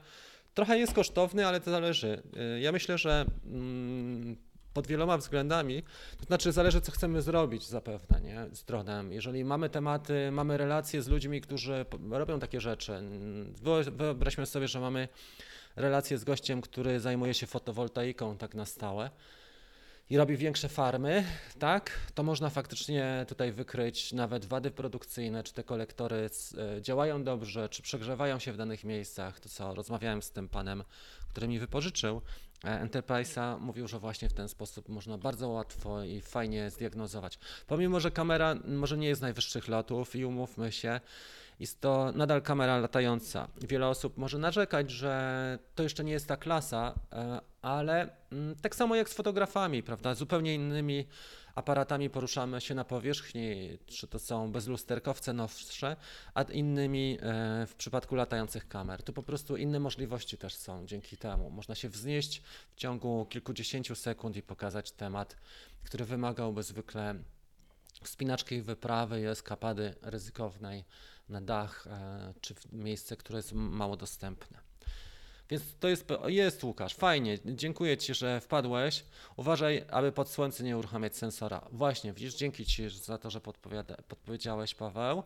Trochę 0.53 0.77
jest 0.80 0.94
kosztowny, 0.94 1.48
ale 1.48 1.61
to 1.61 1.72
zależy. 1.72 2.22
Y, 2.56 2.60
Ja 2.60 2.72
myślę, 2.72 2.98
że 2.98 3.26
mm, 3.45 4.36
pod 4.73 4.88
wieloma 4.88 5.18
względami, 5.18 5.84
to 6.19 6.26
znaczy 6.26 6.52
zależy, 6.52 6.82
co 6.82 6.91
chcemy 6.91 7.22
zrobić 7.22 7.65
zapewne 7.68 8.22
nie? 8.22 8.45
z 8.56 8.64
dronem. 8.64 9.14
Jeżeli 9.14 9.44
mamy 9.45 9.69
tematy, 9.69 10.32
mamy 10.32 10.57
relacje 10.57 11.02
z 11.02 11.07
ludźmi, 11.07 11.41
którzy 11.41 11.86
robią 12.10 12.40
takie 12.40 12.61
rzeczy. 12.61 12.91
wyo- 13.64 13.91
Wyobraźmy 13.91 14.45
sobie, 14.45 14.68
że 14.68 14.80
mamy 14.80 15.07
relację 15.76 16.18
z 16.18 16.23
gościem, 16.23 16.61
który 16.61 16.99
zajmuje 16.99 17.34
się 17.34 17.48
fotowoltaiką 17.48 18.38
tak 18.38 18.56
na 18.56 18.65
stałe 18.65 19.10
i 20.10 20.18
robi 20.18 20.38
większe 20.38 20.69
farmy, 20.69 21.23
tak, 21.60 21.99
to 22.14 22.23
można 22.23 22.49
faktycznie 22.49 23.26
tutaj 23.27 23.52
wykryć 23.52 24.14
nawet 24.14 24.45
wady 24.45 24.72
produkcyjne, 24.72 25.44
czy 25.44 25.53
te 25.53 25.64
kolektory 25.64 26.30
e, 26.77 26.82
działają 26.82 27.23
dobrze, 27.23 27.69
czy 27.69 27.82
przegrzewają 27.82 28.40
się 28.40 28.53
w 28.53 28.57
danych 28.57 28.84
miejscach. 28.84 29.40
To 29.40 29.49
co 29.49 29.76
rozmawiałem 29.76 30.22
z 30.22 30.32
tym 30.32 30.49
panem, 30.49 30.84
który 31.30 31.48
mi 31.48 31.60
wypożyczył 31.60 32.22
e, 32.64 32.88
Enterprise'a, 32.88 33.60
mówił, 33.60 33.88
że 33.88 33.99
właśnie 33.99 34.30
w 34.30 34.34
ten 34.34 34.49
sposób 34.49 34.90
można 34.90 35.18
bardzo 35.18 35.49
łatwo 35.49 36.03
i 36.03 36.22
fajnie 36.22 36.69
zdiagnozować. 36.69 37.40
Pomimo, 37.68 37.99
że 37.99 38.11
kamera 38.11 38.56
może 38.65 38.98
nie 38.98 39.07
jest 39.07 39.22
najwyższych 39.22 39.68
lotów 39.68 40.15
i 40.15 40.26
umówmy 40.26 40.72
się, 40.72 40.99
jest 41.60 41.82
to 41.82 42.11
nadal 42.11 42.41
kamera 42.41 42.77
latająca. 42.77 43.48
Wiele 43.69 43.88
osób 43.88 44.18
może 44.18 44.38
narzekać, 44.38 44.91
że 44.91 45.60
to 45.76 45.84
jeszcze 45.84 46.03
nie 46.03 46.11
jest 46.11 46.27
ta 46.27 46.38
klasa, 46.38 46.99
e, 47.11 47.41
ale 47.61 48.10
mm, 48.32 48.56
tak 48.56 48.76
samo 48.76 48.95
jak 48.95 49.10
z 49.10 49.14
fotografami, 49.14 49.84
prawda? 49.84 50.15
Zupełnie 50.15 50.56
innymi 50.56 51.07
aparatami 51.56 52.10
poruszamy 52.10 52.61
się 52.61 52.76
na 52.76 52.86
powierzchni, 52.86 53.77
czy 53.86 54.07
to 54.07 54.19
są 54.19 54.52
bezlusterkowce 54.52 55.34
nowsze, 55.34 55.95
a 56.34 56.41
innymi 56.41 57.18
e, 57.22 57.65
w 57.68 57.76
przypadku 57.76 58.15
latających 58.15 58.68
kamer. 58.68 59.03
Tu 59.03 59.14
po 59.14 59.23
prostu 59.23 59.57
inne 59.57 59.80
możliwości 59.80 60.38
też 60.38 60.56
są 60.56 60.86
dzięki 60.86 61.18
temu. 61.18 61.49
Można 61.49 61.76
się 61.76 61.90
wznieść 61.90 62.41
w 62.72 62.76
ciągu 62.76 63.26
kilkudziesięciu 63.30 63.95
sekund 63.95 64.38
i 64.38 64.41
pokazać 64.41 64.91
temat, 64.91 65.38
który 65.84 66.06
wymagałby 66.06 66.64
zwykle 66.64 67.15
wspinaczki 68.03 68.61
wyprawy 68.61 69.22
i 69.22 69.26
eskapady 69.26 69.95
ryzykownej 70.02 70.86
na 71.30 71.41
dach, 71.41 71.88
e, 71.88 72.34
czy 72.41 72.56
w 72.56 72.73
miejsce, 72.73 73.18
które 73.18 73.38
jest 73.38 73.53
mało 73.53 73.97
dostępne. 73.97 74.60
Więc 75.49 75.64
to 75.80 75.88
jest, 75.88 76.07
jest 76.26 76.64
Łukasz, 76.64 76.95
fajnie, 76.95 77.39
dziękuję 77.45 77.97
Ci, 77.97 78.14
że 78.14 78.41
wpadłeś. 78.41 79.06
Uważaj, 79.35 79.85
aby 79.91 80.11
pod 80.11 80.30
słońce 80.30 80.64
nie 80.64 80.77
uruchamiać 80.77 81.18
sensora. 81.18 81.68
Właśnie, 81.72 82.14
widzisz, 82.14 82.35
dzięki 82.35 82.65
Ci 82.65 82.89
za 82.89 83.18
to, 83.18 83.30
że 83.30 83.41
podpowiedziałeś, 84.07 84.76
Paweł. 84.76 85.23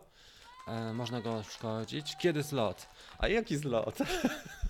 E, 0.68 0.92
można 0.92 1.20
go 1.20 1.42
szkodzić. 1.42 2.16
Kiedy 2.16 2.42
zlot? 2.42 2.86
A 3.18 3.28
jaki 3.28 3.56
zlot? 3.56 3.98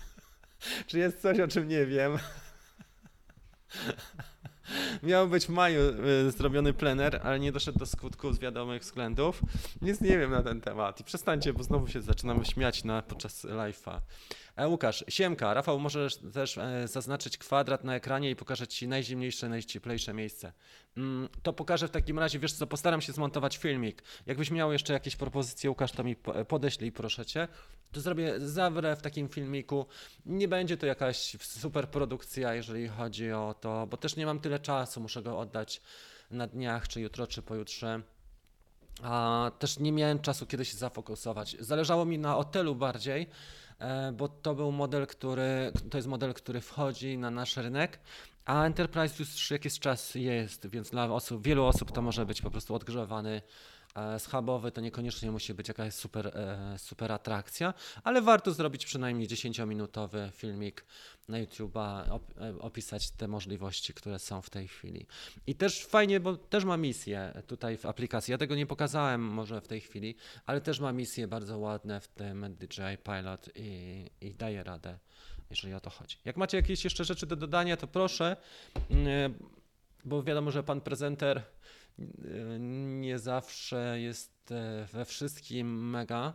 Czy 0.86 0.98
jest 0.98 1.22
coś, 1.22 1.40
o 1.40 1.48
czym 1.48 1.68
nie 1.68 1.86
wiem? 1.86 2.18
Miał 5.02 5.28
być 5.28 5.46
w 5.46 5.48
maju 5.48 5.80
y, 6.26 6.30
zrobiony 6.30 6.72
plener, 6.72 7.20
ale 7.24 7.40
nie 7.40 7.52
doszedł 7.52 7.78
do 7.78 7.86
skutku 7.86 8.32
z 8.32 8.38
wiadomych 8.38 8.82
względów. 8.82 9.40
Nic 9.82 10.00
nie 10.00 10.18
wiem 10.18 10.30
na 10.30 10.42
ten 10.42 10.60
temat. 10.60 11.00
I 11.00 11.04
przestańcie, 11.04 11.52
bo 11.52 11.62
znowu 11.62 11.88
się 11.88 12.02
zaczynamy 12.02 12.44
śmiać 12.44 12.84
na, 12.84 13.02
podczas 13.02 13.44
live'a. 13.44 14.00
E, 14.60 14.68
Łukasz, 14.68 15.04
siemka. 15.08 15.54
Rafał, 15.54 15.78
możesz 15.78 16.16
też 16.16 16.58
e, 16.58 16.88
zaznaczyć 16.88 17.38
kwadrat 17.38 17.84
na 17.84 17.94
ekranie 17.94 18.30
i 18.30 18.36
pokażę 18.36 18.66
Ci 18.66 18.88
najzimniejsze, 18.88 19.48
najcieplejsze 19.48 20.14
miejsce. 20.14 20.52
Mm, 20.96 21.28
to 21.42 21.52
pokażę 21.52 21.88
w 21.88 21.90
takim 21.90 22.18
razie, 22.18 22.38
wiesz 22.38 22.52
co, 22.52 22.66
postaram 22.66 23.00
się 23.00 23.12
zmontować 23.12 23.56
filmik. 23.56 24.02
Jakbyś 24.26 24.50
miał 24.50 24.72
jeszcze 24.72 24.92
jakieś 24.92 25.16
propozycje, 25.16 25.70
Łukasz, 25.70 25.92
to 25.92 26.04
mi 26.04 26.16
po- 26.16 26.44
podeślij, 26.44 26.92
proszę 26.92 27.26
Cię. 27.26 27.48
To 27.92 28.00
zrobię, 28.00 28.34
zawrę 28.40 28.96
w 28.96 29.02
takim 29.02 29.28
filmiku. 29.28 29.86
Nie 30.26 30.48
będzie 30.48 30.76
to 30.76 30.86
jakaś 30.86 31.36
super 31.40 31.88
produkcja, 31.88 32.54
jeżeli 32.54 32.88
chodzi 32.88 33.32
o 33.32 33.54
to, 33.60 33.86
bo 33.86 33.96
też 33.96 34.16
nie 34.16 34.26
mam 34.26 34.40
tyle 34.40 34.58
czasu, 34.58 35.00
muszę 35.00 35.22
go 35.22 35.38
oddać 35.38 35.82
na 36.30 36.46
dniach, 36.46 36.88
czy 36.88 37.00
jutro, 37.00 37.26
czy 37.26 37.42
pojutrze. 37.42 38.02
A 39.02 39.50
też 39.58 39.78
nie 39.78 39.92
miałem 39.92 40.18
czasu, 40.18 40.46
kiedy 40.46 40.64
się 40.64 40.76
zafokusować. 40.76 41.56
Zależało 41.60 42.04
mi 42.04 42.18
na 42.18 42.34
hotelu 42.34 42.74
bardziej, 42.74 43.22
e, 43.22 43.26
bo 44.12 44.28
to 44.28 44.54
był 44.54 44.72
model, 44.72 45.06
który, 45.06 45.72
to 45.90 45.98
jest 45.98 46.08
model, 46.08 46.34
który 46.34 46.60
wchodzi 46.60 47.18
na 47.18 47.30
nasz 47.30 47.56
rynek, 47.56 47.98
a 48.44 48.64
Enterprise 48.64 49.14
już 49.18 49.50
jakiś 49.50 49.78
czas 49.78 50.14
jest, 50.14 50.66
więc 50.66 50.90
dla 50.90 51.04
osób, 51.04 51.42
wielu 51.42 51.64
osób 51.64 51.92
to 51.92 52.02
może 52.02 52.26
być 52.26 52.42
po 52.42 52.50
prostu 52.50 52.74
odgrzewany 52.74 53.30
e, 53.30 53.42
schabowy, 54.18 54.72
to 54.72 54.80
niekoniecznie 54.80 55.30
musi 55.30 55.54
być 55.54 55.68
jakaś 55.68 55.94
super, 55.94 56.26
e, 56.26 56.78
super 56.78 57.12
atrakcja, 57.12 57.74
ale 58.04 58.22
warto 58.22 58.52
zrobić 58.52 58.86
przynajmniej 58.86 59.28
10-minutowy 59.28 60.30
filmik 60.32 60.84
na 61.28 61.38
YouTube'a, 61.44 62.18
e, 62.40 62.58
opisać 62.58 63.10
te 63.10 63.28
możliwości, 63.28 63.94
które 63.94 64.18
są 64.18 64.42
w 64.42 64.50
tej 64.50 64.68
chwili. 64.68 65.06
I 65.46 65.54
też 65.54 65.86
fajnie, 65.86 66.20
bo 66.20 66.36
też 66.36 66.64
ma 66.64 66.76
misję 66.76 67.42
tutaj 67.46 67.76
w 67.76 67.86
aplikacji. 67.86 68.32
Ja 68.32 68.38
tego 68.38 68.54
nie 68.54 68.66
pokazałem 68.66 69.20
może 69.20 69.60
w 69.60 69.68
tej 69.68 69.80
chwili, 69.80 70.14
ale 70.46 70.60
też 70.60 70.80
ma 70.80 70.92
misje 70.92 71.28
bardzo 71.28 71.58
ładne 71.58 72.00
w 72.00 72.08
tym 72.08 72.56
DJI 72.58 72.98
Pilot 73.04 73.48
i, 73.54 74.10
i 74.20 74.34
daje 74.34 74.62
radę, 74.62 74.98
jeżeli 75.50 75.74
o 75.74 75.80
to 75.80 75.90
chodzi. 75.90 76.16
Jak 76.24 76.36
macie 76.36 76.56
jakieś 76.56 76.84
jeszcze 76.84 77.04
rzeczy 77.04 77.26
do 77.26 77.36
dodania, 77.36 77.76
to 77.76 77.86
proszę, 77.86 78.36
mm, 78.90 79.34
bo 80.04 80.22
wiadomo, 80.22 80.50
że 80.50 80.62
pan 80.62 80.80
prezenter 80.80 81.42
nie 82.88 83.18
zawsze 83.18 84.00
jest 84.00 84.52
e, 84.52 84.86
we 84.92 85.04
wszystkim 85.04 85.90
mega. 85.90 86.32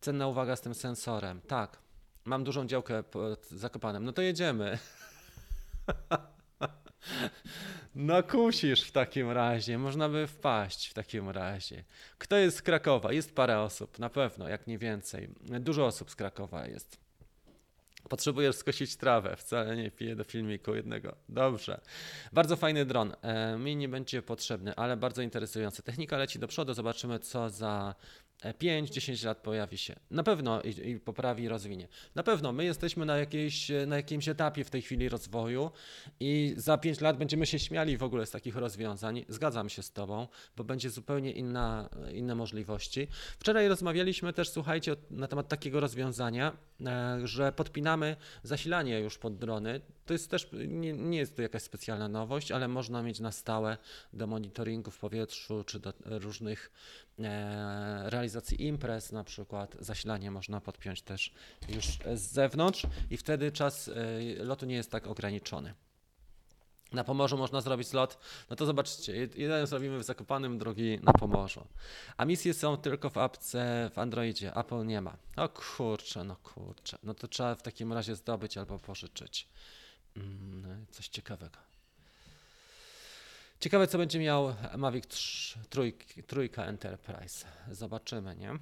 Cenna 0.00 0.26
uwaga 0.26 0.56
z 0.56 0.60
tym 0.60 0.74
sensorem. 0.74 1.40
Tak, 1.40 1.78
mam 2.24 2.44
dużą 2.44 2.66
działkę 2.66 3.02
pod 3.02 3.46
Zakopanem. 3.46 4.04
No 4.04 4.12
to 4.12 4.22
jedziemy. 4.22 4.78
No 7.94 8.22
kusisz 8.22 8.82
w 8.82 8.92
takim 8.92 9.30
razie, 9.30 9.78
można 9.78 10.08
by 10.08 10.26
wpaść 10.26 10.88
w 10.88 10.94
takim 10.94 11.30
razie. 11.30 11.84
Kto 12.18 12.36
jest 12.36 12.56
z 12.56 12.62
Krakowa? 12.62 13.12
Jest 13.12 13.34
parę 13.34 13.60
osób, 13.60 13.98
na 13.98 14.10
pewno, 14.10 14.48
jak 14.48 14.66
nie 14.66 14.78
więcej. 14.78 15.28
Dużo 15.60 15.86
osób 15.86 16.10
z 16.10 16.16
Krakowa 16.16 16.66
jest. 16.66 17.09
Potrzebujesz 18.08 18.56
skosić 18.56 18.96
trawę, 18.96 19.36
wcale 19.36 19.76
nie 19.76 19.90
piję 19.90 20.16
do 20.16 20.24
filmiku 20.24 20.74
jednego. 20.74 21.16
Dobrze. 21.28 21.80
Bardzo 22.32 22.56
fajny 22.56 22.84
dron. 22.84 23.12
E, 23.22 23.56
mi 23.58 23.76
nie 23.76 23.88
będzie 23.88 24.22
potrzebny, 24.22 24.74
ale 24.76 24.96
bardzo 24.96 25.22
interesujący. 25.22 25.82
Technika 25.82 26.16
leci 26.16 26.38
do 26.38 26.48
przodu, 26.48 26.74
zobaczymy 26.74 27.18
co 27.18 27.50
za 27.50 27.94
5-10 28.44 29.26
lat 29.26 29.38
pojawi 29.38 29.78
się. 29.78 29.96
Na 30.10 30.22
pewno 30.22 30.62
i, 30.62 30.88
i 30.88 31.00
poprawi 31.00 31.44
i 31.44 31.48
rozwinie. 31.48 31.88
Na 32.14 32.22
pewno 32.22 32.52
my 32.52 32.64
jesteśmy 32.64 33.06
na, 33.06 33.18
jakiejś, 33.18 33.70
na 33.86 33.96
jakimś 33.96 34.28
etapie 34.28 34.64
w 34.64 34.70
tej 34.70 34.82
chwili 34.82 35.08
rozwoju 35.08 35.70
i 36.20 36.54
za 36.56 36.78
5 36.78 37.00
lat 37.00 37.16
będziemy 37.16 37.46
się 37.46 37.58
śmiali 37.58 37.96
w 37.96 38.02
ogóle 38.02 38.26
z 38.26 38.30
takich 38.30 38.56
rozwiązań. 38.56 39.24
Zgadzam 39.28 39.68
się 39.68 39.82
z 39.82 39.92
Tobą, 39.92 40.28
bo 40.56 40.64
będzie 40.64 40.90
zupełnie 40.90 41.32
inna, 41.32 41.88
inne 42.12 42.34
możliwości. 42.34 43.08
Wczoraj 43.38 43.68
rozmawialiśmy 43.68 44.32
też, 44.32 44.48
słuchajcie, 44.50 44.96
na 45.10 45.28
temat 45.28 45.48
takiego 45.48 45.80
rozwiązania, 45.80 46.56
e, 46.86 47.20
że 47.24 47.52
podpinamy 47.52 48.16
zasilanie 48.42 49.00
już 49.00 49.18
pod 49.18 49.38
drony. 49.38 49.80
To 50.06 50.12
jest 50.12 50.30
też, 50.30 50.48
nie, 50.52 50.92
nie 50.92 51.18
jest 51.18 51.36
to 51.36 51.42
jakaś 51.42 51.62
specjalna 51.62 52.08
nowość, 52.08 52.52
ale 52.52 52.68
można 52.68 53.02
mieć 53.02 53.20
na 53.20 53.32
stałe 53.32 53.76
do 54.12 54.26
monitoringu 54.26 54.90
w 54.90 54.98
powietrzu, 54.98 55.64
czy 55.64 55.80
do 55.80 55.92
różnych 56.04 56.70
realizacji 58.04 58.66
imprez 58.66 59.12
na 59.12 59.24
przykład. 59.24 59.76
Zasilanie 59.80 60.30
można 60.30 60.60
podpiąć 60.60 61.02
też 61.02 61.32
już 61.68 61.86
z 62.14 62.20
zewnątrz 62.20 62.86
i 63.10 63.16
wtedy 63.16 63.52
czas 63.52 63.88
e, 63.88 64.44
lotu 64.44 64.66
nie 64.66 64.74
jest 64.74 64.90
tak 64.90 65.06
ograniczony. 65.06 65.74
Na 66.92 67.04
Pomorzu 67.04 67.38
można 67.38 67.60
zrobić 67.60 67.88
slot, 67.88 68.18
no 68.50 68.56
to 68.56 68.66
zobaczcie, 68.66 69.28
jeden 69.34 69.66
zrobimy 69.66 69.98
w 69.98 70.04
Zakopanym, 70.04 70.58
drugi 70.58 70.98
na 71.02 71.12
Pomorzu. 71.12 71.66
A 72.16 72.24
misje 72.24 72.54
są 72.54 72.76
tylko 72.76 73.10
w 73.10 73.18
apce 73.18 73.90
w 73.94 73.98
Androidzie, 73.98 74.56
Apple 74.56 74.86
nie 74.86 75.00
ma. 75.00 75.16
O 75.36 75.48
kurczę, 75.48 76.24
no 76.24 76.36
kurczę, 76.36 76.98
no 77.02 77.14
to 77.14 77.28
trzeba 77.28 77.54
w 77.54 77.62
takim 77.62 77.92
razie 77.92 78.16
zdobyć 78.16 78.58
albo 78.58 78.78
pożyczyć. 78.78 79.48
Mm, 80.16 80.86
coś 80.90 81.08
ciekawego. 81.08 81.69
Ciekawe, 83.60 83.86
co 83.86 83.98
będzie 83.98 84.18
miał 84.18 84.54
Mavic 84.76 85.06
3, 85.06 85.58
trójki, 85.70 86.22
trójka 86.22 86.64
Enterprise. 86.64 87.46
Zobaczymy, 87.70 88.36
nie? 88.36 88.58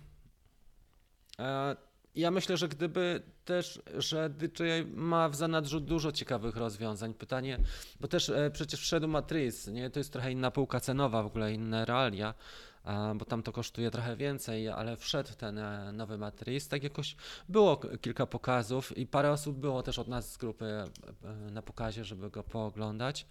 E, 1.38 1.76
ja 2.14 2.30
myślę, 2.30 2.56
że 2.56 2.68
gdyby 2.68 3.22
też, 3.44 3.82
że 3.98 4.30
DJI 4.30 4.86
ma 4.94 5.28
w 5.28 5.36
zanadrzu 5.36 5.80
dużo 5.80 6.12
ciekawych 6.12 6.56
rozwiązań. 6.56 7.14
Pytanie, 7.14 7.58
bo 8.00 8.08
też 8.08 8.28
e, 8.28 8.50
przecież 8.50 8.80
wszedł 8.80 9.08
Matrix, 9.08 9.66
nie? 9.66 9.90
To 9.90 10.00
jest 10.00 10.12
trochę 10.12 10.32
inna 10.32 10.50
półka 10.50 10.80
cenowa, 10.80 11.22
w 11.22 11.26
ogóle 11.26 11.52
inne 11.52 11.84
realia, 11.84 12.34
bo 13.14 13.24
tam 13.24 13.42
to 13.42 13.52
kosztuje 13.52 13.90
trochę 13.90 14.16
więcej, 14.16 14.68
ale 14.68 14.96
wszedł 14.96 15.30
ten 15.34 15.58
e, 15.58 15.92
nowy 15.92 16.18
Matrix. 16.18 16.68
Tak 16.68 16.82
jakoś 16.82 17.16
było 17.48 17.76
kilka 17.76 18.26
pokazów 18.26 18.98
i 18.98 19.06
parę 19.06 19.30
osób 19.30 19.58
było 19.58 19.82
też 19.82 19.98
od 19.98 20.08
nas 20.08 20.32
z 20.32 20.36
grupy 20.36 20.84
na 21.50 21.62
pokazie, 21.62 22.04
żeby 22.04 22.30
go 22.30 22.42
pooglądać. 22.42 23.26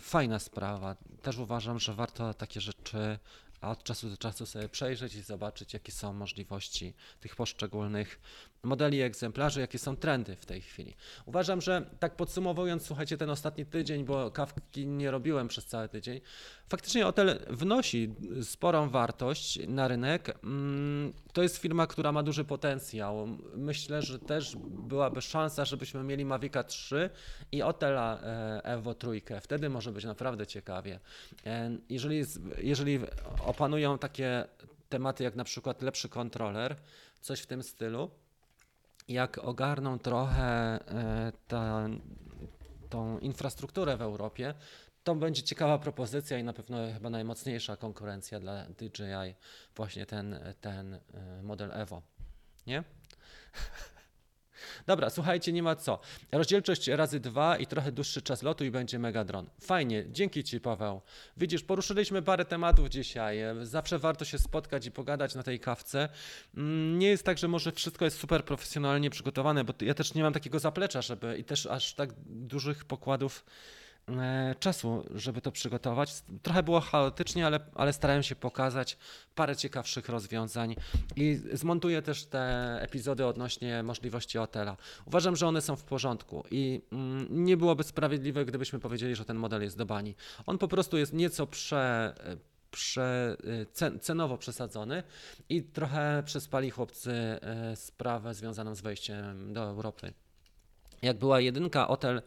Fajna 0.00 0.38
sprawa. 0.38 0.96
Też 1.22 1.38
uważam, 1.38 1.78
że 1.78 1.94
warto 1.94 2.34
takie 2.34 2.60
rzeczy 2.60 3.18
od 3.60 3.82
czasu 3.82 4.10
do 4.10 4.16
czasu 4.16 4.46
sobie 4.46 4.68
przejrzeć 4.68 5.14
i 5.14 5.22
zobaczyć, 5.22 5.74
jakie 5.74 5.92
są 5.92 6.12
możliwości 6.12 6.94
tych 7.20 7.36
poszczególnych 7.36 8.20
modeli 8.64 9.00
egzemplarzy, 9.00 9.60
jakie 9.60 9.78
są 9.78 9.96
trendy 9.96 10.36
w 10.36 10.46
tej 10.46 10.60
chwili. 10.60 10.94
Uważam, 11.26 11.60
że 11.60 11.86
tak 11.98 12.16
podsumowując, 12.16 12.86
słuchajcie, 12.86 13.16
ten 13.16 13.30
ostatni 13.30 13.66
tydzień, 13.66 14.04
bo 14.04 14.30
kawki 14.30 14.86
nie 14.86 15.10
robiłem 15.10 15.48
przez 15.48 15.66
cały 15.66 15.88
tydzień, 15.88 16.20
faktycznie 16.68 17.04
hotel 17.04 17.38
wnosi 17.50 18.14
sporą 18.42 18.88
wartość 18.88 19.58
na 19.68 19.88
rynek. 19.88 20.38
Mm, 20.44 21.12
to 21.32 21.42
jest 21.42 21.56
firma, 21.56 21.86
która 21.86 22.12
ma 22.12 22.22
duży 22.22 22.44
potencjał. 22.44 23.26
Myślę, 23.56 24.02
że 24.02 24.18
też 24.18 24.56
byłaby 24.68 25.22
szansa, 25.22 25.64
żebyśmy 25.64 26.02
mieli 26.02 26.24
Mavica 26.24 26.64
3 26.64 27.10
i 27.52 27.62
Otela 27.62 28.20
e, 28.22 28.64
Evo 28.64 28.94
3. 28.94 29.08
Wtedy 29.40 29.68
może 29.68 29.92
być 29.92 30.04
naprawdę 30.04 30.46
ciekawie. 30.46 31.00
E, 31.46 31.78
jeżeli, 31.88 32.24
jeżeli 32.58 33.00
opanują 33.44 33.98
takie 33.98 34.44
tematy 34.88 35.24
jak 35.24 35.36
na 35.36 35.44
przykład 35.44 35.82
lepszy 35.82 36.08
kontroler, 36.08 36.76
coś 37.20 37.40
w 37.40 37.46
tym 37.46 37.62
stylu, 37.62 38.10
jak 39.08 39.38
ogarną 39.38 39.98
trochę 39.98 40.44
e, 40.44 41.32
ta, 41.48 41.88
tą 42.88 43.18
infrastrukturę 43.18 43.96
w 43.96 44.02
Europie, 44.02 44.54
to 45.04 45.14
będzie 45.14 45.42
ciekawa 45.42 45.78
propozycja 45.78 46.38
i 46.38 46.44
na 46.44 46.52
pewno 46.52 46.78
chyba 46.94 47.10
najmocniejsza 47.10 47.76
konkurencja 47.76 48.40
dla 48.40 48.64
DJI, 48.64 49.34
właśnie 49.76 50.06
ten, 50.06 50.38
ten 50.60 50.94
e, 50.94 51.00
model 51.42 51.72
Evo. 51.72 52.02
Nie? 52.66 52.84
Dobra, 54.86 55.10
słuchajcie, 55.10 55.52
nie 55.52 55.62
ma 55.62 55.76
co. 55.76 56.00
Rozdzielczość 56.32 56.88
razy 56.88 57.20
dwa 57.20 57.56
i 57.56 57.66
trochę 57.66 57.92
dłuższy 57.92 58.22
czas 58.22 58.42
lotu 58.42 58.64
i 58.64 58.70
będzie 58.70 58.98
Megadron. 58.98 59.50
Fajnie, 59.60 60.04
dzięki 60.10 60.44
Ci 60.44 60.60
Paweł. 60.60 61.00
Widzisz, 61.36 61.62
poruszyliśmy 61.62 62.22
parę 62.22 62.44
tematów 62.44 62.88
dzisiaj. 62.88 63.38
Zawsze 63.62 63.98
warto 63.98 64.24
się 64.24 64.38
spotkać 64.38 64.86
i 64.86 64.90
pogadać 64.90 65.34
na 65.34 65.42
tej 65.42 65.60
kawce. 65.60 66.08
Mm, 66.56 66.98
nie 66.98 67.08
jest 67.08 67.24
tak, 67.24 67.38
że 67.38 67.48
może 67.48 67.72
wszystko 67.72 68.04
jest 68.04 68.18
super 68.18 68.44
profesjonalnie 68.44 69.10
przygotowane, 69.10 69.64
bo 69.64 69.72
ja 69.80 69.94
też 69.94 70.14
nie 70.14 70.22
mam 70.22 70.32
takiego 70.32 70.58
zaplecza, 70.58 71.02
żeby 71.02 71.38
i 71.38 71.44
też 71.44 71.66
aż 71.66 71.94
tak 71.94 72.10
dużych 72.26 72.84
pokładów 72.84 73.44
czasu, 74.60 75.04
żeby 75.14 75.40
to 75.40 75.52
przygotować. 75.52 76.22
Trochę 76.42 76.62
było 76.62 76.80
chaotycznie, 76.80 77.46
ale, 77.46 77.60
ale 77.74 77.92
starałem 77.92 78.22
się 78.22 78.36
pokazać 78.36 78.98
parę 79.34 79.56
ciekawszych 79.56 80.08
rozwiązań 80.08 80.76
i 81.16 81.40
zmontuję 81.52 82.02
też 82.02 82.24
te 82.24 82.76
epizody 82.80 83.26
odnośnie 83.26 83.82
możliwości 83.82 84.38
hotela. 84.38 84.76
Uważam, 85.06 85.36
że 85.36 85.46
one 85.46 85.60
są 85.60 85.76
w 85.76 85.84
porządku 85.84 86.44
i 86.50 86.82
mm, 86.92 87.26
nie 87.30 87.56
byłoby 87.56 87.84
sprawiedliwe, 87.84 88.44
gdybyśmy 88.44 88.78
powiedzieli, 88.78 89.14
że 89.14 89.24
ten 89.24 89.36
model 89.36 89.62
jest 89.62 89.78
do 89.78 89.86
bani. 89.86 90.14
On 90.46 90.58
po 90.58 90.68
prostu 90.68 90.98
jest 90.98 91.12
nieco 91.12 91.46
prze 91.46 92.14
prze, 92.70 93.36
e, 93.82 93.98
cenowo 93.98 94.38
przesadzony 94.38 95.02
i 95.48 95.62
trochę 95.62 96.22
przespali 96.26 96.70
chłopcy 96.70 97.12
e, 97.12 97.76
sprawę 97.76 98.34
związaną 98.34 98.74
z 98.74 98.80
wejściem 98.80 99.52
do 99.52 99.62
Europy 99.62 100.12
jak 101.02 101.18
była 101.18 101.40
jedynka 101.40 101.88
Otel 101.88 102.22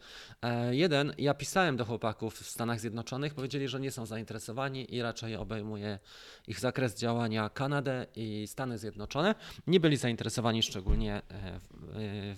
1, 0.70 1.14
ja 1.18 1.34
pisałem 1.34 1.76
do 1.76 1.84
chłopaków 1.84 2.34
w 2.34 2.50
Stanach 2.50 2.80
Zjednoczonych, 2.80 3.34
powiedzieli, 3.34 3.68
że 3.68 3.80
nie 3.80 3.90
są 3.90 4.06
zainteresowani 4.06 4.94
i 4.94 5.02
raczej 5.02 5.36
obejmuje 5.36 5.98
ich 6.48 6.60
zakres 6.60 6.98
działania 6.98 7.50
Kanadę 7.50 8.06
i 8.16 8.46
Stany 8.46 8.78
Zjednoczone. 8.78 9.34
Nie 9.66 9.80
byli 9.80 9.96
zainteresowani 9.96 10.62
szczególnie 10.62 11.14
e, 11.14 11.20
e, 11.20 11.60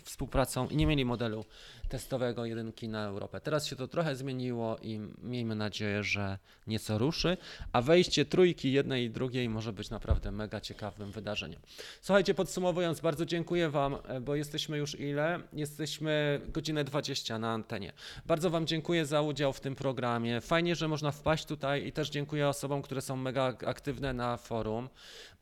współpracą 0.05 0.69
i 0.69 0.77
nie 0.77 0.87
mieli 0.87 1.05
modelu 1.05 1.45
testowego 1.89 2.45
jedynki 2.45 2.89
na 2.89 3.05
Europę. 3.05 3.41
Teraz 3.41 3.67
się 3.67 3.77
to 3.77 3.89
trochę 3.89 4.17
zmieniło 4.17 4.79
i 4.83 5.01
miejmy 5.23 5.55
nadzieję, 5.55 6.03
że 6.03 6.39
nieco 6.67 6.99
ruszy, 6.99 7.37
a 7.73 7.83
wejście 7.83 8.25
trójki 8.25 8.73
jednej 8.73 9.05
i 9.05 9.11
drugiej 9.11 9.49
może 9.49 9.73
być 9.73 9.91
naprawdę 9.91 10.33
mega 10.33 10.61
ciekawym 10.61 11.11
wydarzeniem. 11.11 11.61
Słuchajcie, 12.01 12.35
podsumowując, 12.35 13.01
bardzo 13.01 13.27
dziękuję 13.27 13.71
Wam, 13.71 13.97
e, 14.05 14.21
bo 14.21 14.35
jesteśmy 14.35 14.79
już 14.79 15.01
ile? 15.01 15.41
Jesteśmy 15.53 16.30
godzinę 16.39 16.85
20 16.85 17.39
na 17.39 17.53
antenie. 17.53 17.93
Bardzo 18.27 18.51
Wam 18.51 18.67
dziękuję 18.67 19.07
za 19.07 19.23
udział 19.23 19.53
w 19.53 19.61
tym 19.61 19.75
programie. 19.75 20.41
Fajnie, 20.41 20.77
że 20.77 20.89
można 20.89 21.13
wpaść 21.13 21.45
tutaj 21.45 21.87
i 21.87 21.93
też 21.93 22.11
dziękuję 22.11 22.49
osobom, 22.49 22.83
które 22.83 23.01
są 23.01 23.17
mega 23.17 23.55
aktywne 23.67 24.13
na 24.13 24.37
forum. 24.37 24.89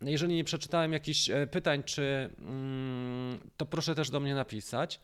Jeżeli 0.00 0.34
nie 0.34 0.44
przeczytałem 0.44 0.92
jakichś 0.92 1.30
e, 1.30 1.46
pytań, 1.46 1.82
czy 1.82 2.30
mm, 2.40 3.38
to 3.56 3.66
proszę 3.66 3.94
też 3.94 4.10
do 4.10 4.20
mnie 4.20 4.34
napisać. 4.34 5.00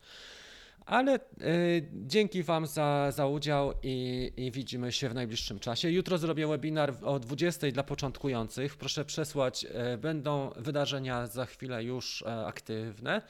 Ale 0.85 1.15
y, 1.15 1.89
dzięki 1.93 2.43
Wam 2.43 2.67
za, 2.67 3.11
za 3.11 3.27
udział 3.27 3.73
i, 3.83 4.31
i, 4.37 4.51
widzimy 4.51 4.91
się 4.91 5.09
w 5.09 5.13
najbliższym 5.13 5.59
czasie. 5.59 5.91
Jutro 5.91 6.17
zrobię 6.17 6.47
webinar 6.47 6.93
o 7.03 7.19
20 7.19 7.71
dla 7.71 7.83
początkujących. 7.83 8.77
Proszę 8.77 9.05
przesłać, 9.05 9.65
y, 9.93 9.97
będą 9.97 10.49
wydarzenia 10.55 11.27
za 11.27 11.45
chwilę 11.45 11.83
już 11.83 12.21
y, 12.21 12.25
aktywne 12.25 13.21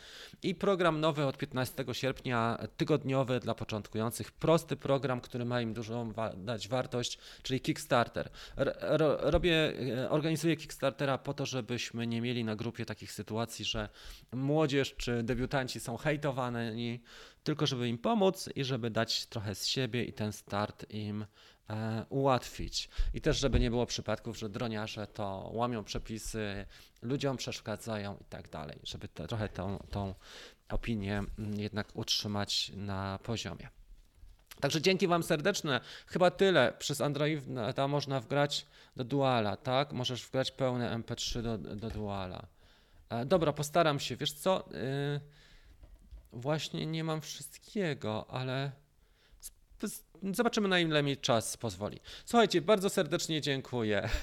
i 0.44 0.56
program 0.56 1.00
nowy 1.00 1.26
od 1.26 1.38
15 1.38 1.86
sierpnia, 1.92 2.58
tygodniowy 2.78 3.40
dla 3.40 3.56
początkujących. 3.56 4.32
Prosty 4.32 4.76
program, 4.76 5.22
który 5.22 5.46
ma 5.46 5.62
im 5.62 5.74
dużą 5.74 6.12
wa 6.12 6.34
dać 6.34 6.68
wartość, 6.68 7.18
czyli 7.44 7.62
Kickstarter. 7.62 8.30
R 8.58 8.76
robię, 9.20 9.74
organizuję 10.10 10.56
Kickstartera 10.56 11.18
po 11.18 11.34
to, 11.34 11.46
żebyśmy 11.46 12.08
nie 12.08 12.22
mieli 12.22 12.44
na 12.44 12.56
grupie 12.56 12.86
takich 12.86 13.12
sytuacji, 13.12 13.66
że 13.66 13.90
młodzież 14.34 14.96
czy 14.96 15.24
debiutanci 15.24 15.80
są 15.80 15.98
hejtowani 15.98 17.00
tylko 17.46 17.68
żeby 17.68 17.90
im 17.90 17.98
pomóc 17.98 18.50
i 18.56 18.64
żeby 18.64 18.90
dać 18.90 19.26
trochę 19.26 19.56
z 19.56 19.68
siebie 19.68 20.04
i 20.04 20.14
ten 20.14 20.32
start 20.34 20.86
im 20.90 21.26
e, 21.70 22.06
ułatwić. 22.10 22.90
I 23.14 23.22
też, 23.22 23.40
żeby 23.40 23.60
nie 23.60 23.70
było 23.70 23.86
przypadków, 23.86 24.38
że 24.38 24.50
droniarze 24.50 25.08
to 25.08 25.50
łamią 25.54 25.84
przepisy, 25.84 26.66
ludziom 27.02 27.38
przeszkadzają 27.38 28.18
i 28.22 28.26
tak 28.26 28.50
dalej, 28.50 28.80
żeby 28.84 29.08
te, 29.08 29.28
trochę 29.28 29.50
tą, 29.50 29.78
tą 29.92 30.14
opinię 30.70 31.24
mm, 31.40 31.60
jednak 31.60 31.88
utrzymać 31.94 32.72
na 32.76 33.20
poziomie. 33.24 33.70
Także 34.62 34.82
dzięki 34.82 35.08
Wam 35.08 35.24
serdeczne. 35.24 35.82
Chyba 36.08 36.32
tyle. 36.32 36.74
Przez 36.80 37.02
Androida 37.02 37.88
można 37.88 38.20
wgrać 38.20 38.66
do 38.96 39.04
Duala, 39.04 39.58
tak? 39.58 39.94
Możesz 39.94 40.26
wgrać 40.26 40.52
pełne 40.52 41.00
MP3 41.00 41.42
do, 41.42 41.58
do 41.58 41.90
Duala. 41.90 42.48
E, 43.10 43.26
dobra, 43.26 43.54
postaram 43.54 44.00
się. 44.00 44.16
Wiesz 44.16 44.34
co? 44.34 44.70
Yy, 44.72 45.20
Właśnie 46.36 46.86
nie 46.86 47.04
mam 47.04 47.22
wszystkiego, 47.22 48.26
ale 48.30 48.72
zobaczymy 50.34 50.68
na 50.68 50.80
ile 50.80 51.04
mi 51.04 51.18
czas 51.18 51.58
pozwoli. 51.58 52.00
Słuchajcie, 52.26 52.62
bardzo 52.62 52.90
serdecznie 52.90 53.42
dziękuję. 53.42 54.10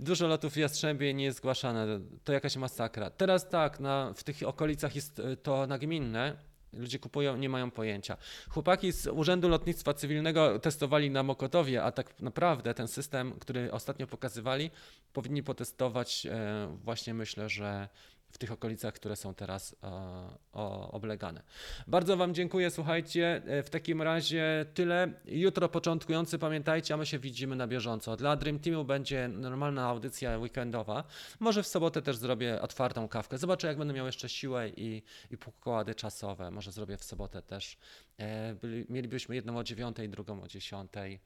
Dużo 0.00 0.26
lotów 0.26 0.56
Jastrzębie 0.56 1.14
nie 1.14 1.24
jest 1.24 1.38
zgłaszane, 1.38 2.00
to 2.24 2.32
jakaś 2.32 2.56
masakra. 2.56 3.10
Teraz 3.10 3.48
tak, 3.48 3.80
na, 3.80 4.12
w 4.16 4.24
tych 4.24 4.42
okolicach 4.42 4.94
jest 4.94 5.18
e, 5.18 5.36
to 5.36 5.66
nagminne, 5.66 6.36
ludzie 6.72 6.98
kupują, 6.98 7.36
nie 7.36 7.48
mają 7.48 7.70
pojęcia. 7.70 8.16
Chłopaki 8.48 8.92
z 8.92 9.06
Urzędu 9.06 9.48
Lotnictwa 9.48 9.94
Cywilnego 9.94 10.58
testowali 10.58 11.10
na 11.10 11.22
Mokotowie, 11.22 11.82
a 11.82 11.92
tak 11.92 12.20
naprawdę 12.20 12.74
ten 12.74 12.88
system, 12.88 13.32
który 13.32 13.72
ostatnio 13.72 14.06
pokazywali, 14.06 14.70
powinni 15.12 15.42
potestować 15.42 16.26
e, 16.26 16.76
właśnie 16.84 17.14
myślę, 17.14 17.48
że 17.48 17.88
w 18.34 18.38
tych 18.38 18.52
okolicach, 18.52 18.94
które 18.94 19.16
są 19.16 19.34
teraz 19.34 19.76
e, 19.82 20.60
oblegane. 20.92 21.42
Bardzo 21.86 22.16
Wam 22.16 22.34
dziękuję, 22.34 22.70
słuchajcie. 22.70 23.42
E, 23.46 23.62
W 23.62 23.70
takim 23.70 24.02
razie 24.02 24.66
tyle. 24.74 25.12
Jutro 25.26 25.68
początkujący, 25.68 26.38
pamiętajcie, 26.38 26.94
a 26.94 26.96
my 26.96 27.06
się 27.06 27.18
widzimy 27.18 27.56
na 27.56 27.66
bieżąco. 27.66 28.16
Dla 28.16 28.36
Dream 28.36 28.58
Teamu 28.58 28.84
będzie 28.84 29.28
normalna 29.28 29.86
audycja 29.86 30.38
weekendowa. 30.38 31.04
Może 31.40 31.62
w 31.62 31.66
sobotę 31.66 32.02
też 32.02 32.16
zrobię 32.16 32.62
otwartą 32.62 33.08
kawkę. 33.08 33.38
Zobaczę, 33.38 33.66
jak 33.66 33.78
będę 33.78 33.94
miał 33.94 34.06
jeszcze 34.06 34.28
siłę 34.28 34.68
i, 34.68 35.02
i 35.30 35.38
pokłady 35.38 35.94
czasowe. 35.94 36.50
Może 36.50 36.72
zrobię 36.72 36.96
w 36.96 37.04
sobotę 37.04 37.42
też. 37.42 37.78
E, 38.18 38.56
mielibyśmy 38.88 39.34
jedną 39.34 39.58
o 39.58 39.64
dziewiątej, 39.64 40.08
drugą 40.08 40.42
o 40.42 40.48
dziesiątej 40.48 41.20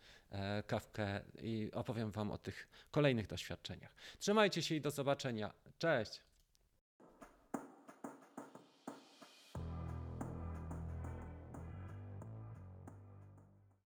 kawkę 0.66 1.20
i 1.43 1.70
opowiem 1.72 2.10
Wam 2.10 2.30
o 2.30 2.39
tych 2.39 2.68
kolejnych 2.90 3.26
doświadczeniach. 3.26 3.94
Trzymajcie 4.18 4.62
się 4.62 4.74
i 4.74 4.80
do 4.80 4.90
zobaczenia. 4.90 5.52
Cześć! 5.78 6.27